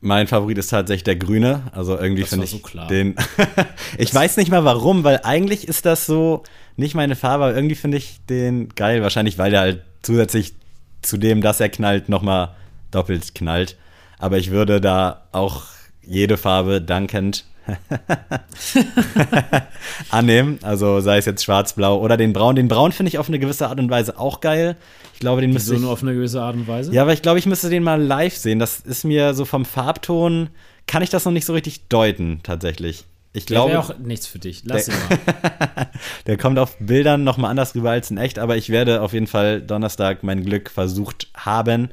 Mein 0.00 0.26
Favorit 0.26 0.58
ist 0.58 0.68
tatsächlich 0.68 1.04
der 1.04 1.16
grüne. 1.16 1.64
Also 1.72 1.96
irgendwie 1.96 2.22
Das 2.22 2.30
finde 2.30 2.46
ich 2.46 2.50
so 2.50 2.58
klar. 2.58 2.88
den. 2.88 3.14
ich 3.98 4.12
weiß 4.12 4.36
nicht 4.38 4.50
mal 4.50 4.64
warum, 4.64 5.04
weil 5.04 5.20
eigentlich 5.22 5.68
ist 5.68 5.84
das 5.86 6.06
so 6.06 6.42
nicht 6.76 6.94
meine 6.94 7.14
Farbe, 7.16 7.44
aber 7.44 7.54
irgendwie 7.54 7.74
finde 7.76 7.98
ich 7.98 8.18
den 8.28 8.70
geil. 8.70 9.02
Wahrscheinlich, 9.02 9.36
weil 9.38 9.50
der 9.50 9.60
halt 9.60 9.82
zusätzlich 10.02 10.54
zu 11.02 11.18
dem, 11.18 11.40
dass 11.42 11.60
er 11.60 11.68
knallt, 11.68 12.08
nochmal 12.08 12.54
doppelt 12.90 13.34
knallt. 13.34 13.76
Aber 14.18 14.38
ich 14.38 14.50
würde 14.50 14.80
da 14.80 15.28
auch 15.32 15.64
jede 16.04 16.36
Farbe 16.36 16.80
dankend 16.80 17.44
annehmen. 20.10 20.58
Also 20.62 21.00
sei 21.00 21.18
es 21.18 21.26
jetzt 21.26 21.44
schwarz, 21.44 21.74
blau 21.74 22.00
oder 22.00 22.16
den 22.16 22.32
braun. 22.32 22.56
Den 22.56 22.68
braun 22.68 22.92
finde 22.92 23.08
ich 23.08 23.18
auf 23.18 23.28
eine 23.28 23.38
gewisse 23.38 23.68
Art 23.68 23.78
und 23.78 23.90
Weise 23.90 24.18
auch 24.18 24.40
geil. 24.40 24.76
Ich 25.14 25.20
glaube, 25.20 25.40
den 25.40 25.52
müsste 25.52 25.70
So 25.70 25.74
ich 25.76 25.80
nur 25.80 25.90
auf 25.92 26.02
eine 26.02 26.14
gewisse 26.14 26.42
Art 26.42 26.56
und 26.56 26.66
Weise. 26.66 26.92
ja, 26.92 27.02
aber 27.02 27.12
ich 27.12 27.22
glaube, 27.22 27.38
ich 27.38 27.46
müsste 27.46 27.70
den 27.70 27.82
mal 27.82 28.00
live 28.02 28.36
sehen. 28.36 28.58
Das 28.58 28.80
ist 28.80 29.04
mir 29.04 29.34
so 29.34 29.44
vom 29.44 29.64
Farbton, 29.64 30.48
kann 30.86 31.02
ich 31.02 31.10
das 31.10 31.24
noch 31.24 31.32
nicht 31.32 31.46
so 31.46 31.52
richtig 31.52 31.88
deuten, 31.88 32.40
tatsächlich. 32.42 33.04
Ich 33.32 33.46
glaube, 33.46 33.70
wäre 33.72 33.80
auch 33.80 33.96
nichts 33.98 34.26
für 34.26 34.38
dich. 34.38 34.62
Lass 34.64 34.88
ihn 34.88 34.94
mal. 35.08 35.88
der 36.26 36.36
kommt 36.36 36.58
auf 36.58 36.76
Bildern 36.78 37.24
noch 37.24 37.38
mal 37.38 37.48
anders 37.48 37.74
rüber 37.74 37.90
als 37.90 38.10
in 38.10 38.18
echt, 38.18 38.38
aber 38.38 38.56
ich 38.56 38.68
werde 38.68 39.00
auf 39.00 39.14
jeden 39.14 39.26
Fall 39.26 39.62
Donnerstag 39.62 40.22
mein 40.22 40.44
Glück 40.44 40.68
versucht 40.68 41.28
haben 41.34 41.90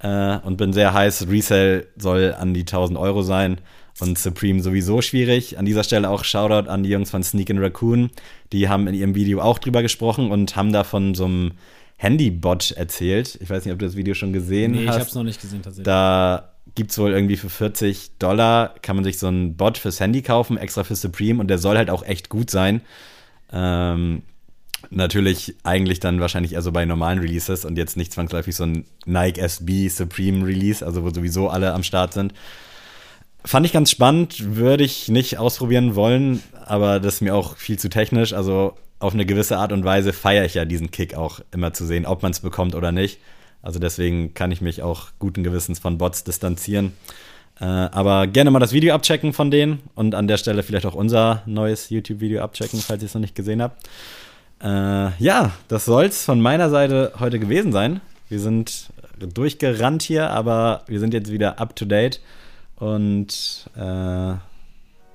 äh, 0.00 0.38
und 0.38 0.56
bin 0.56 0.72
sehr 0.72 0.92
heiß. 0.92 1.26
Resale 1.28 1.86
soll 1.96 2.34
an 2.38 2.54
die 2.54 2.60
1000 2.60 2.98
Euro 2.98 3.22
sein 3.22 3.60
und 4.00 4.18
Supreme 4.18 4.62
sowieso 4.62 5.02
schwierig. 5.02 5.58
An 5.58 5.64
dieser 5.66 5.84
Stelle 5.84 6.08
auch 6.10 6.24
Shoutout 6.24 6.68
an 6.70 6.82
die 6.82 6.90
Jungs 6.90 7.10
von 7.10 7.22
Sneak 7.22 7.50
and 7.50 7.60
Raccoon. 7.60 8.10
Die 8.52 8.68
haben 8.68 8.86
in 8.86 8.94
ihrem 8.94 9.14
Video 9.14 9.40
auch 9.40 9.58
drüber 9.58 9.82
gesprochen 9.82 10.30
und 10.30 10.54
haben 10.56 10.72
da 10.72 10.84
von 10.84 11.14
so 11.14 11.24
einem 11.24 11.52
Handybot 11.96 12.70
erzählt. 12.72 13.38
Ich 13.40 13.50
weiß 13.50 13.64
nicht, 13.64 13.72
ob 13.72 13.80
du 13.80 13.86
das 13.86 13.96
Video 13.96 14.14
schon 14.14 14.32
gesehen 14.32 14.72
Nee, 14.72 14.82
ich 14.82 14.88
hast. 14.88 14.94
habe 14.94 15.04
es 15.06 15.14
noch 15.14 15.24
nicht 15.24 15.40
gesehen 15.40 15.62
tatsächlich. 15.62 15.84
Da 15.84 16.52
gibt 16.76 16.92
es 16.92 16.98
wohl 16.98 17.10
irgendwie 17.10 17.36
für 17.36 17.50
40 17.50 18.18
Dollar, 18.20 18.74
kann 18.82 18.94
man 18.94 19.04
sich 19.04 19.18
so 19.18 19.26
einen 19.26 19.56
Bot 19.56 19.78
fürs 19.78 19.98
Handy 19.98 20.22
kaufen, 20.22 20.58
extra 20.58 20.84
für 20.84 20.94
Supreme 20.94 21.40
und 21.40 21.48
der 21.48 21.58
soll 21.58 21.76
halt 21.76 21.90
auch 21.90 22.04
echt 22.04 22.28
gut 22.28 22.50
sein. 22.50 22.82
Ähm, 23.52 24.22
natürlich 24.90 25.56
eigentlich 25.64 26.00
dann 26.00 26.20
wahrscheinlich 26.20 26.52
eher 26.52 26.62
so 26.62 26.72
bei 26.72 26.84
normalen 26.84 27.18
Releases 27.18 27.64
und 27.64 27.76
jetzt 27.76 27.96
nicht 27.96 28.12
zwangsläufig 28.12 28.54
so 28.54 28.64
ein 28.64 28.84
Nike 29.06 29.38
SB 29.40 29.88
Supreme 29.88 30.46
Release, 30.46 30.84
also 30.84 31.04
wo 31.04 31.10
sowieso 31.10 31.48
alle 31.48 31.72
am 31.72 31.82
Start 31.82 32.12
sind. 32.12 32.32
Fand 33.44 33.66
ich 33.66 33.72
ganz 33.72 33.90
spannend, 33.90 34.56
würde 34.56 34.84
ich 34.84 35.08
nicht 35.08 35.38
ausprobieren 35.38 35.94
wollen, 35.94 36.42
aber 36.66 37.00
das 37.00 37.14
ist 37.14 37.20
mir 37.20 37.34
auch 37.34 37.56
viel 37.56 37.78
zu 37.78 37.88
technisch. 37.88 38.32
Also 38.32 38.74
auf 38.98 39.14
eine 39.14 39.26
gewisse 39.26 39.58
Art 39.58 39.72
und 39.72 39.84
Weise 39.84 40.12
feiere 40.12 40.44
ich 40.44 40.54
ja 40.54 40.64
diesen 40.64 40.90
Kick 40.90 41.14
auch 41.14 41.40
immer 41.52 41.72
zu 41.72 41.86
sehen, 41.86 42.04
ob 42.04 42.22
man 42.22 42.32
es 42.32 42.40
bekommt 42.40 42.74
oder 42.74 42.92
nicht. 42.92 43.20
Also 43.62 43.78
deswegen 43.78 44.34
kann 44.34 44.50
ich 44.50 44.60
mich 44.60 44.82
auch 44.82 45.08
guten 45.18 45.42
Gewissens 45.42 45.78
von 45.78 45.98
Bots 45.98 46.24
distanzieren. 46.24 46.92
Äh, 47.60 47.64
aber 47.64 48.26
gerne 48.26 48.50
mal 48.50 48.60
das 48.60 48.72
Video 48.72 48.94
abchecken 48.94 49.32
von 49.32 49.50
denen 49.50 49.80
und 49.94 50.14
an 50.14 50.28
der 50.28 50.36
Stelle 50.36 50.62
vielleicht 50.62 50.86
auch 50.86 50.94
unser 50.94 51.42
neues 51.46 51.90
YouTube-Video 51.90 52.42
abchecken, 52.42 52.80
falls 52.80 53.02
ihr 53.02 53.06
es 53.06 53.14
noch 53.14 53.20
nicht 53.20 53.34
gesehen 53.34 53.62
habt. 53.62 53.88
Äh, 54.62 55.22
ja, 55.22 55.52
das 55.68 55.84
soll's 55.84 56.24
von 56.24 56.40
meiner 56.40 56.70
Seite 56.70 57.12
heute 57.18 57.38
gewesen 57.38 57.72
sein. 57.72 58.00
Wir 58.28 58.40
sind 58.40 58.90
durchgerannt 59.18 60.02
hier, 60.02 60.30
aber 60.30 60.82
wir 60.86 61.00
sind 61.00 61.14
jetzt 61.14 61.30
wieder 61.30 61.60
up 61.60 61.74
to 61.76 61.84
date 61.84 62.20
und 62.76 63.68
äh, 63.76 64.34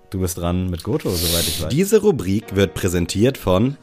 du 0.10 0.20
bist 0.20 0.38
dran 0.38 0.70
mit 0.70 0.84
Goto, 0.84 1.10
soweit 1.10 1.48
ich 1.48 1.62
weiß. 1.62 1.70
Diese 1.70 2.02
Rubrik 2.02 2.56
wird 2.56 2.74
präsentiert 2.74 3.38
von 3.38 3.78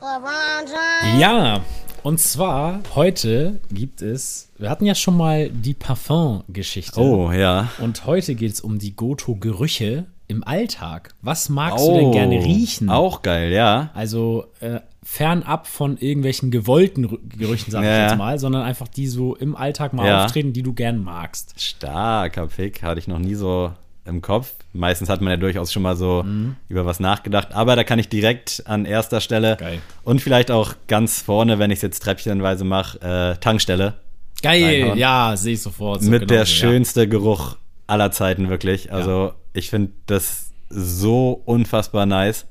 Ja, 1.18 1.62
und 2.02 2.18
zwar 2.18 2.80
heute 2.94 3.60
gibt 3.70 4.00
es, 4.00 4.48
wir 4.58 4.70
hatten 4.70 4.86
ja 4.86 4.94
schon 4.94 5.16
mal 5.16 5.50
die 5.50 5.74
Parfum-Geschichte. 5.74 6.98
Oh, 6.98 7.30
ja. 7.30 7.70
Und 7.78 8.06
heute 8.06 8.34
geht 8.34 8.52
es 8.52 8.60
um 8.60 8.78
die 8.78 8.96
Goto-Gerüche 8.96 10.06
im 10.30 10.44
Alltag. 10.46 11.12
Was 11.22 11.48
magst 11.48 11.86
du 11.86 11.92
denn 11.92 12.04
Oh, 12.06 12.10
gerne 12.12 12.36
riechen? 12.36 12.88
Auch 12.88 13.22
geil, 13.22 13.52
ja. 13.52 13.90
Also 13.94 14.46
äh, 14.60 14.80
fernab 15.02 15.66
von 15.66 15.96
irgendwelchen 15.98 16.50
gewollten 16.50 17.06
Rü- 17.06 17.18
Gerüchen, 17.36 17.70
sag 17.70 17.82
ich 17.82 17.88
Ja, 17.88 18.06
jetzt 18.08 18.16
mal, 18.18 18.38
sondern 18.38 18.62
einfach 18.62 18.88
die 18.88 19.06
so 19.08 19.34
im 19.34 19.56
Alltag 19.56 19.92
mal 19.92 20.06
Ja. 20.06 20.24
auftreten, 20.24 20.52
die 20.52 20.62
du 20.62 20.72
gern 20.72 21.02
magst. 21.02 21.54
Starker 21.60 22.46
Pick, 22.46 22.82
hatte 22.82 23.00
ich 23.00 23.08
noch 23.08 23.18
nie 23.18 23.34
so 23.34 23.72
im 24.04 24.22
Kopf. 24.22 24.52
Meistens 24.72 25.08
hat 25.08 25.20
man 25.20 25.32
ja 25.32 25.36
durchaus 25.36 25.72
schon 25.72 25.82
mal 25.82 25.96
so 25.96 26.24
über 26.68 26.86
was 26.86 27.00
nachgedacht, 27.00 27.48
aber 27.52 27.74
da 27.76 27.82
kann 27.84 27.98
ich 27.98 28.08
direkt 28.08 28.62
an 28.66 28.84
erster 28.84 29.20
Stelle 29.20 29.56
Geil. 29.58 29.80
und 30.04 30.20
vielleicht 30.22 30.50
auch 30.50 30.74
ganz 30.86 31.20
vorne, 31.20 31.58
wenn 31.58 31.70
ich 31.70 31.78
es 31.78 31.82
jetzt 31.82 32.00
treppchenweise 32.04 32.64
mache, 32.64 33.00
äh, 33.00 33.36
Tankstelle. 33.40 33.94
Geil, 34.42 34.80
Reinhauen. 34.82 34.98
ja, 34.98 35.36
sehe 35.36 35.54
ich 35.54 35.62
sofort. 35.62 36.02
So 36.02 36.10
mit 36.10 36.22
der 36.22 36.28
genauso, 36.28 36.50
ja. 36.52 36.56
schönste 36.56 37.08
Geruch 37.08 37.56
aller 37.86 38.10
Zeiten, 38.12 38.48
wirklich. 38.48 38.92
Also, 38.92 39.32
ich 39.52 39.70
finde 39.70 39.92
das 40.06 40.50
so 40.68 41.42
unfassbar 41.44 42.06
nice. 42.06 42.46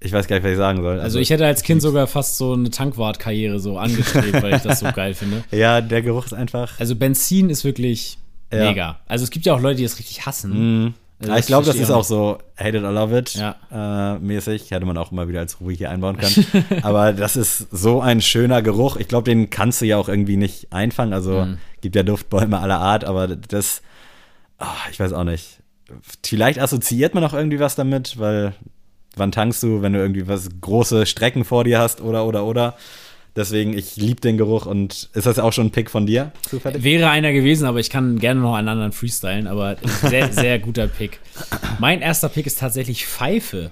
Ich 0.00 0.12
weiß 0.12 0.26
gar 0.26 0.36
nicht, 0.36 0.44
was 0.44 0.52
ich 0.52 0.56
sagen 0.58 0.82
soll. 0.82 0.98
Also 1.00 1.18
ich 1.20 1.30
hätte 1.30 1.46
als 1.46 1.62
Kind 1.62 1.80
sogar 1.80 2.06
fast 2.08 2.36
so 2.36 2.54
eine 2.54 2.70
Tankwartkarriere 2.70 3.60
so 3.60 3.78
angestrebt, 3.78 4.42
weil 4.42 4.54
ich 4.56 4.62
das 4.62 4.80
so 4.80 4.86
geil 4.94 5.14
finde. 5.14 5.44
Ja, 5.52 5.80
der 5.80 6.02
Geruch 6.02 6.26
ist 6.26 6.32
einfach. 6.34 6.78
Also 6.80 6.96
Benzin 6.96 7.50
ist 7.50 7.62
wirklich 7.64 8.18
Ja. 8.52 8.68
mega. 8.70 8.98
Also 9.06 9.22
es 9.24 9.30
gibt 9.30 9.46
ja 9.46 9.54
auch 9.54 9.60
Leute, 9.60 9.76
die 9.76 9.82
das 9.84 9.98
richtig 9.98 10.26
hassen. 10.26 10.82
Mhm. 10.84 10.94
Also 11.22 11.34
ich 11.36 11.46
glaube, 11.46 11.64
das 11.66 11.76
ist 11.76 11.90
auch 11.92 12.02
so 12.02 12.38
Hate 12.58 12.78
it 12.78 12.82
or 12.82 12.90
love 12.90 13.16
it 13.16 13.34
Ja. 13.36 13.54
äh, 13.70 14.18
mäßig. 14.18 14.72
Hätte 14.72 14.84
man 14.86 14.96
auch 14.98 15.12
immer 15.12 15.28
wieder 15.28 15.38
als 15.38 15.60
Rubrik 15.60 15.78
hier 15.78 15.90
einbauen 15.90 16.16
können. 16.16 16.46
Aber 16.82 17.12
das 17.12 17.36
ist 17.36 17.68
so 17.70 18.00
ein 18.00 18.20
schöner 18.20 18.60
Geruch. 18.60 18.96
Ich 18.96 19.06
glaube, 19.06 19.30
den 19.30 19.48
kannst 19.48 19.80
du 19.82 19.84
ja 19.86 19.98
auch 19.98 20.08
irgendwie 20.08 20.36
nicht 20.36 20.72
einfangen. 20.72 21.12
Also 21.12 21.44
Mhm. 21.44 21.58
gibt 21.80 21.94
ja 21.94 22.02
Duftbäume 22.02 22.58
aller 22.58 22.80
Art, 22.80 23.04
aber 23.04 23.28
das, 23.28 23.82
ah, 24.58 24.66
ich 24.90 24.98
weiß 24.98 25.12
auch 25.12 25.22
nicht. 25.22 25.60
Vielleicht 26.24 26.58
assoziiert 26.58 27.14
man 27.14 27.24
auch 27.24 27.34
irgendwie 27.34 27.60
was 27.60 27.74
damit, 27.74 28.18
weil 28.18 28.54
wann 29.16 29.32
tankst 29.32 29.62
du, 29.62 29.82
wenn 29.82 29.92
du 29.92 29.98
irgendwie 29.98 30.26
was 30.28 30.48
große 30.60 31.06
Strecken 31.06 31.44
vor 31.44 31.64
dir 31.64 31.78
hast 31.78 32.00
oder 32.00 32.26
oder 32.26 32.44
oder. 32.44 32.76
Deswegen, 33.34 33.72
ich 33.76 33.96
liebe 33.96 34.20
den 34.20 34.36
Geruch 34.36 34.66
und 34.66 35.08
ist 35.14 35.24
das 35.24 35.38
auch 35.38 35.54
schon 35.54 35.68
ein 35.68 35.70
Pick 35.70 35.88
von 35.90 36.04
dir? 36.04 36.32
Zufällig? 36.50 36.82
Wäre 36.84 37.08
einer 37.08 37.32
gewesen, 37.32 37.64
aber 37.64 37.80
ich 37.80 37.88
kann 37.88 38.18
gerne 38.18 38.40
noch 38.40 38.54
einen 38.54 38.68
anderen 38.68 38.92
freestylen, 38.92 39.46
aber 39.46 39.76
sehr, 40.02 40.30
sehr 40.32 40.58
guter 40.58 40.86
Pick. 40.86 41.18
Mein 41.78 42.02
erster 42.02 42.28
Pick 42.28 42.46
ist 42.46 42.58
tatsächlich 42.58 43.06
Pfeife. 43.06 43.70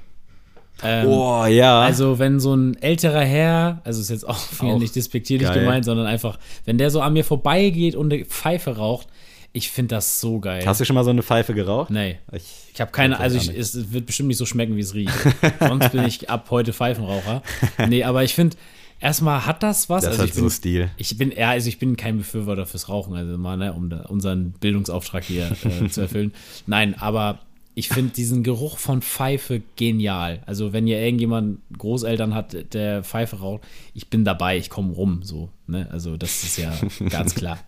Ähm, 0.82 1.06
Oh 1.08 1.44
ja. 1.44 1.78
Also, 1.80 2.18
wenn 2.18 2.40
so 2.40 2.54
ein 2.54 2.74
älterer 2.80 3.20
Herr, 3.20 3.82
also 3.84 4.00
ist 4.00 4.08
jetzt 4.08 4.26
auch, 4.26 4.38
Auch 4.60 4.78
nicht 4.78 4.96
despektierlich 4.96 5.48
geil. 5.48 5.60
gemeint, 5.60 5.84
sondern 5.84 6.06
einfach, 6.06 6.38
wenn 6.64 6.78
der 6.78 6.88
so 6.90 7.02
an 7.02 7.12
mir 7.12 7.24
vorbeigeht 7.24 7.94
und 7.96 8.10
eine 8.10 8.24
Pfeife 8.24 8.78
raucht, 8.78 9.08
ich 9.52 9.70
finde 9.70 9.96
das 9.96 10.20
so 10.20 10.38
geil. 10.38 10.62
Hast 10.64 10.80
du 10.80 10.84
schon 10.84 10.94
mal 10.94 11.04
so 11.04 11.10
eine 11.10 11.22
Pfeife 11.22 11.54
geraucht? 11.54 11.90
Nee. 11.90 12.18
Ich, 12.32 12.42
Ich 12.74 12.80
habe 12.80 12.92
keine, 12.92 13.18
also 13.18 13.36
ich, 13.36 13.48
es 13.48 13.92
wird 13.92 14.06
bestimmt 14.06 14.28
nicht 14.28 14.36
so 14.36 14.46
schmecken, 14.46 14.76
wie 14.76 14.80
es 14.80 14.94
riecht. 14.94 15.12
Sonst 15.60 15.90
bin 15.90 16.04
ich 16.04 16.30
ab 16.30 16.46
heute 16.50 16.72
Pfeifenraucher. 16.72 17.42
Nee, 17.88 18.04
aber 18.04 18.22
ich 18.22 18.34
finde, 18.34 18.56
erstmal 19.00 19.46
hat 19.46 19.62
das 19.62 19.88
was. 19.88 20.04
Das 20.04 20.12
also 20.12 20.22
hat 20.22 20.28
ich 20.28 20.34
bin, 20.34 20.44
so 20.44 20.50
Stil. 20.50 20.90
Ich 20.96 21.16
bin, 21.18 21.32
ja, 21.32 21.50
also 21.50 21.68
ich 21.68 21.78
bin 21.78 21.96
kein 21.96 22.18
Befürworter 22.18 22.66
fürs 22.66 22.88
Rauchen, 22.88 23.14
also 23.14 23.36
mal, 23.38 23.56
ne, 23.56 23.72
um 23.72 23.90
da, 23.90 24.02
unseren 24.02 24.52
Bildungsauftrag 24.52 25.24
hier 25.24 25.50
äh, 25.64 25.88
zu 25.88 26.02
erfüllen. 26.02 26.32
Nein, 26.66 26.94
aber 26.98 27.40
ich 27.74 27.88
finde 27.88 28.12
diesen 28.12 28.42
Geruch 28.42 28.78
von 28.78 29.00
Pfeife 29.00 29.62
genial. 29.76 30.42
Also 30.44 30.72
wenn 30.72 30.86
ihr 30.86 31.00
irgendjemand 31.00 31.60
Großeltern 31.78 32.34
hat, 32.34 32.74
der 32.74 33.02
Pfeife 33.02 33.36
raucht, 33.36 33.62
ich 33.94 34.08
bin 34.08 34.24
dabei, 34.24 34.58
ich 34.58 34.70
komme 34.70 34.92
rum, 34.92 35.22
so. 35.22 35.48
Ne? 35.66 35.88
Also 35.90 36.16
das 36.16 36.42
ist 36.42 36.58
ja 36.58 36.72
ganz 37.08 37.34
klar. 37.34 37.58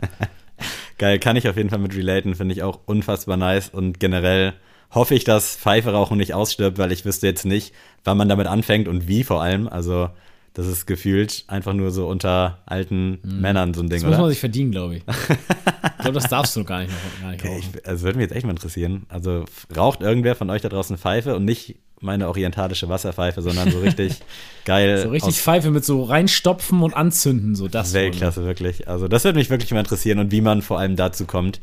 Geil, 1.02 1.18
kann 1.18 1.34
ich 1.34 1.48
auf 1.48 1.56
jeden 1.56 1.68
Fall 1.68 1.80
mit 1.80 1.96
relaten, 1.96 2.36
finde 2.36 2.54
ich 2.54 2.62
auch 2.62 2.78
unfassbar 2.86 3.36
nice 3.36 3.70
und 3.70 3.98
generell 3.98 4.52
hoffe 4.92 5.16
ich, 5.16 5.24
dass 5.24 5.56
Pfeife 5.56 5.90
rauchen 5.90 6.16
nicht 6.16 6.32
ausstirbt, 6.32 6.78
weil 6.78 6.92
ich 6.92 7.04
wüsste 7.04 7.26
jetzt 7.26 7.44
nicht, 7.44 7.74
wann 8.04 8.16
man 8.16 8.28
damit 8.28 8.46
anfängt 8.46 8.86
und 8.86 9.08
wie 9.08 9.24
vor 9.24 9.42
allem. 9.42 9.66
Also 9.66 10.10
das 10.54 10.68
ist 10.68 10.86
gefühlt 10.86 11.42
einfach 11.48 11.72
nur 11.72 11.90
so 11.90 12.06
unter 12.06 12.58
alten 12.66 13.18
Männern 13.24 13.74
so 13.74 13.80
ein 13.82 13.88
Ding, 13.88 13.98
Das 13.98 14.04
muss 14.04 14.12
man 14.12 14.20
oder? 14.20 14.30
sich 14.30 14.38
verdienen, 14.38 14.70
glaube 14.70 14.94
ich. 14.94 15.02
Ich 15.02 15.98
glaube, 16.04 16.20
das 16.20 16.28
darfst 16.28 16.54
du 16.54 16.62
gar 16.62 16.82
nicht, 16.82 16.92
noch, 16.92 17.20
gar 17.20 17.32
nicht 17.32 17.44
Okay, 17.44 17.58
ich, 17.58 17.84
also 17.84 18.04
würde 18.04 18.18
mich 18.18 18.28
jetzt 18.28 18.36
echt 18.36 18.46
mal 18.46 18.52
interessieren. 18.52 19.06
Also 19.08 19.44
raucht 19.76 20.02
irgendwer 20.02 20.36
von 20.36 20.50
euch 20.50 20.62
da 20.62 20.68
draußen 20.68 20.98
Pfeife 20.98 21.34
und 21.34 21.44
nicht 21.44 21.80
meine 22.02 22.28
orientalische 22.28 22.88
Wasserpfeife, 22.88 23.40
sondern 23.42 23.70
so 23.70 23.78
richtig 23.80 24.14
geil 24.64 25.02
So 25.02 25.08
richtig 25.10 25.40
Pfeife 25.40 25.70
mit 25.70 25.84
so 25.84 26.02
reinstopfen 26.02 26.82
und 26.82 26.94
anzünden, 26.94 27.54
so 27.54 27.68
das. 27.68 27.92
Weltklasse, 27.94 28.44
wirklich. 28.44 28.88
Also 28.88 29.08
das 29.08 29.24
würde 29.24 29.38
mich 29.38 29.50
wirklich 29.50 29.70
mal 29.72 29.80
interessieren 29.80 30.18
und 30.18 30.30
wie 30.32 30.40
man 30.40 30.62
vor 30.62 30.78
allem 30.78 30.96
dazu 30.96 31.24
kommt. 31.24 31.60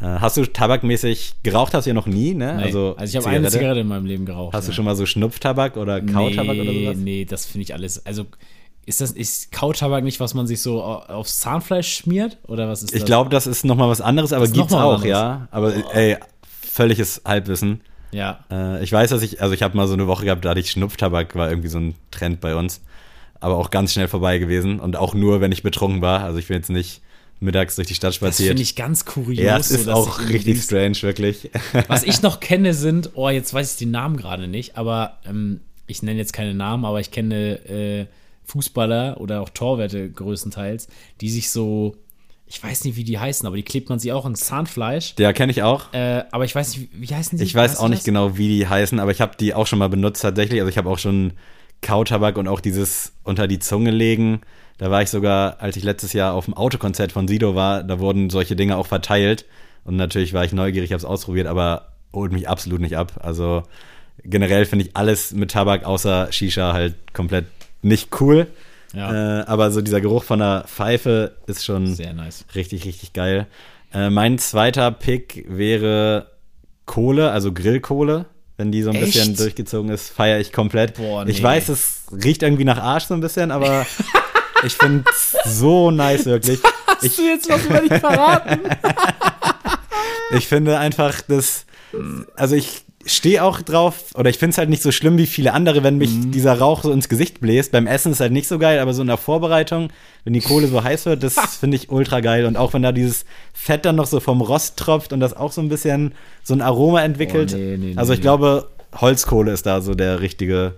Äh, 0.00 0.04
hast 0.04 0.36
du 0.36 0.46
tabakmäßig 0.46 1.34
geraucht? 1.42 1.74
Hast 1.74 1.84
du 1.84 1.90
ja 1.90 1.94
noch 1.94 2.06
nie, 2.06 2.34
ne? 2.34 2.54
Nee. 2.56 2.62
Also, 2.64 2.96
ich 3.02 3.16
habe 3.16 3.26
eine 3.28 3.48
Zigarette 3.48 3.80
in 3.80 3.88
meinem 3.88 4.06
Leben 4.06 4.24
geraucht. 4.24 4.54
Hast 4.54 4.66
du 4.66 4.72
ja. 4.72 4.76
schon 4.76 4.84
mal 4.86 4.96
so 4.96 5.04
Schnupftabak 5.04 5.76
oder 5.76 6.00
Kautabak 6.00 6.56
nee, 6.56 6.60
oder 6.62 6.72
sowas? 6.72 6.96
Nee, 6.96 7.24
das 7.26 7.46
finde 7.46 7.64
ich 7.64 7.74
alles. 7.74 8.06
Also 8.06 8.24
ist 8.86 9.00
das 9.02 9.10
ist 9.12 9.52
Kautabak 9.52 10.02
nicht, 10.02 10.18
was 10.18 10.32
man 10.34 10.46
sich 10.46 10.62
so 10.62 10.82
au- 10.82 11.02
aufs 11.02 11.38
Zahnfleisch 11.40 11.94
schmiert 11.96 12.38
oder 12.48 12.66
was 12.68 12.82
ist 12.82 12.92
Ich 12.94 13.00
das? 13.00 13.06
glaube, 13.06 13.28
das 13.30 13.46
ist 13.46 13.64
noch 13.64 13.76
mal 13.76 13.88
was 13.90 14.00
anderes, 14.00 14.32
aber 14.32 14.44
ist 14.44 14.54
gibt's 14.54 14.72
auch, 14.72 15.04
ja. 15.04 15.48
Aber 15.50 15.72
ey, 15.94 16.16
völliges 16.62 17.20
Halbwissen. 17.26 17.82
Ja. 18.12 18.44
Äh, 18.50 18.82
ich 18.82 18.92
weiß, 18.92 19.10
dass 19.10 19.22
ich, 19.22 19.40
also 19.42 19.54
ich 19.54 19.62
habe 19.62 19.76
mal 19.76 19.86
so 19.86 19.94
eine 19.94 20.06
Woche 20.06 20.24
gehabt, 20.24 20.44
da 20.44 20.50
hatte 20.50 20.60
ich 20.60 20.70
Schnupftabak, 20.70 21.34
war 21.36 21.48
irgendwie 21.48 21.68
so 21.68 21.78
ein 21.78 21.94
Trend 22.10 22.40
bei 22.40 22.54
uns. 22.54 22.80
Aber 23.40 23.56
auch 23.56 23.70
ganz 23.70 23.92
schnell 23.92 24.08
vorbei 24.08 24.38
gewesen 24.38 24.80
und 24.80 24.96
auch 24.96 25.14
nur, 25.14 25.40
wenn 25.40 25.52
ich 25.52 25.62
betrunken 25.62 26.02
war. 26.02 26.22
Also 26.24 26.38
ich 26.38 26.48
bin 26.48 26.56
jetzt 26.56 26.68
nicht 26.70 27.00
mittags 27.40 27.76
durch 27.76 27.88
die 27.88 27.94
Stadt 27.94 28.08
Das 28.08 28.16
spaziert. 28.16 28.48
finde 28.48 28.62
ich 28.62 28.76
ganz 28.76 29.06
kurios. 29.06 29.42
ja, 29.42 29.62
so, 29.62 29.74
ist 29.74 29.86
dass 29.86 29.94
auch 29.94 30.28
richtig 30.28 30.60
strange, 30.62 31.00
wirklich. 31.00 31.50
Was 31.88 32.02
ich 32.02 32.20
noch 32.20 32.38
kenne 32.40 32.74
sind, 32.74 33.10
oh, 33.14 33.30
jetzt 33.30 33.54
weiß 33.54 33.72
ich 33.72 33.78
den 33.78 33.90
Namen 33.92 34.18
gerade 34.18 34.46
nicht, 34.46 34.76
aber 34.76 35.18
ähm, 35.26 35.60
ich 35.86 36.02
nenne 36.02 36.18
jetzt 36.18 36.34
keine 36.34 36.52
Namen, 36.54 36.84
aber 36.84 37.00
ich 37.00 37.10
kenne 37.10 37.64
äh, 37.66 38.06
Fußballer 38.44 39.20
oder 39.20 39.40
auch 39.40 39.48
Torwärte 39.48 40.10
größtenteils, 40.10 40.88
die 41.22 41.30
sich 41.30 41.50
so, 41.50 41.96
ich 42.52 42.60
weiß 42.60 42.82
nicht, 42.82 42.96
wie 42.96 43.04
die 43.04 43.16
heißen, 43.16 43.46
aber 43.46 43.54
die 43.54 43.62
klebt 43.62 43.90
man 43.90 44.00
sich 44.00 44.10
auch 44.10 44.26
ins 44.26 44.40
Zahnfleisch. 44.40 45.14
Der 45.14 45.32
kenne 45.32 45.52
ich 45.52 45.62
auch. 45.62 45.94
Äh, 45.94 46.24
aber 46.32 46.44
ich 46.44 46.52
weiß 46.52 46.76
nicht, 46.76 46.92
wie, 46.92 47.02
wie 47.02 47.14
heißen 47.14 47.38
die? 47.38 47.44
Ich 47.44 47.54
weiß 47.54 47.78
auch 47.78 47.88
nicht 47.88 48.00
das? 48.00 48.04
genau, 48.04 48.36
wie 48.36 48.48
die 48.48 48.66
heißen, 48.66 48.98
aber 48.98 49.12
ich 49.12 49.20
habe 49.20 49.36
die 49.38 49.54
auch 49.54 49.68
schon 49.68 49.78
mal 49.78 49.88
benutzt 49.88 50.22
tatsächlich. 50.22 50.58
Also 50.58 50.68
ich 50.68 50.76
habe 50.76 50.90
auch 50.90 50.98
schon 50.98 51.34
Kautabak 51.80 52.36
und 52.36 52.48
auch 52.48 52.58
dieses 52.58 53.12
unter 53.22 53.46
die 53.46 53.60
Zunge 53.60 53.92
legen. 53.92 54.40
Da 54.78 54.90
war 54.90 55.00
ich 55.00 55.10
sogar, 55.10 55.60
als 55.60 55.76
ich 55.76 55.84
letztes 55.84 56.12
Jahr 56.12 56.34
auf 56.34 56.46
dem 56.46 56.54
Autokonzert 56.54 57.12
von 57.12 57.28
Sido 57.28 57.54
war, 57.54 57.84
da 57.84 58.00
wurden 58.00 58.30
solche 58.30 58.56
Dinge 58.56 58.76
auch 58.78 58.88
verteilt. 58.88 59.44
Und 59.84 59.94
natürlich 59.94 60.32
war 60.32 60.44
ich 60.44 60.52
neugierig, 60.52 60.90
habe 60.90 60.98
es 60.98 61.04
ausprobiert, 61.04 61.46
aber 61.46 61.92
holt 62.12 62.32
mich 62.32 62.48
absolut 62.48 62.80
nicht 62.80 62.96
ab. 62.96 63.20
Also 63.22 63.62
generell 64.24 64.66
finde 64.66 64.86
ich 64.86 64.96
alles 64.96 65.30
mit 65.30 65.52
Tabak 65.52 65.84
außer 65.84 66.32
Shisha 66.32 66.72
halt 66.72 66.96
komplett 67.12 67.46
nicht 67.80 68.20
cool. 68.20 68.48
Ja. 68.92 69.40
Äh, 69.40 69.44
aber 69.44 69.70
so 69.70 69.80
dieser 69.80 70.00
Geruch 70.00 70.24
von 70.24 70.38
der 70.40 70.64
Pfeife 70.66 71.36
ist 71.46 71.64
schon 71.64 71.94
Sehr 71.94 72.12
nice. 72.12 72.44
Richtig, 72.54 72.84
richtig 72.84 73.12
geil. 73.12 73.46
Äh, 73.92 74.10
mein 74.10 74.38
zweiter 74.38 74.90
Pick 74.90 75.44
wäre 75.48 76.30
Kohle, 76.86 77.30
also 77.30 77.52
Grillkohle. 77.52 78.26
Wenn 78.56 78.72
die 78.72 78.82
so 78.82 78.90
ein 78.90 78.96
Echt? 78.96 79.06
bisschen 79.06 79.36
durchgezogen 79.36 79.90
ist, 79.90 80.10
feiere 80.10 80.38
ich 80.38 80.52
komplett. 80.52 80.94
Boah, 80.94 81.26
Ich 81.26 81.38
nee. 81.38 81.42
weiß, 81.44 81.68
es 81.70 82.02
riecht 82.12 82.42
irgendwie 82.42 82.64
nach 82.64 82.78
Arsch 82.78 83.04
so 83.04 83.14
ein 83.14 83.20
bisschen, 83.20 83.50
aber 83.52 83.86
ich 84.64 84.74
finde 84.74 85.04
es 85.10 85.34
so 85.58 85.90
nice, 85.90 86.26
wirklich. 86.26 86.60
Hast 87.02 87.18
du 87.18 87.22
jetzt 87.22 87.48
was 87.48 87.64
über 87.64 87.80
dich 87.80 87.94
verraten? 88.00 88.60
Ich 90.32 90.46
finde 90.46 90.78
einfach, 90.78 91.22
das. 91.22 91.66
Also 92.36 92.54
ich 92.54 92.84
stehe 93.06 93.42
auch 93.42 93.62
drauf, 93.62 94.14
oder 94.14 94.28
ich 94.28 94.36
finde 94.38 94.50
es 94.52 94.58
halt 94.58 94.68
nicht 94.68 94.82
so 94.82 94.92
schlimm 94.92 95.16
wie 95.16 95.26
viele 95.26 95.54
andere, 95.54 95.82
wenn 95.82 95.96
mich 95.96 96.10
Mhm. 96.10 96.32
dieser 96.32 96.58
Rauch 96.58 96.82
so 96.82 96.92
ins 96.92 97.08
Gesicht 97.08 97.40
bläst. 97.40 97.72
Beim 97.72 97.86
Essen 97.86 98.12
ist 98.12 98.20
halt 98.20 98.32
nicht 98.32 98.46
so 98.46 98.58
geil, 98.58 98.78
aber 98.78 98.92
so 98.92 99.00
in 99.00 99.08
der 99.08 99.16
Vorbereitung, 99.16 99.88
wenn 100.24 100.34
die 100.34 100.40
Kohle 100.40 100.66
so 100.66 100.84
heiß 100.84 101.06
wird, 101.06 101.22
das 101.22 101.34
finde 101.60 101.76
ich 101.78 101.90
ultra 101.90 102.20
geil. 102.20 102.44
Und 102.44 102.56
auch 102.56 102.74
wenn 102.74 102.82
da 102.82 102.92
dieses 102.92 103.24
Fett 103.54 103.84
dann 103.86 103.96
noch 103.96 104.06
so 104.06 104.20
vom 104.20 104.42
Rost 104.42 104.76
tropft 104.76 105.12
und 105.14 105.20
das 105.20 105.34
auch 105.34 105.52
so 105.52 105.62
ein 105.62 105.70
bisschen 105.70 106.12
so 106.42 106.52
ein 106.54 106.60
Aroma 106.60 107.02
entwickelt. 107.02 107.52
Oh, 107.54 107.56
nee, 107.58 107.76
nee, 107.78 107.92
also 107.96 108.12
ich 108.12 108.18
nee. 108.18 108.22
glaube, 108.24 108.68
Holzkohle 109.00 109.52
ist 109.52 109.64
da 109.64 109.80
so 109.80 109.94
der 109.94 110.20
richtige, 110.20 110.74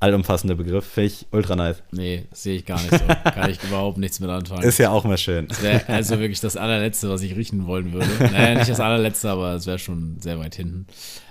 allumfassende 0.00 0.56
Begriff. 0.56 0.86
Finde 0.86 1.06
ich 1.08 1.26
ultra 1.30 1.54
nice. 1.56 1.82
Nee, 1.92 2.24
sehe 2.32 2.56
ich 2.56 2.66
gar 2.66 2.80
nicht 2.80 2.90
so. 2.90 2.98
Kann 3.30 3.50
ich 3.50 3.62
überhaupt 3.62 3.98
nichts 3.98 4.18
mit 4.18 4.30
anfangen. 4.30 4.62
Ist 4.62 4.78
ja 4.78 4.90
auch 4.90 5.04
mal 5.04 5.18
schön. 5.18 5.46
Wäre 5.60 5.86
also 5.88 6.18
wirklich 6.18 6.40
das 6.40 6.56
allerletzte, 6.56 7.08
was 7.10 7.22
ich 7.22 7.36
riechen 7.36 7.66
wollen 7.66 7.92
würde. 7.92 8.08
Naja, 8.32 8.54
nicht 8.54 8.70
das 8.70 8.80
allerletzte, 8.80 9.28
aber 9.30 9.54
es 9.54 9.66
wäre 9.66 9.78
schon 9.78 10.16
sehr 10.20 10.38
weit 10.38 10.54
hinten. 10.56 10.86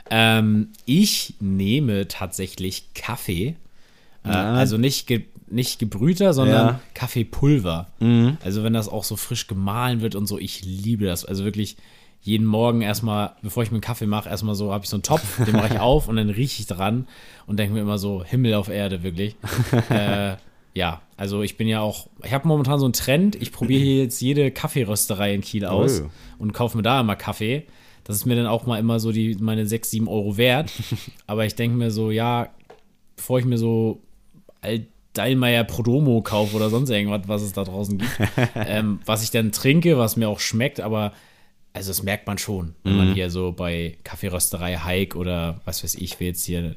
Ähm, 0.10 0.70
ich 0.86 1.36
nehme 1.40 2.08
tatsächlich 2.08 2.94
Kaffee. 2.94 3.56
Äh, 4.26 4.30
Ja. 4.30 4.54
Also 4.54 4.78
nicht, 4.78 5.08
ge 5.08 5.26
nicht 5.52 5.80
gebrühter, 5.80 6.34
sondern 6.34 6.68
Ja. 6.68 6.80
Kaffeepulver. 6.94 7.88
Also 8.44 8.64
wenn 8.64 8.74
das 8.74 8.88
auch 8.88 9.04
so 9.04 9.16
frisch 9.16 9.48
gemahlen 9.48 10.02
wird 10.02 10.16
und 10.16 10.28
so, 10.28 10.38
ich 10.38 10.64
liebe 10.64 11.06
das. 11.06 11.26
Also 11.26 11.44
wirklich 11.44 11.76
jeden 12.22 12.46
Morgen 12.46 12.82
erstmal, 12.82 13.32
bevor 13.42 13.64
ich 13.64 13.72
mir 13.72 13.76
einen 13.76 13.82
Kaffee 13.82 14.06
mache, 14.06 14.30
erstmal 14.30 14.54
so, 14.54 14.72
habe 14.74 14.84
ich 14.84 14.90
so 14.90 14.98
einen 14.98 15.04
Topf, 15.04 15.44
den 15.46 15.54
mache 15.56 15.74
ich 15.76 15.80
auf 15.80 16.08
und 16.08 16.18
dann 16.18 16.30
rieche 16.30 16.60
ich 16.62 16.68
dran 16.68 17.08
und 17.48 17.58
denke 17.58 17.74
mir 17.74 17.82
immer 17.82 17.98
so, 17.98 18.24
Himmel 18.24 18.54
auf 18.56 18.68
Erde, 18.70 19.02
wirklich. 19.04 19.36
äh, 19.90 20.36
ja, 20.76 21.02
also 21.18 21.42
ich 21.42 21.58
bin 21.58 21.68
ja 21.68 21.80
auch, 21.82 22.08
ich 22.24 22.34
habe 22.34 22.48
momentan 22.48 22.78
so 22.78 22.86
einen 22.86 22.94
Trend, 22.94 23.36
ich 23.42 23.52
probiere 23.52 23.82
hier 23.82 23.98
jetzt 24.04 24.22
jede 24.22 24.52
Kaffeerösterei 24.52 25.34
in 25.34 25.42
Kiel 25.42 25.66
aus 25.66 26.02
Oh. 26.02 26.10
und 26.40 26.54
kaufe 26.54 26.78
mir 26.78 26.84
da 26.84 27.00
immer 27.00 27.16
Kaffee. 27.16 27.64
Das 28.10 28.18
ist 28.18 28.26
mir 28.26 28.36
dann 28.36 28.48
auch 28.48 28.66
mal 28.66 28.80
immer 28.80 29.00
so 29.00 29.12
die, 29.12 29.36
meine 29.40 29.66
6, 29.68 29.92
7 29.92 30.08
Euro 30.08 30.36
wert. 30.36 30.72
Aber 31.28 31.46
ich 31.46 31.54
denke 31.56 31.78
mir 31.78 31.92
so, 31.92 32.10
ja, 32.12 32.50
bevor 33.16 33.38
ich 33.40 33.46
mir 33.46 33.58
so 33.58 34.02
Altdallmayr 34.62 35.64
Prodomo 35.64 36.22
kaufe 36.22 36.56
oder 36.56 36.70
sonst 36.70 36.90
irgendwas, 36.90 37.22
was 37.28 37.42
es 37.42 37.54
da 37.54 37.64
draußen 37.64 37.98
gibt, 37.98 38.12
ähm, 38.56 39.00
was 39.06 39.24
ich 39.24 39.32
dann 39.32 39.52
trinke, 39.52 39.98
was 39.98 40.18
mir 40.18 40.28
auch 40.30 40.40
schmeckt, 40.40 40.80
aber 40.82 41.14
also 41.74 41.90
das 41.90 42.04
merkt 42.04 42.28
man 42.28 42.38
schon, 42.38 42.76
wenn 42.84 42.94
Mhm. 42.94 42.98
man 42.98 43.14
hier 43.14 43.30
so 43.30 43.52
bei 43.52 43.98
Kaffeerösterei 44.04 44.78
Hike 44.78 45.16
oder 45.18 45.62
was 45.66 45.84
weiß 45.84 45.96
ich, 45.96 46.20
will 46.20 46.28
jetzt 46.28 46.44
hier 46.46 46.76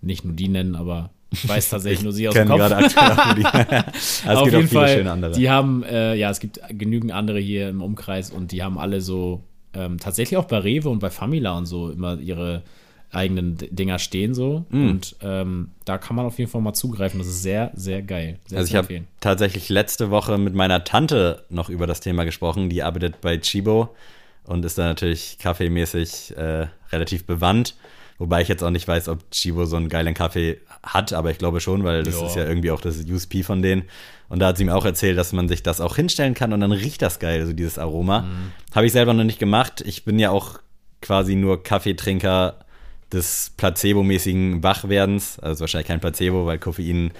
nicht 0.00 0.24
nur 0.24 0.34
die 0.34 0.48
nennen, 0.48 0.76
aber 0.76 1.10
ich 1.32 1.46
weiß 1.48 1.68
tatsächlich 1.70 2.02
nur 2.04 2.12
sie 2.12 2.28
aus 2.28 2.34
dem 2.34 2.46
Kopf. 2.48 2.58
gerade 2.58 2.76
aktuell 2.76 3.10
auch 3.12 3.26
nur 3.26 3.34
die. 3.34 3.44
Also 3.44 3.74
es 3.82 4.24
Auf 4.26 4.44
gibt 4.44 4.54
auch 4.54 4.58
jeden 4.60 4.68
viele 4.68 4.80
Fall, 4.86 5.08
andere. 5.08 5.32
die 5.32 5.50
haben, 5.50 5.82
äh, 5.82 6.14
ja, 6.14 6.30
es 6.30 6.38
gibt 6.40 6.60
genügend 6.70 7.12
andere 7.12 7.40
hier 7.40 7.68
im 7.68 7.82
Umkreis 7.82 8.30
und 8.30 8.52
die 8.52 8.62
haben 8.62 8.78
alle 8.78 9.00
so, 9.00 9.42
ähm, 9.74 9.98
tatsächlich 9.98 10.36
auch 10.36 10.44
bei 10.46 10.58
Rewe 10.58 10.88
und 10.88 10.98
bei 10.98 11.10
Famila 11.10 11.56
und 11.56 11.66
so 11.66 11.90
immer 11.90 12.18
ihre 12.18 12.62
eigenen 13.10 13.56
Dinger 13.56 13.98
stehen 13.98 14.34
so. 14.34 14.64
Mm. 14.70 14.90
Und 14.90 15.16
ähm, 15.22 15.70
da 15.84 15.98
kann 15.98 16.16
man 16.16 16.26
auf 16.26 16.38
jeden 16.38 16.50
Fall 16.50 16.60
mal 16.60 16.74
zugreifen. 16.74 17.18
Das 17.18 17.26
ist 17.28 17.42
sehr, 17.42 17.70
sehr 17.74 18.02
geil. 18.02 18.38
Sehr 18.46 18.58
Also 18.58 18.70
ich 18.70 18.76
habe 18.76 19.02
tatsächlich 19.20 19.68
letzte 19.70 20.10
Woche 20.10 20.36
mit 20.36 20.54
meiner 20.54 20.84
Tante 20.84 21.44
noch 21.48 21.70
über 21.70 21.86
das 21.86 22.00
Thema 22.00 22.24
gesprochen. 22.24 22.68
Die 22.68 22.82
arbeitet 22.82 23.20
bei 23.20 23.38
Chibo 23.38 23.94
und 24.44 24.64
ist 24.64 24.76
da 24.78 24.84
natürlich 24.84 25.38
kaffeemäßig 25.38 26.36
äh, 26.36 26.66
relativ 26.92 27.24
bewandt. 27.24 27.76
Wobei 28.18 28.42
ich 28.42 28.48
jetzt 28.48 28.64
auch 28.64 28.70
nicht 28.70 28.88
weiß, 28.88 29.08
ob 29.08 29.30
Chibo 29.30 29.64
so 29.64 29.76
einen 29.76 29.88
geilen 29.88 30.12
Kaffee 30.12 30.60
hat, 30.82 31.12
aber 31.12 31.30
ich 31.30 31.38
glaube 31.38 31.60
schon, 31.60 31.84
weil 31.84 32.02
das 32.02 32.20
Ja. 32.20 32.26
ist 32.26 32.36
ja 32.36 32.44
irgendwie 32.44 32.72
auch 32.72 32.80
das 32.80 32.98
USP 33.04 33.42
von 33.42 33.62
denen. 33.62 33.84
Und 34.28 34.40
da 34.40 34.48
hat 34.48 34.58
sie 34.58 34.64
mir 34.64 34.74
auch 34.74 34.84
erzählt, 34.84 35.16
dass 35.16 35.32
man 35.32 35.48
sich 35.48 35.62
das 35.62 35.80
auch 35.80 35.96
hinstellen 35.96 36.34
kann 36.34 36.52
und 36.52 36.60
dann 36.60 36.72
riecht 36.72 37.00
das 37.00 37.18
geil, 37.18 37.46
so 37.46 37.52
dieses 37.52 37.78
Aroma. 37.78 38.26
Habe 38.74 38.86
ich 38.86 38.92
selber 38.92 39.14
noch 39.14 39.24
nicht 39.24 39.38
gemacht. 39.38 39.82
Ich 39.86 40.04
bin 40.04 40.18
ja 40.18 40.30
auch 40.30 40.58
quasi 41.00 41.34
nur 41.34 41.62
Kaffeetrinker 41.62 42.56
des 43.12 43.52
Placebo-mäßigen 43.56 44.62
Wachwerdens. 44.62 45.38
Also 45.38 45.60
wahrscheinlich 45.60 45.88
kein 45.88 46.00
Placebo, 46.00 46.44
weil 46.46 46.58
Koffein 46.58 47.12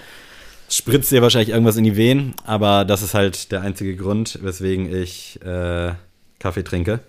spritzt 0.69 1.11
dir 1.11 1.23
wahrscheinlich 1.23 1.51
irgendwas 1.51 1.77
in 1.77 1.85
die 1.85 1.97
Venen, 1.97 2.35
aber 2.45 2.85
das 2.85 3.03
ist 3.03 3.15
halt 3.15 3.53
der 3.53 3.63
einzige 3.63 3.97
Grund, 3.97 4.39
weswegen 4.43 4.95
ich 4.95 5.41
äh, 5.43 5.93
Kaffee 6.39 6.63
trinke. 6.63 7.01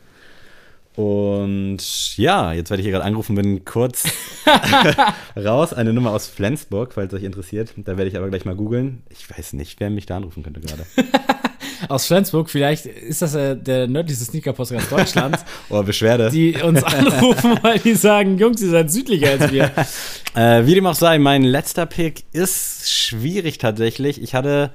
Und 0.99 2.17
ja, 2.17 2.51
jetzt 2.51 2.69
werde 2.71 2.81
ich 2.81 2.85
hier 2.85 2.91
gerade 2.91 3.05
angerufen, 3.05 3.33
bin 3.33 3.63
kurz 3.63 4.03
raus. 5.37 5.71
Eine 5.71 5.93
Nummer 5.93 6.11
aus 6.11 6.27
Flensburg, 6.27 6.91
falls 6.93 7.13
euch 7.13 7.23
interessiert. 7.23 7.73
Da 7.77 7.95
werde 7.95 8.09
ich 8.09 8.17
aber 8.17 8.27
gleich 8.27 8.43
mal 8.43 8.53
googeln. 8.53 9.03
Ich 9.09 9.29
weiß 9.29 9.53
nicht, 9.53 9.79
wer 9.79 9.89
mich 9.89 10.07
da 10.07 10.17
anrufen 10.17 10.43
könnte 10.43 10.59
gerade. 10.59 10.83
aus 11.87 12.05
Flensburg, 12.05 12.49
vielleicht 12.49 12.85
ist 12.85 13.21
das 13.21 13.33
äh, 13.33 13.55
der 13.55 13.87
nördlichste 13.87 14.25
Sneaker-Podcast 14.25 14.91
Deutschlands, 14.91 15.45
Oh, 15.69 15.81
Beschwerde. 15.83 16.31
die 16.31 16.57
uns 16.61 16.83
anrufen, 16.83 17.57
weil 17.61 17.79
die 17.79 17.95
sagen, 17.95 18.37
Jungs, 18.37 18.61
ihr 18.61 18.69
seid 18.71 18.91
südlicher 18.91 19.29
als 19.29 19.53
wir. 19.53 19.71
Äh, 20.35 20.65
wie 20.65 20.75
dem 20.75 20.85
auch 20.85 20.95
sei, 20.95 21.17
mein 21.17 21.43
letzter 21.43 21.85
Pick 21.85 22.25
ist 22.33 22.91
schwierig 22.91 23.57
tatsächlich. 23.57 24.21
Ich 24.21 24.35
hatte 24.35 24.73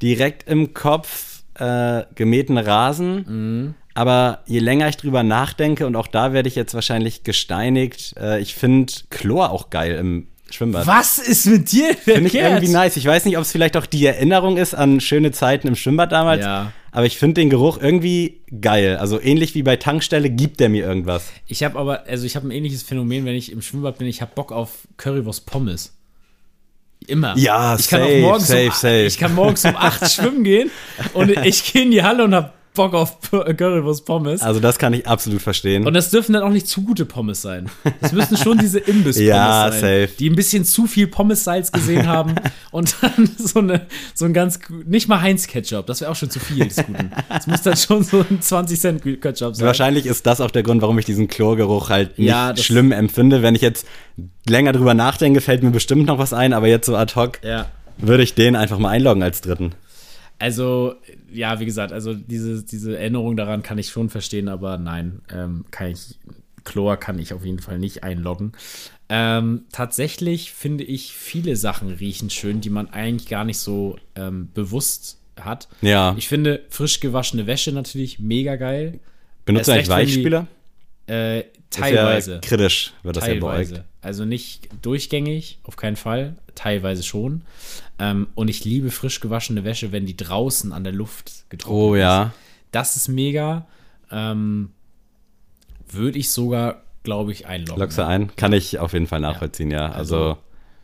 direkt 0.00 0.48
im 0.48 0.72
Kopf 0.72 1.42
äh, 1.56 2.04
gemähten 2.14 2.56
Rasen. 2.56 3.74
Aber 3.98 4.44
je 4.46 4.60
länger 4.60 4.88
ich 4.88 4.96
drüber 4.96 5.24
nachdenke, 5.24 5.84
und 5.84 5.96
auch 5.96 6.06
da 6.06 6.32
werde 6.32 6.48
ich 6.48 6.54
jetzt 6.54 6.72
wahrscheinlich 6.72 7.24
gesteinigt, 7.24 8.14
äh, 8.16 8.38
ich 8.38 8.54
finde 8.54 8.92
Chlor 9.10 9.50
auch 9.50 9.70
geil 9.70 9.96
im 9.96 10.28
Schwimmbad. 10.50 10.86
Was 10.86 11.18
ist 11.18 11.46
mit 11.46 11.72
dir 11.72 11.96
Finde 11.96 12.28
ich 12.28 12.34
irgendwie 12.36 12.68
nice. 12.68 12.96
Ich 12.96 13.04
weiß 13.04 13.24
nicht, 13.24 13.38
ob 13.38 13.42
es 13.42 13.50
vielleicht 13.50 13.76
auch 13.76 13.86
die 13.86 14.06
Erinnerung 14.06 14.56
ist 14.56 14.72
an 14.72 15.00
schöne 15.00 15.32
Zeiten 15.32 15.66
im 15.66 15.74
Schwimmbad 15.74 16.12
damals. 16.12 16.44
Ja. 16.44 16.70
Aber 16.92 17.06
ich 17.06 17.18
finde 17.18 17.40
den 17.40 17.50
Geruch 17.50 17.76
irgendwie 17.82 18.42
geil. 18.60 18.98
Also 18.98 19.20
ähnlich 19.20 19.56
wie 19.56 19.64
bei 19.64 19.74
Tankstelle 19.74 20.30
gibt 20.30 20.60
der 20.60 20.68
mir 20.68 20.86
irgendwas. 20.86 21.32
Ich 21.48 21.64
habe 21.64 21.76
aber, 21.76 22.04
also 22.06 22.24
ich 22.24 22.36
habe 22.36 22.46
ein 22.46 22.52
ähnliches 22.52 22.84
Phänomen, 22.84 23.24
wenn 23.24 23.34
ich 23.34 23.50
im 23.50 23.62
Schwimmbad 23.62 23.98
bin, 23.98 24.06
ich 24.06 24.22
habe 24.22 24.30
Bock 24.32 24.52
auf 24.52 24.86
Currywurst 24.96 25.44
Pommes. 25.44 25.92
Immer. 27.08 27.36
Ja, 27.36 27.76
ich 27.76 27.88
kann 27.88 28.02
safe, 28.02 28.14
auch 28.14 28.20
morgens 28.20 28.46
safe, 28.46 28.66
um, 28.66 28.72
safe. 28.74 29.06
Ich 29.06 29.18
kann 29.18 29.34
morgens 29.34 29.64
um 29.64 29.74
8 29.74 30.08
schwimmen 30.08 30.44
gehen 30.44 30.70
und 31.14 31.30
ich 31.30 31.72
gehe 31.72 31.82
in 31.82 31.90
die 31.90 32.04
Halle 32.04 32.22
und 32.22 32.34
habe 32.34 32.52
Bock 32.78 32.94
auf 32.94 33.18
Currywurst 33.30 34.06
Pommes. 34.06 34.40
Also 34.40 34.60
das 34.60 34.78
kann 34.78 34.94
ich 34.94 35.06
absolut 35.06 35.42
verstehen. 35.42 35.86
Und 35.86 35.94
das 35.94 36.10
dürfen 36.10 36.32
dann 36.32 36.42
auch 36.44 36.48
nicht 36.50 36.66
zu 36.68 36.82
gute 36.82 37.04
Pommes 37.04 37.42
sein. 37.42 37.68
Es 38.00 38.12
müssen 38.12 38.36
schon 38.36 38.56
diese 38.56 38.78
Imbiss-Pommes 38.78 39.18
Ja, 39.28 39.70
sein, 39.72 39.80
safe. 39.80 40.08
die 40.18 40.30
ein 40.30 40.36
bisschen 40.36 40.64
zu 40.64 40.86
viel 40.86 41.08
Pommessalz 41.08 41.72
gesehen 41.72 42.06
haben 42.06 42.36
und 42.70 42.94
dann 43.02 43.28
so, 43.36 43.58
eine, 43.58 43.86
so 44.14 44.24
ein 44.24 44.32
ganz, 44.32 44.60
nicht 44.86 45.08
mal 45.08 45.20
Heinz-Ketchup, 45.20 45.86
das 45.86 46.00
wäre 46.00 46.10
auch 46.12 46.16
schon 46.16 46.30
zu 46.30 46.38
viel 46.40 46.64
des 46.66 46.76
Guten. 46.76 47.10
Es 47.36 47.46
muss 47.48 47.62
dann 47.62 47.76
schon 47.76 48.04
so 48.04 48.20
ein 48.20 48.38
20-Cent-Ketchup 48.40 49.56
sein. 49.56 49.66
Wahrscheinlich 49.66 50.06
ist 50.06 50.24
das 50.26 50.40
auch 50.40 50.50
der 50.52 50.62
Grund, 50.62 50.80
warum 50.80 50.98
ich 50.98 51.04
diesen 51.04 51.26
Chlorgeruch 51.28 51.90
halt 51.90 52.18
nicht 52.18 52.28
Ja, 52.28 52.52
das- 52.52 52.64
schlimm 52.64 52.92
empfinde. 52.92 53.42
Wenn 53.42 53.54
ich 53.56 53.62
jetzt 53.62 53.86
länger 54.48 54.72
drüber 54.72 54.94
nachdenke, 54.94 55.40
fällt 55.40 55.62
mir 55.62 55.70
bestimmt 55.72 56.06
noch 56.06 56.18
was 56.18 56.32
ein, 56.32 56.52
aber 56.52 56.68
jetzt 56.68 56.86
so 56.86 56.96
ad 56.96 57.14
hoc 57.16 57.40
Ja. 57.42 57.66
würde 57.98 58.22
ich 58.22 58.34
den 58.34 58.54
einfach 58.56 58.78
mal 58.78 58.90
einloggen 58.90 59.22
als 59.22 59.40
dritten. 59.40 59.72
Also, 60.38 60.94
ja, 61.32 61.58
wie 61.58 61.64
gesagt, 61.64 61.92
also 61.92 62.14
diese, 62.14 62.62
diese 62.62 62.96
Erinnerung 62.96 63.36
daran 63.36 63.62
kann 63.62 63.78
ich 63.78 63.88
schon 63.88 64.08
verstehen, 64.08 64.48
aber 64.48 64.78
nein, 64.78 65.20
ähm, 65.32 65.64
kann 65.70 65.88
ich, 65.88 66.16
Chlor 66.64 66.96
kann 66.96 67.18
ich 67.18 67.32
auf 67.32 67.44
jeden 67.44 67.58
Fall 67.58 67.78
nicht 67.78 68.04
einloggen. 68.04 68.52
Ähm, 69.08 69.62
tatsächlich 69.72 70.52
finde 70.52 70.84
ich, 70.84 71.12
viele 71.12 71.56
Sachen 71.56 71.90
riechen 71.90 72.30
schön, 72.30 72.60
die 72.60 72.70
man 72.70 72.90
eigentlich 72.90 73.28
gar 73.28 73.44
nicht 73.44 73.58
so 73.58 73.96
ähm, 74.14 74.50
bewusst 74.54 75.18
hat. 75.40 75.68
Ja. 75.80 76.14
Ich 76.18 76.28
finde 76.28 76.62
frisch 76.68 77.00
gewaschene 77.00 77.46
Wäsche 77.46 77.72
natürlich 77.72 78.18
mega 78.18 78.56
geil. 78.56 79.00
Benutzt 79.44 79.70
eigentlich 79.70 79.88
Weichspüler? 79.88 80.46
Äh, 81.08 81.40
Ist 81.40 81.46
teilweise. 81.70 82.34
Ja 82.34 82.38
kritisch 82.40 82.92
wird 83.02 83.16
das 83.16 83.26
ja 83.26 83.32
Teilweise. 83.34 83.72
beäugt. 83.72 83.86
Also 84.08 84.24
nicht 84.24 84.68
durchgängig, 84.80 85.58
auf 85.64 85.76
keinen 85.76 85.96
Fall. 85.96 86.36
Teilweise 86.54 87.02
schon. 87.02 87.42
Ähm, 87.98 88.26
und 88.34 88.48
ich 88.48 88.64
liebe 88.64 88.90
frisch 88.90 89.20
gewaschene 89.20 89.64
Wäsche, 89.64 89.92
wenn 89.92 90.06
die 90.06 90.16
draußen 90.16 90.72
an 90.72 90.82
der 90.82 90.94
Luft 90.94 91.44
getrocknet 91.50 91.78
Oh 91.78 91.94
ist. 91.94 92.00
ja. 92.00 92.32
Das 92.72 92.96
ist 92.96 93.08
mega. 93.08 93.66
Ähm, 94.10 94.70
Würde 95.90 96.18
ich 96.18 96.30
sogar, 96.30 96.82
glaube 97.02 97.32
ich, 97.32 97.46
einloggen. 97.46 97.80
Lockst 97.80 97.98
du 97.98 98.06
ein? 98.06 98.34
Kann 98.36 98.52
ich 98.54 98.78
auf 98.78 98.94
jeden 98.94 99.06
Fall 99.06 99.20
nachvollziehen, 99.20 99.70
ja. 99.70 99.90
Also, 99.90 100.16
Also- 100.16 100.38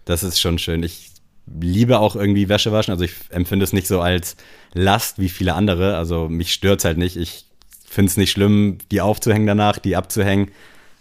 das 0.05 0.23
ist 0.23 0.39
schon 0.39 0.59
schön. 0.59 0.83
Ich 0.83 1.11
liebe 1.47 1.99
auch 1.99 2.17
irgendwie 2.17 2.49
Wäsche 2.51 2.73
waschen. 2.73 2.91
Also 2.93 3.05
ich 3.05 3.13
empfinde 3.31 3.65
es 3.65 3.73
nicht 3.73 3.87
so 3.87 4.01
als 4.03 4.37
Last 4.75 5.19
wie 5.19 5.29
viele 5.31 5.55
andere. 5.55 5.97
Also 5.97 6.29
mich 6.29 6.53
stört's 6.53 6.85
halt 6.85 6.99
nicht. 6.99 7.17
Ich 7.17 7.47
finde 7.89 8.11
es 8.11 8.17
nicht 8.19 8.31
schlimm, 8.33 8.79
die 8.91 9.01
aufzuhängen 9.01 9.47
danach, 9.47 9.79
die 9.79 9.97
abzuhängen. 9.97 10.51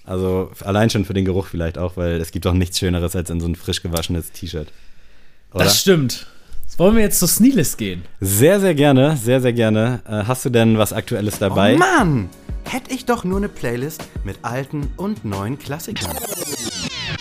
Also 0.05 0.51
allein 0.61 0.89
schon 0.89 1.05
für 1.05 1.13
den 1.13 1.25
Geruch 1.25 1.47
vielleicht 1.47 1.77
auch, 1.77 1.95
weil 1.95 2.13
es 2.19 2.31
gibt 2.31 2.45
auch 2.45 2.53
nichts 2.53 2.79
Schöneres 2.79 3.15
als 3.15 3.29
in 3.29 3.39
so 3.39 3.47
ein 3.47 3.55
frisch 3.55 3.81
gewaschenes 3.81 4.31
T-Shirt. 4.31 4.67
Das 5.53 5.79
stimmt. 5.79 6.27
Wollen 6.77 6.95
wir 6.95 7.03
jetzt 7.03 7.19
zur 7.19 7.27
Sneelist 7.27 7.77
gehen? 7.77 8.03
Sehr, 8.19 8.59
sehr 8.59 8.73
gerne, 8.73 9.15
sehr, 9.15 9.41
sehr 9.41 9.53
gerne. 9.53 10.01
Äh, 10.07 10.23
hast 10.27 10.43
du 10.43 10.49
denn 10.49 10.77
was 10.77 10.91
Aktuelles 10.91 11.37
dabei? 11.37 11.75
Oh 11.75 11.77
Mann! 11.77 12.29
Hätte 12.65 12.91
ich 12.93 13.05
doch 13.05 13.23
nur 13.23 13.37
eine 13.37 13.49
Playlist 13.49 14.03
mit 14.23 14.37
alten 14.41 14.89
und 14.97 15.23
neuen 15.23 15.59
Klassikern. 15.59 16.15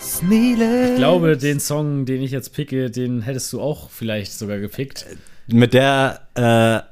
Sneele. 0.01 0.93
Ich 0.93 0.97
glaube, 0.97 1.37
den 1.37 1.61
Song, 1.61 2.07
den 2.07 2.23
ich 2.23 2.31
jetzt 2.31 2.55
picke, 2.55 2.91
den 2.91 3.23
hättest 3.23 3.53
du 3.53 3.61
auch 3.61 3.91
vielleicht 3.91 4.33
sogar 4.33 4.59
gepickt. 4.59 5.05
Mit 5.49 5.75
der 5.75 6.21
äh, 6.35 6.92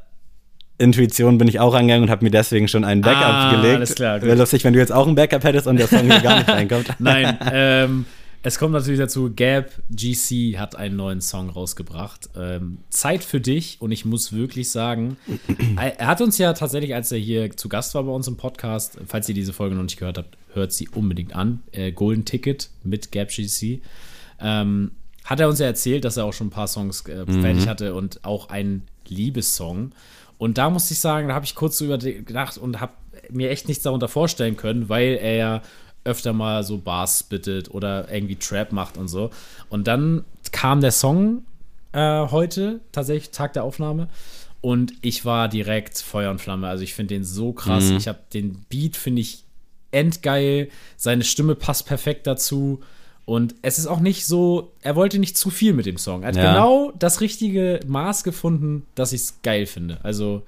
Intuition 0.80 1.38
bin 1.38 1.46
ich 1.48 1.60
auch 1.60 1.74
rangegangen 1.74 2.04
und 2.04 2.10
habe 2.10 2.24
mir 2.24 2.30
deswegen 2.30 2.66
schon 2.68 2.84
einen 2.84 3.02
Backup 3.02 3.22
Ah, 3.22 3.50
gelegt. 3.56 3.76
alles 3.76 3.94
klar. 3.94 4.22
Wäre 4.22 4.36
lustig, 4.36 4.64
wenn 4.64 4.72
du 4.72 4.78
jetzt 4.78 4.92
auch 4.92 5.06
einen 5.06 5.14
Backup 5.14 5.44
hättest 5.44 5.66
und 5.66 5.76
der 5.78 5.86
Song 5.88 6.02
hier 6.10 6.20
gar 6.20 6.38
nicht 6.38 6.48
reinkommt. 6.48 6.88
Nein, 6.98 7.38
ähm, 7.52 8.06
es 8.42 8.58
kommt 8.58 8.72
natürlich 8.72 8.98
dazu, 8.98 9.30
Gab 9.36 9.66
GC 9.90 10.56
hat 10.58 10.74
einen 10.74 10.96
neuen 10.96 11.20
Song 11.20 11.50
rausgebracht. 11.50 12.30
Ähm, 12.38 12.78
Zeit 12.88 13.22
für 13.22 13.38
dich 13.40 13.76
und 13.80 13.92
ich 13.92 14.06
muss 14.06 14.32
wirklich 14.32 14.70
sagen, 14.70 15.18
er 15.76 16.06
hat 16.06 16.22
uns 16.22 16.38
ja 16.38 16.54
tatsächlich, 16.54 16.94
als 16.94 17.12
er 17.12 17.18
hier 17.18 17.54
zu 17.56 17.68
Gast 17.68 17.94
war 17.94 18.02
bei 18.04 18.12
uns 18.12 18.26
im 18.28 18.36
Podcast, 18.38 18.98
falls 19.06 19.28
ihr 19.28 19.34
diese 19.34 19.52
Folge 19.52 19.74
noch 19.76 19.82
nicht 19.82 19.98
gehört 19.98 20.16
habt, 20.16 20.38
hört 20.54 20.72
sie 20.72 20.88
unbedingt 20.88 21.36
an. 21.36 21.60
Äh, 21.72 21.92
Golden 21.92 22.24
Ticket 22.24 22.70
mit 22.82 23.12
Gab 23.12 23.28
GC. 23.28 23.82
Ähm, 24.40 24.92
hat 25.24 25.38
er 25.38 25.48
uns 25.48 25.58
ja 25.58 25.66
erzählt, 25.66 26.04
dass 26.06 26.16
er 26.16 26.24
auch 26.24 26.32
schon 26.32 26.46
ein 26.46 26.50
paar 26.50 26.66
Songs 26.66 27.04
äh, 27.06 27.26
fertig 27.26 27.68
hatte 27.68 27.94
und 27.94 28.24
auch 28.24 28.48
einen 28.48 28.84
Liebessong. 29.06 29.92
Und 30.40 30.56
da 30.56 30.70
muss 30.70 30.90
ich 30.90 30.98
sagen, 30.98 31.28
da 31.28 31.34
habe 31.34 31.44
ich 31.44 31.54
kurz 31.54 31.76
so 31.76 31.84
übergedacht 31.84 32.56
und 32.56 32.80
habe 32.80 32.94
mir 33.28 33.50
echt 33.50 33.68
nichts 33.68 33.82
darunter 33.82 34.08
vorstellen 34.08 34.56
können, 34.56 34.88
weil 34.88 35.18
er 35.20 35.34
ja 35.34 35.62
öfter 36.04 36.32
mal 36.32 36.64
so 36.64 36.78
Bars 36.78 37.18
spittet 37.20 37.70
oder 37.70 38.10
irgendwie 38.10 38.36
Trap 38.36 38.72
macht 38.72 38.96
und 38.96 39.08
so. 39.08 39.28
Und 39.68 39.86
dann 39.86 40.24
kam 40.50 40.80
der 40.80 40.92
Song 40.92 41.44
äh, 41.92 42.26
heute, 42.28 42.80
tatsächlich 42.90 43.32
Tag 43.32 43.52
der 43.52 43.64
Aufnahme. 43.64 44.08
Und 44.62 44.94
ich 45.02 45.26
war 45.26 45.46
direkt 45.46 45.98
Feuer 45.98 46.30
und 46.30 46.40
Flamme. 46.40 46.68
Also 46.68 46.84
ich 46.84 46.94
finde 46.94 47.16
den 47.16 47.24
so 47.24 47.52
krass. 47.52 47.90
Ich 47.90 48.08
habe 48.08 48.20
den 48.32 48.64
Beat, 48.70 48.96
finde 48.96 49.20
ich 49.20 49.44
endgeil. 49.90 50.70
Seine 50.96 51.24
Stimme 51.24 51.54
passt 51.54 51.84
perfekt 51.84 52.26
dazu. 52.26 52.80
Und 53.30 53.54
es 53.62 53.78
ist 53.78 53.86
auch 53.86 54.00
nicht 54.00 54.26
so, 54.26 54.72
er 54.82 54.96
wollte 54.96 55.20
nicht 55.20 55.38
zu 55.38 55.50
viel 55.50 55.72
mit 55.72 55.86
dem 55.86 55.98
Song. 55.98 56.22
Er 56.22 56.28
hat 56.30 56.36
Ja. 56.36 56.50
genau 56.52 56.92
das 56.98 57.20
richtige 57.20 57.78
Maß 57.86 58.24
gefunden, 58.24 58.86
dass 58.96 59.12
ich 59.12 59.20
es 59.20 59.38
geil 59.44 59.66
finde. 59.66 59.98
Also 60.02 60.42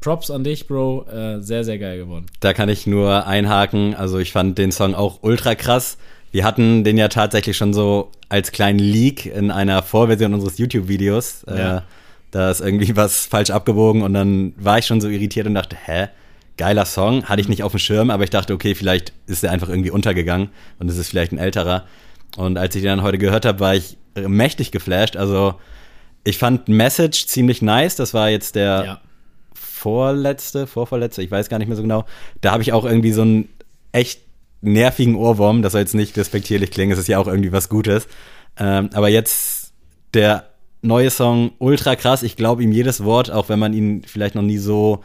Props 0.00 0.30
an 0.30 0.42
dich, 0.42 0.66
Bro. 0.66 1.04
Äh, 1.12 1.42
sehr, 1.42 1.62
sehr 1.62 1.78
geil 1.78 1.98
geworden. 1.98 2.24
Da 2.40 2.54
kann 2.54 2.70
ich 2.70 2.86
nur 2.86 3.26
einhaken. 3.26 3.94
Also 3.94 4.18
ich 4.18 4.32
fand 4.32 4.56
den 4.56 4.72
Song 4.72 4.94
auch 4.94 5.18
ultra 5.22 5.54
krass. 5.54 5.98
Wir 6.30 6.46
hatten 6.46 6.84
den 6.84 6.96
ja 6.96 7.08
tatsächlich 7.08 7.54
schon 7.58 7.74
so 7.74 8.10
als 8.30 8.50
kleinen 8.50 8.78
Leak 8.78 9.26
in 9.26 9.50
einer 9.50 9.82
Vorversion 9.82 10.32
unseres 10.32 10.56
YouTube-Videos. 10.56 11.44
Ja. 11.46 11.76
Äh, 11.76 11.80
da 12.30 12.50
ist 12.50 12.62
irgendwie 12.62 12.96
was 12.96 13.26
falsch 13.26 13.50
abgebogen 13.50 14.00
und 14.00 14.14
dann 14.14 14.54
war 14.56 14.78
ich 14.78 14.86
schon 14.86 15.02
so 15.02 15.08
irritiert 15.10 15.46
und 15.46 15.54
dachte, 15.54 15.76
hä? 15.84 16.08
Geiler 16.56 16.86
Song, 16.86 17.24
hatte 17.26 17.42
ich 17.42 17.48
nicht 17.50 17.62
auf 17.62 17.72
dem 17.72 17.78
Schirm, 17.78 18.08
aber 18.08 18.24
ich 18.24 18.30
dachte, 18.30 18.54
okay, 18.54 18.74
vielleicht 18.74 19.12
ist 19.26 19.42
der 19.42 19.50
einfach 19.50 19.68
irgendwie 19.68 19.90
untergegangen 19.90 20.48
und 20.78 20.88
es 20.88 20.96
ist 20.96 21.10
vielleicht 21.10 21.32
ein 21.32 21.38
älterer. 21.38 21.84
Und 22.36 22.56
als 22.58 22.74
ich 22.74 22.82
den 22.82 22.88
dann 22.96 23.02
heute 23.02 23.18
gehört 23.18 23.44
habe, 23.44 23.60
war 23.60 23.74
ich 23.74 23.96
mächtig 24.16 24.70
geflasht. 24.72 25.16
Also 25.16 25.54
ich 26.24 26.38
fand 26.38 26.68
Message 26.68 27.26
ziemlich 27.26 27.62
nice. 27.62 27.96
Das 27.96 28.14
war 28.14 28.30
jetzt 28.30 28.54
der 28.54 28.84
Ja. 28.84 29.00
vorletzte, 29.54 30.66
vorvorletzte, 30.66 31.22
ich 31.22 31.30
weiß 31.30 31.48
gar 31.48 31.58
nicht 31.58 31.68
mehr 31.68 31.76
so 31.76 31.82
genau. 31.82 32.04
Da 32.40 32.52
habe 32.52 32.62
ich 32.62 32.72
auch 32.72 32.84
irgendwie 32.84 33.12
so 33.12 33.22
einen 33.22 33.48
echt 33.92 34.20
nervigen 34.60 35.16
Ohrwurm. 35.16 35.62
Das 35.62 35.72
soll 35.72 35.80
jetzt 35.80 35.94
nicht 35.94 36.16
despektierlich 36.16 36.70
klingen, 36.70 36.92
es 36.92 36.98
ist 36.98 37.08
ja 37.08 37.18
auch 37.18 37.26
irgendwie 37.26 37.52
was 37.52 37.68
Gutes. 37.68 38.06
Ähm, 38.58 38.90
aber 38.92 39.08
jetzt 39.08 39.72
der 40.14 40.44
neue 40.82 41.10
Song, 41.10 41.52
ultra 41.58 41.96
krass. 41.96 42.22
Ich 42.22 42.36
glaube 42.36 42.62
ihm 42.62 42.72
jedes 42.72 43.02
Wort, 43.04 43.30
auch 43.30 43.48
wenn 43.48 43.58
man 43.58 43.72
ihn 43.72 44.02
vielleicht 44.06 44.34
noch 44.34 44.42
nie 44.42 44.58
so 44.58 45.02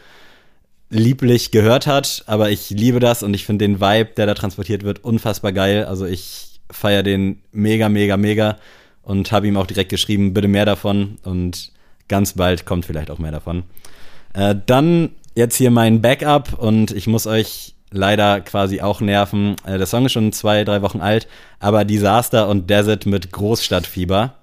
lieblich 0.90 1.52
gehört 1.52 1.88
hat. 1.88 2.24
Aber 2.28 2.50
ich 2.52 2.70
liebe 2.70 3.00
das 3.00 3.24
und 3.24 3.34
ich 3.34 3.46
finde 3.46 3.66
den 3.66 3.80
Vibe, 3.82 4.12
der 4.16 4.26
da 4.28 4.34
transportiert 4.34 4.84
wird, 4.84 5.04
unfassbar 5.04 5.52
geil. 5.54 5.86
Also 5.86 6.06
ich 6.06 6.57
feiere 6.72 7.04
den 7.04 7.42
mega, 7.52 7.90
mega, 7.90 8.18
mega 8.18 8.58
und 9.04 9.32
habe 9.32 9.48
ihm 9.48 9.58
auch 9.58 9.68
direkt 9.68 9.90
geschrieben, 9.90 10.34
bitte 10.34 10.48
mehr 10.48 10.66
davon. 10.66 11.18
Und 11.24 11.72
ganz 12.08 12.34
bald 12.34 12.66
kommt 12.66 12.86
vielleicht 12.86 13.10
auch 13.10 13.20
mehr 13.20 13.32
davon. 13.32 13.64
Äh, 14.34 14.56
dann 14.66 15.12
jetzt 15.36 15.56
hier 15.56 15.72
mein 15.72 16.02
Backup 16.02 16.58
und 16.58 16.92
ich 16.92 17.08
muss 17.08 17.28
euch 17.28 17.76
leider 17.92 18.42
quasi 18.42 18.82
auch 18.82 19.02
nerven. 19.02 19.56
Äh, 19.66 19.78
der 19.78 19.88
Song 19.88 20.06
ist 20.06 20.12
schon 20.12 20.34
zwei, 20.34 20.64
drei 20.64 20.82
Wochen 20.82 21.00
alt, 21.00 21.28
aber 21.60 21.86
Disaster 21.86 22.48
und 22.48 22.70
Desert 22.70 23.06
mit 23.06 23.32
Großstadtfieber. 23.32 24.34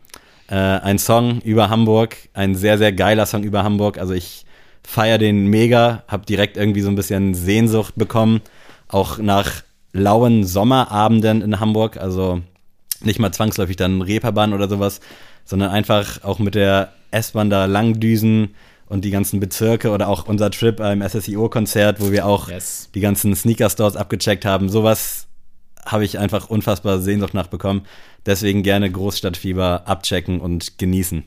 Äh, 0.49 0.55
ein 0.55 0.99
Song 0.99 1.41
über 1.41 1.69
Hamburg, 1.69 2.17
ein 2.33 2.55
sehr, 2.55 2.79
sehr 2.79 2.93
geiler 2.93 3.27
Song 3.27 3.43
über 3.43 3.65
Hamburg. 3.65 3.99
Also 3.99 4.15
ich 4.15 4.45
feiere 4.83 5.19
den 5.19 5.47
mega, 5.47 6.05
habe 6.09 6.27
direkt 6.27 6.57
irgendwie 6.57 6.83
so 6.83 6.89
ein 6.89 6.97
bisschen 6.97 7.35
Sehnsucht 7.35 7.95
bekommen, 7.97 8.41
auch 8.89 9.19
nach 9.19 9.64
lauen 9.95 10.45
Sommerabenden 10.45 11.41
in 11.41 11.61
Hamburg. 11.61 11.97
Also 11.97 12.43
nicht 13.01 13.19
mal 13.19 13.33
zwangsläufig 13.33 13.77
dann 13.77 14.03
Reeperbahn 14.03 14.53
oder 14.53 14.69
sowas, 14.69 15.01
sondern 15.47 15.71
einfach 15.71 16.23
auch 16.23 16.39
mit 16.39 16.55
der 16.55 16.93
S-Bahn 17.11 17.49
da 17.49 17.65
lang 17.65 18.01
düsen 18.01 18.55
und 18.87 19.05
die 19.05 19.11
ganzen 19.11 19.41
Bezirke 19.41 19.91
oder 19.91 20.09
auch 20.09 20.27
unser 20.27 20.51
Trip 20.51 20.77
beim 20.77 21.01
SSIO-Konzert, 21.01 22.01
wo 22.01 22.11
wir 22.13 22.27
auch 22.27 22.51
Yes. 22.51 22.91
die 22.95 23.01
ganzen 23.01 23.35
Sneaker-Stores 23.35 23.97
abgecheckt 23.97 24.45
haben. 24.45 24.69
Sowas 24.69 25.27
habe 25.87 26.05
ich 26.05 26.19
einfach 26.19 26.51
unfassbar 26.51 26.99
Sehnsucht 26.99 27.35
nachbekommen. 27.35 27.83
Deswegen 28.27 28.63
gerne 28.63 28.91
Großstadtfieber 28.91 29.83
abchecken 29.87 30.41
und 30.41 30.79
genießen. 30.79 31.25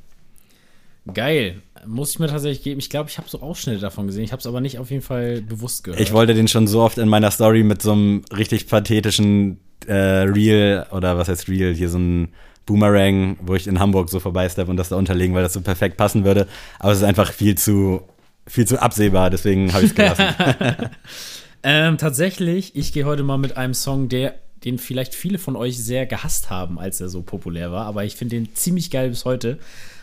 Geil. 1.14 1.62
Muss 1.86 2.12
ich 2.12 2.20
mir 2.20 2.28
tatsächlich 2.28 2.64
geben. 2.64 2.80
Ich 2.80 2.90
glaube, 2.90 3.10
ich 3.10 3.18
habe 3.18 3.30
so 3.30 3.42
Ausschnitte 3.42 3.80
davon 3.80 4.08
gesehen. 4.08 4.24
Ich 4.24 4.32
habe 4.32 4.40
es 4.40 4.48
aber 4.48 4.62
nicht 4.62 4.80
auf 4.80 4.92
jeden 4.92 5.02
Fall 5.02 5.42
bewusst 5.42 5.84
gehört. 5.84 6.02
Ich 6.02 6.12
wollte 6.12 6.34
den 6.34 6.48
schon 6.48 6.68
so 6.68 6.82
oft 6.82 6.98
in 6.98 7.08
meiner 7.08 7.32
Story 7.32 7.64
mit 7.64 7.82
so 7.82 7.94
einem 7.94 8.26
richtig 8.36 8.68
pathetischen 8.68 9.60
äh, 9.86 9.94
Reel 9.94 10.86
oder 10.92 11.18
was 11.18 11.30
heißt 11.30 11.48
Reel, 11.48 11.74
hier 11.74 11.90
so 11.90 11.98
ein 11.98 12.30
Boomerang, 12.66 13.38
wo 13.42 13.56
ich 13.56 13.68
in 13.68 13.80
Hamburg 13.80 14.10
so 14.10 14.20
vorbeisteppe 14.20 14.70
und 14.70 14.78
das 14.78 14.90
da 14.90 14.98
unterlegen, 14.98 15.34
weil 15.34 15.44
das 15.44 15.54
so 15.54 15.62
perfekt 15.62 15.96
passen 15.96 16.26
würde. 16.26 16.48
Aber 16.80 16.92
es 16.92 16.98
ist 16.98 17.06
einfach 17.06 17.32
viel 17.32 17.58
zu, 17.58 18.02
viel 18.46 18.68
zu 18.68 18.82
absehbar, 18.82 19.30
deswegen 19.30 19.72
habe 19.72 19.86
ich 19.86 19.92
es 19.92 19.96
gelassen. 19.96 20.26
Ähm, 21.64 21.98
tatsächlich, 21.98 22.76
ich 22.76 22.94
gehe 22.94 23.06
heute 23.06 23.24
mal 23.24 23.38
mit 23.38 23.58
einem 23.58 23.74
Song, 23.74 24.10
der, 24.10 24.36
den 24.64 24.78
vielleicht 24.78 25.16
viele 25.16 25.38
von 25.38 25.56
euch 25.56 25.78
sehr 25.78 26.06
gehasst 26.06 26.50
haben, 26.50 26.80
als 26.80 27.02
er 27.02 27.10
so 27.10 27.24
populär 27.24 27.72
war, 27.72 27.86
aber 27.86 28.06
ich 28.06 28.16
finde 28.16 28.38
den 28.38 28.56
ziemlich 28.56 28.92
geil 28.92 29.10
bis 29.10 29.26
heute. 29.26 29.60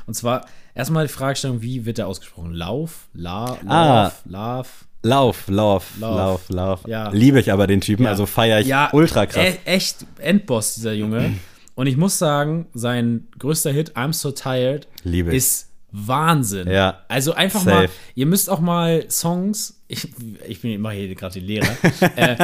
Und 0.07 0.15
zwar 0.15 0.47
erstmal 0.75 1.07
die 1.07 1.13
Fragestellung, 1.13 1.63
wie 1.63 1.85
wird 1.87 1.99
der 1.99 2.07
ausgesprochen? 2.07 2.53
Lauf, 2.55 3.09
La, 3.15 3.59
Ah. 3.67 4.13
Love. 4.25 4.69
Lauf, 5.03 5.45
Lauf, 5.49 5.93
Lauf. 6.01 6.17
Lauf, 6.17 6.49
Lauf. 6.49 6.81
Ja. 6.87 7.11
Liebe 7.11 7.39
ich 7.39 7.53
aber 7.53 7.67
den 7.67 7.81
Typen, 7.83 8.05
Ja. 8.05 8.11
also 8.11 8.25
feiere 8.27 8.61
ich 8.61 8.73
ultra 8.95 9.27
krass. 9.27 9.45
E 9.45 9.57
echt 9.67 10.07
Endboss, 10.19 10.75
dieser 10.77 10.93
Junge. 10.95 11.35
Und 11.75 11.89
ich 11.89 11.97
muss 11.97 12.19
sagen, 12.19 12.67
sein 12.73 13.27
größter 13.39 13.71
Hit, 13.73 13.97
I'm 13.97 14.13
So 14.13 14.31
Tired, 14.31 14.87
Liebe 15.03 15.31
ich. 15.31 15.37
ist 15.39 15.69
Wahnsinn. 15.91 16.69
Ja. 16.71 17.01
Also 17.09 17.35
einfach 17.35 17.61
Safe. 17.61 17.71
mal, 17.77 17.89
ihr 18.15 18.27
müsst 18.27 18.49
auch 18.49 18.61
mal 18.61 19.05
Songs, 19.11 19.81
ich, 19.89 20.09
ich 20.49 20.61
bin 20.63 20.71
immer 20.73 20.91
hier 20.93 21.15
gerade 21.15 21.35
die 21.35 21.47
Lehrer. 21.47 21.77
äh, 22.17 22.37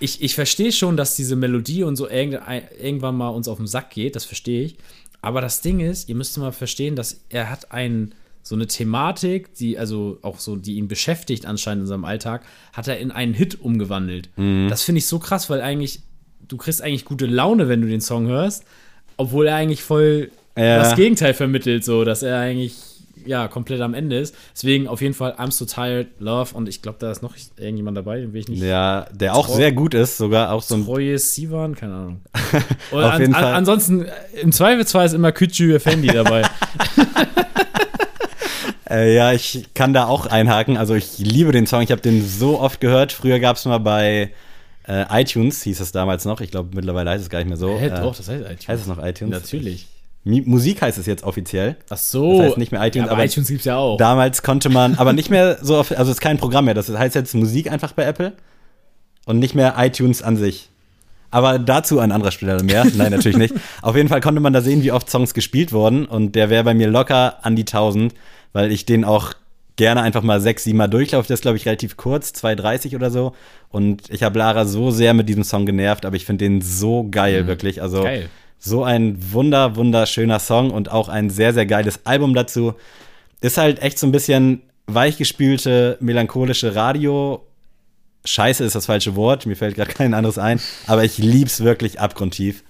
ich, 0.00 0.22
ich 0.22 0.34
verstehe 0.34 0.72
schon, 0.72 0.96
dass 0.96 1.14
diese 1.16 1.36
Melodie 1.36 1.84
und 1.84 1.96
so 1.96 2.08
irgendwann 2.08 3.16
mal 3.16 3.28
uns 3.28 3.46
auf 3.48 3.58
den 3.58 3.66
Sack 3.66 3.90
geht, 3.90 4.16
das 4.16 4.24
verstehe 4.24 4.64
ich. 4.64 4.76
Aber 5.22 5.40
das 5.40 5.60
Ding 5.60 5.80
ist, 5.80 6.08
ihr 6.08 6.14
müsst 6.14 6.36
mal 6.38 6.52
verstehen, 6.52 6.96
dass 6.96 7.20
er 7.28 7.50
hat 7.50 7.72
ein, 7.72 8.14
so 8.42 8.54
eine 8.54 8.66
Thematik, 8.66 9.54
die 9.54 9.78
also 9.78 10.18
auch 10.22 10.38
so, 10.38 10.56
die 10.56 10.74
ihn 10.76 10.88
beschäftigt 10.88 11.44
anscheinend 11.46 11.82
in 11.82 11.86
seinem 11.88 12.04
Alltag, 12.04 12.42
hat 12.72 12.88
er 12.88 12.98
in 12.98 13.10
einen 13.10 13.34
Hit 13.34 13.60
umgewandelt. 13.60 14.30
Mhm. 14.36 14.68
Das 14.70 14.82
finde 14.82 14.98
ich 15.00 15.06
so 15.06 15.18
krass, 15.18 15.50
weil 15.50 15.60
eigentlich, 15.60 16.00
du 16.48 16.56
kriegst 16.56 16.80
eigentlich 16.82 17.04
gute 17.04 17.26
Laune, 17.26 17.68
wenn 17.68 17.82
du 17.82 17.88
den 17.88 18.00
Song 18.00 18.26
hörst, 18.28 18.64
obwohl 19.16 19.46
er 19.48 19.56
eigentlich 19.56 19.82
voll 19.82 20.30
Ja. 20.56 20.78
das 20.78 20.96
Gegenteil 20.96 21.34
vermittelt, 21.34 21.84
so, 21.84 22.04
dass 22.04 22.22
er 22.22 22.38
eigentlich 22.38 22.74
ja 23.26 23.48
komplett 23.48 23.80
am 23.80 23.94
Ende 23.94 24.18
ist. 24.18 24.34
Deswegen 24.54 24.88
auf 24.88 25.00
jeden 25.00 25.14
Fall 25.14 25.32
I'm 25.38 25.50
so 25.50 25.64
tired, 25.64 26.08
Love 26.18 26.54
und 26.54 26.68
ich 26.68 26.82
glaube, 26.82 26.98
da 27.00 27.10
ist 27.10 27.22
noch 27.22 27.34
irgendjemand 27.56 27.96
dabei, 27.96 28.20
den 28.20 28.32
will 28.32 28.40
ich 28.40 28.48
nicht. 28.48 28.62
Ja, 28.62 29.06
der 29.12 29.34
auch 29.34 29.46
Treu- 29.46 29.56
sehr 29.56 29.72
gut 29.72 29.94
ist, 29.94 30.16
sogar 30.16 30.52
auch 30.52 30.62
so 30.62 30.74
ein 30.76 30.84
Treues 30.84 31.34
Sivan, 31.34 31.74
keine 31.74 31.94
Ahnung. 31.94 32.20
Und 32.90 33.04
Auf 33.04 33.12
an, 33.12 33.20
jeden 33.20 33.34
an, 33.34 33.42
Fall. 33.42 33.54
ansonsten, 33.54 34.04
äh, 34.04 34.10
im 34.40 34.52
Zweifelsfall 34.52 35.06
ist 35.06 35.12
immer 35.12 35.30
Küçü 35.30 35.74
Effendi 35.74 36.08
dabei. 36.08 36.42
Äh, 38.88 39.14
ja, 39.14 39.32
ich 39.32 39.68
kann 39.74 39.92
da 39.92 40.06
auch 40.06 40.26
einhaken. 40.26 40.76
Also 40.76 40.96
ich 40.96 41.18
liebe 41.18 41.52
den 41.52 41.66
Song. 41.68 41.80
Ich 41.82 41.92
habe 41.92 42.00
den 42.00 42.26
so 42.26 42.58
oft 42.58 42.80
gehört. 42.80 43.12
Früher 43.12 43.38
gab 43.38 43.56
es 43.56 43.64
mal 43.64 43.78
bei 43.78 44.32
äh, 44.88 45.04
iTunes, 45.22 45.62
hieß 45.62 45.78
es 45.78 45.92
damals 45.92 46.24
noch. 46.24 46.40
Ich 46.40 46.50
glaube, 46.50 46.70
mittlerweile 46.74 47.10
heißt 47.10 47.22
es 47.22 47.30
gar 47.30 47.38
nicht 47.38 47.46
mehr 47.46 47.56
so. 47.56 47.78
Hä, 47.78 47.86
äh, 47.86 47.90
doch, 48.00 48.16
das 48.16 48.28
heißt 48.28 48.42
iTunes. 48.44 48.66
heißt 48.68 48.82
es 48.82 48.88
noch 48.88 48.98
iTunes? 49.00 49.30
Natürlich. 49.30 49.86
Mi 49.86 49.99
Musik 50.24 50.82
heißt 50.82 50.98
es 50.98 51.06
jetzt 51.06 51.24
offiziell. 51.24 51.76
Ach 51.88 51.96
so. 51.96 52.38
Das 52.38 52.48
heißt 52.48 52.58
nicht 52.58 52.72
mehr 52.72 52.82
iTunes, 52.82 53.06
ja, 53.06 53.12
aber 53.12 53.22
aber 53.22 53.24
iTunes 53.24 53.48
gibt's 53.48 53.64
ja 53.64 53.76
auch. 53.76 53.96
Damals 53.96 54.42
konnte 54.42 54.68
man, 54.68 54.96
aber 54.96 55.12
nicht 55.12 55.30
mehr 55.30 55.58
so, 55.62 55.76
also 55.78 55.94
es 55.94 56.08
ist 56.08 56.20
kein 56.20 56.36
Programm 56.36 56.66
mehr. 56.66 56.74
Das 56.74 56.90
heißt 56.90 57.14
jetzt 57.14 57.34
Musik 57.34 57.70
einfach 57.70 57.92
bei 57.92 58.04
Apple 58.04 58.34
und 59.24 59.38
nicht 59.38 59.54
mehr 59.54 59.74
iTunes 59.78 60.22
an 60.22 60.36
sich. 60.36 60.68
Aber 61.30 61.58
dazu 61.58 62.00
an 62.00 62.12
anderer 62.12 62.32
Stelle 62.32 62.62
mehr. 62.62 62.84
Nein, 62.96 63.12
natürlich 63.12 63.38
nicht. 63.38 63.54
Auf 63.82 63.96
jeden 63.96 64.08
Fall 64.08 64.20
konnte 64.20 64.40
man 64.40 64.52
da 64.52 64.60
sehen, 64.60 64.82
wie 64.82 64.92
oft 64.92 65.08
Songs 65.08 65.32
gespielt 65.32 65.72
wurden. 65.72 66.04
Und 66.04 66.34
der 66.34 66.50
wäre 66.50 66.64
bei 66.64 66.74
mir 66.74 66.88
locker 66.88 67.44
an 67.44 67.56
die 67.56 67.62
1000, 67.62 68.14
weil 68.52 68.72
ich 68.72 68.84
den 68.84 69.04
auch 69.04 69.34
gerne 69.76 70.02
einfach 70.02 70.22
mal 70.22 70.40
sechs, 70.40 70.64
sieben 70.64 70.78
Mal 70.78 70.88
durchlaufe. 70.88 71.28
Das 71.28 71.36
ist, 71.38 71.42
glaube 71.42 71.56
ich, 71.56 71.64
relativ 71.64 71.96
kurz, 71.96 72.30
2,30 72.32 72.96
oder 72.96 73.10
so. 73.10 73.32
Und 73.70 74.10
ich 74.10 74.22
habe 74.22 74.38
Lara 74.38 74.66
so 74.66 74.90
sehr 74.90 75.14
mit 75.14 75.28
diesem 75.28 75.44
Song 75.44 75.64
genervt, 75.64 76.04
aber 76.04 76.16
ich 76.16 76.26
finde 76.26 76.44
den 76.44 76.60
so 76.60 77.08
geil, 77.10 77.46
wirklich. 77.46 77.80
Also 77.80 78.02
Geil. 78.02 78.28
So 78.60 78.84
ein 78.84 79.32
wunder, 79.32 79.74
wunderschöner 79.74 80.38
Song 80.38 80.70
und 80.70 80.90
auch 80.90 81.08
ein 81.08 81.30
sehr, 81.30 81.52
sehr 81.54 81.66
geiles 81.66 82.04
Album 82.04 82.34
dazu. 82.34 82.74
Ist 83.40 83.56
halt 83.56 83.82
echt 83.82 83.98
so 83.98 84.06
ein 84.06 84.12
bisschen 84.12 84.62
weichgespülte, 84.86 85.96
melancholische 86.00 86.74
Radio. 86.74 87.46
Scheiße 88.26 88.62
ist 88.62 88.74
das 88.74 88.86
falsche 88.86 89.16
Wort, 89.16 89.46
mir 89.46 89.56
fällt 89.56 89.76
gerade 89.76 89.90
kein 89.94 90.12
anderes 90.12 90.38
ein, 90.38 90.60
aber 90.86 91.04
ich 91.04 91.16
lieb's 91.18 91.64
wirklich 91.64 91.98
abgrundtief. 91.98 92.62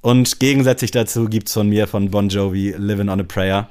Und 0.00 0.40
gegensätzlich 0.40 0.90
dazu 0.90 1.26
gibt's 1.26 1.52
von 1.52 1.68
mir 1.68 1.86
von 1.86 2.10
Bon 2.10 2.28
Jovi 2.28 2.74
Living 2.76 3.08
on 3.08 3.20
a 3.20 3.24
Prayer. 3.24 3.68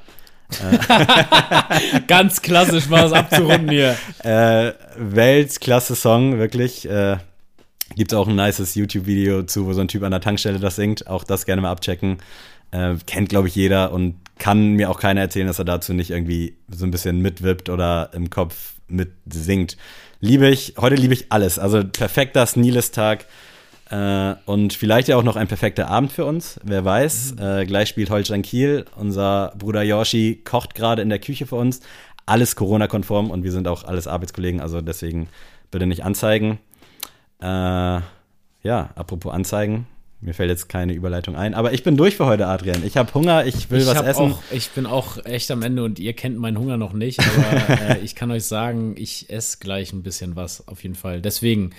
Ganz 2.06 2.40
klassisch 2.42 2.88
mal 2.88 3.02
das 3.02 3.12
abzurunden 3.12 3.70
hier. 3.70 3.96
Äh, 4.22 4.72
Weltklasse-Song, 4.96 6.38
wirklich. 6.38 6.88
Äh, 6.88 7.16
Gibt 7.96 8.12
auch 8.14 8.28
ein 8.28 8.36
nices 8.36 8.74
YouTube-Video 8.74 9.44
zu, 9.44 9.66
wo 9.66 9.72
so 9.72 9.80
ein 9.80 9.88
Typ 9.88 10.02
an 10.02 10.10
der 10.10 10.20
Tankstelle 10.20 10.58
das 10.58 10.76
singt. 10.76 11.06
Auch 11.06 11.24
das 11.24 11.46
gerne 11.46 11.62
mal 11.62 11.70
abchecken. 11.70 12.18
Äh, 12.70 12.96
kennt, 13.06 13.28
glaube 13.28 13.48
ich, 13.48 13.54
jeder 13.54 13.92
und 13.92 14.16
kann 14.38 14.72
mir 14.72 14.90
auch 14.90 14.98
keiner 14.98 15.20
erzählen, 15.20 15.46
dass 15.46 15.58
er 15.58 15.64
dazu 15.64 15.92
nicht 15.92 16.10
irgendwie 16.10 16.56
so 16.68 16.84
ein 16.84 16.90
bisschen 16.90 17.20
mitwippt 17.20 17.68
oder 17.68 18.10
im 18.14 18.30
Kopf 18.30 18.74
mitsingt. 18.88 19.76
Liebe 20.20 20.48
ich, 20.48 20.74
heute 20.78 20.96
liebe 20.96 21.14
ich 21.14 21.26
alles. 21.30 21.58
Also 21.58 21.84
perfekter 21.84 22.46
Sneelist-Tag. 22.46 23.26
Äh, 23.90 24.34
und 24.46 24.72
vielleicht 24.72 25.08
ja 25.08 25.16
auch 25.16 25.22
noch 25.22 25.36
ein 25.36 25.46
perfekter 25.46 25.88
Abend 25.88 26.12
für 26.12 26.24
uns, 26.24 26.58
wer 26.64 26.84
weiß. 26.84 27.36
Äh, 27.38 27.66
gleich 27.66 27.90
spielt 27.90 28.10
Holstein 28.10 28.42
Kiel. 28.42 28.86
Unser 28.96 29.52
Bruder 29.58 29.82
Yoshi 29.82 30.40
kocht 30.44 30.74
gerade 30.74 31.02
in 31.02 31.10
der 31.10 31.18
Küche 31.18 31.46
für 31.46 31.56
uns. 31.56 31.80
Alles 32.26 32.56
Corona-konform 32.56 33.30
und 33.30 33.44
wir 33.44 33.52
sind 33.52 33.68
auch 33.68 33.84
alles 33.84 34.06
Arbeitskollegen, 34.06 34.60
also 34.60 34.80
deswegen 34.80 35.28
bitte 35.70 35.86
nicht 35.86 36.04
anzeigen. 36.04 36.58
Äh, 37.44 38.00
ja, 38.66 38.90
apropos 38.94 39.32
anzeigen. 39.32 39.86
Mir 40.20 40.32
fällt 40.32 40.48
jetzt 40.48 40.70
keine 40.70 40.94
Überleitung 40.94 41.36
ein. 41.36 41.52
Aber 41.52 41.74
ich 41.74 41.82
bin 41.82 41.98
durch 41.98 42.16
für 42.16 42.24
heute, 42.24 42.46
Adrian. 42.46 42.82
Ich 42.86 42.96
habe 42.96 43.12
Hunger, 43.12 43.44
ich 43.44 43.70
will 43.70 43.82
ich 43.82 43.86
was 43.86 44.00
essen. 44.00 44.32
Auch, 44.32 44.38
ich 44.50 44.70
bin 44.70 44.86
auch 44.86 45.22
echt 45.26 45.50
am 45.50 45.60
Ende 45.60 45.84
und 45.84 45.98
ihr 45.98 46.14
kennt 46.14 46.38
meinen 46.38 46.58
Hunger 46.58 46.78
noch 46.78 46.94
nicht, 46.94 47.20
aber 47.20 47.80
äh, 47.90 47.98
ich 47.98 48.14
kann 48.14 48.30
euch 48.30 48.44
sagen, 48.44 48.94
ich 48.96 49.28
esse 49.28 49.58
gleich 49.60 49.92
ein 49.92 50.02
bisschen 50.02 50.34
was, 50.34 50.66
auf 50.66 50.82
jeden 50.82 50.94
Fall. 50.94 51.20
Deswegen, 51.20 51.72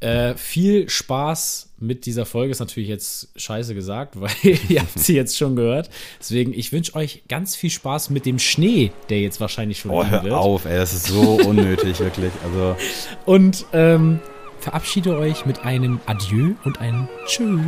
äh, 0.00 0.34
viel 0.34 0.88
Spaß 0.88 1.70
mit 1.78 2.04
dieser 2.06 2.26
Folge 2.26 2.50
ist 2.50 2.58
natürlich 2.58 2.88
jetzt 2.88 3.28
scheiße 3.36 3.76
gesagt, 3.76 4.14
weil 4.20 4.30
ihr 4.68 4.80
habt 4.80 4.98
sie 4.98 5.14
jetzt 5.14 5.36
schon 5.38 5.54
gehört. 5.54 5.88
Deswegen, 6.18 6.52
ich 6.54 6.72
wünsche 6.72 6.96
euch 6.96 7.22
ganz 7.28 7.54
viel 7.54 7.70
Spaß 7.70 8.10
mit 8.10 8.26
dem 8.26 8.40
Schnee, 8.40 8.90
der 9.08 9.20
jetzt 9.20 9.40
wahrscheinlich 9.40 9.78
schon 9.78 9.92
Oh, 9.92 10.02
liegen 10.02 10.12
wird. 10.14 10.24
hör 10.24 10.38
auf, 10.40 10.64
ey, 10.64 10.76
das 10.76 10.94
ist 10.94 11.06
so 11.06 11.20
unnötig, 11.46 12.00
wirklich. 12.00 12.32
Also, 12.44 12.76
Und 13.24 13.66
ähm, 13.72 14.18
verabschiede 14.60 15.16
euch 15.16 15.46
mit 15.46 15.64
einem 15.64 16.00
Adieu 16.06 16.54
und 16.64 16.80
einem 16.80 17.08
Tschüss. 17.26 17.60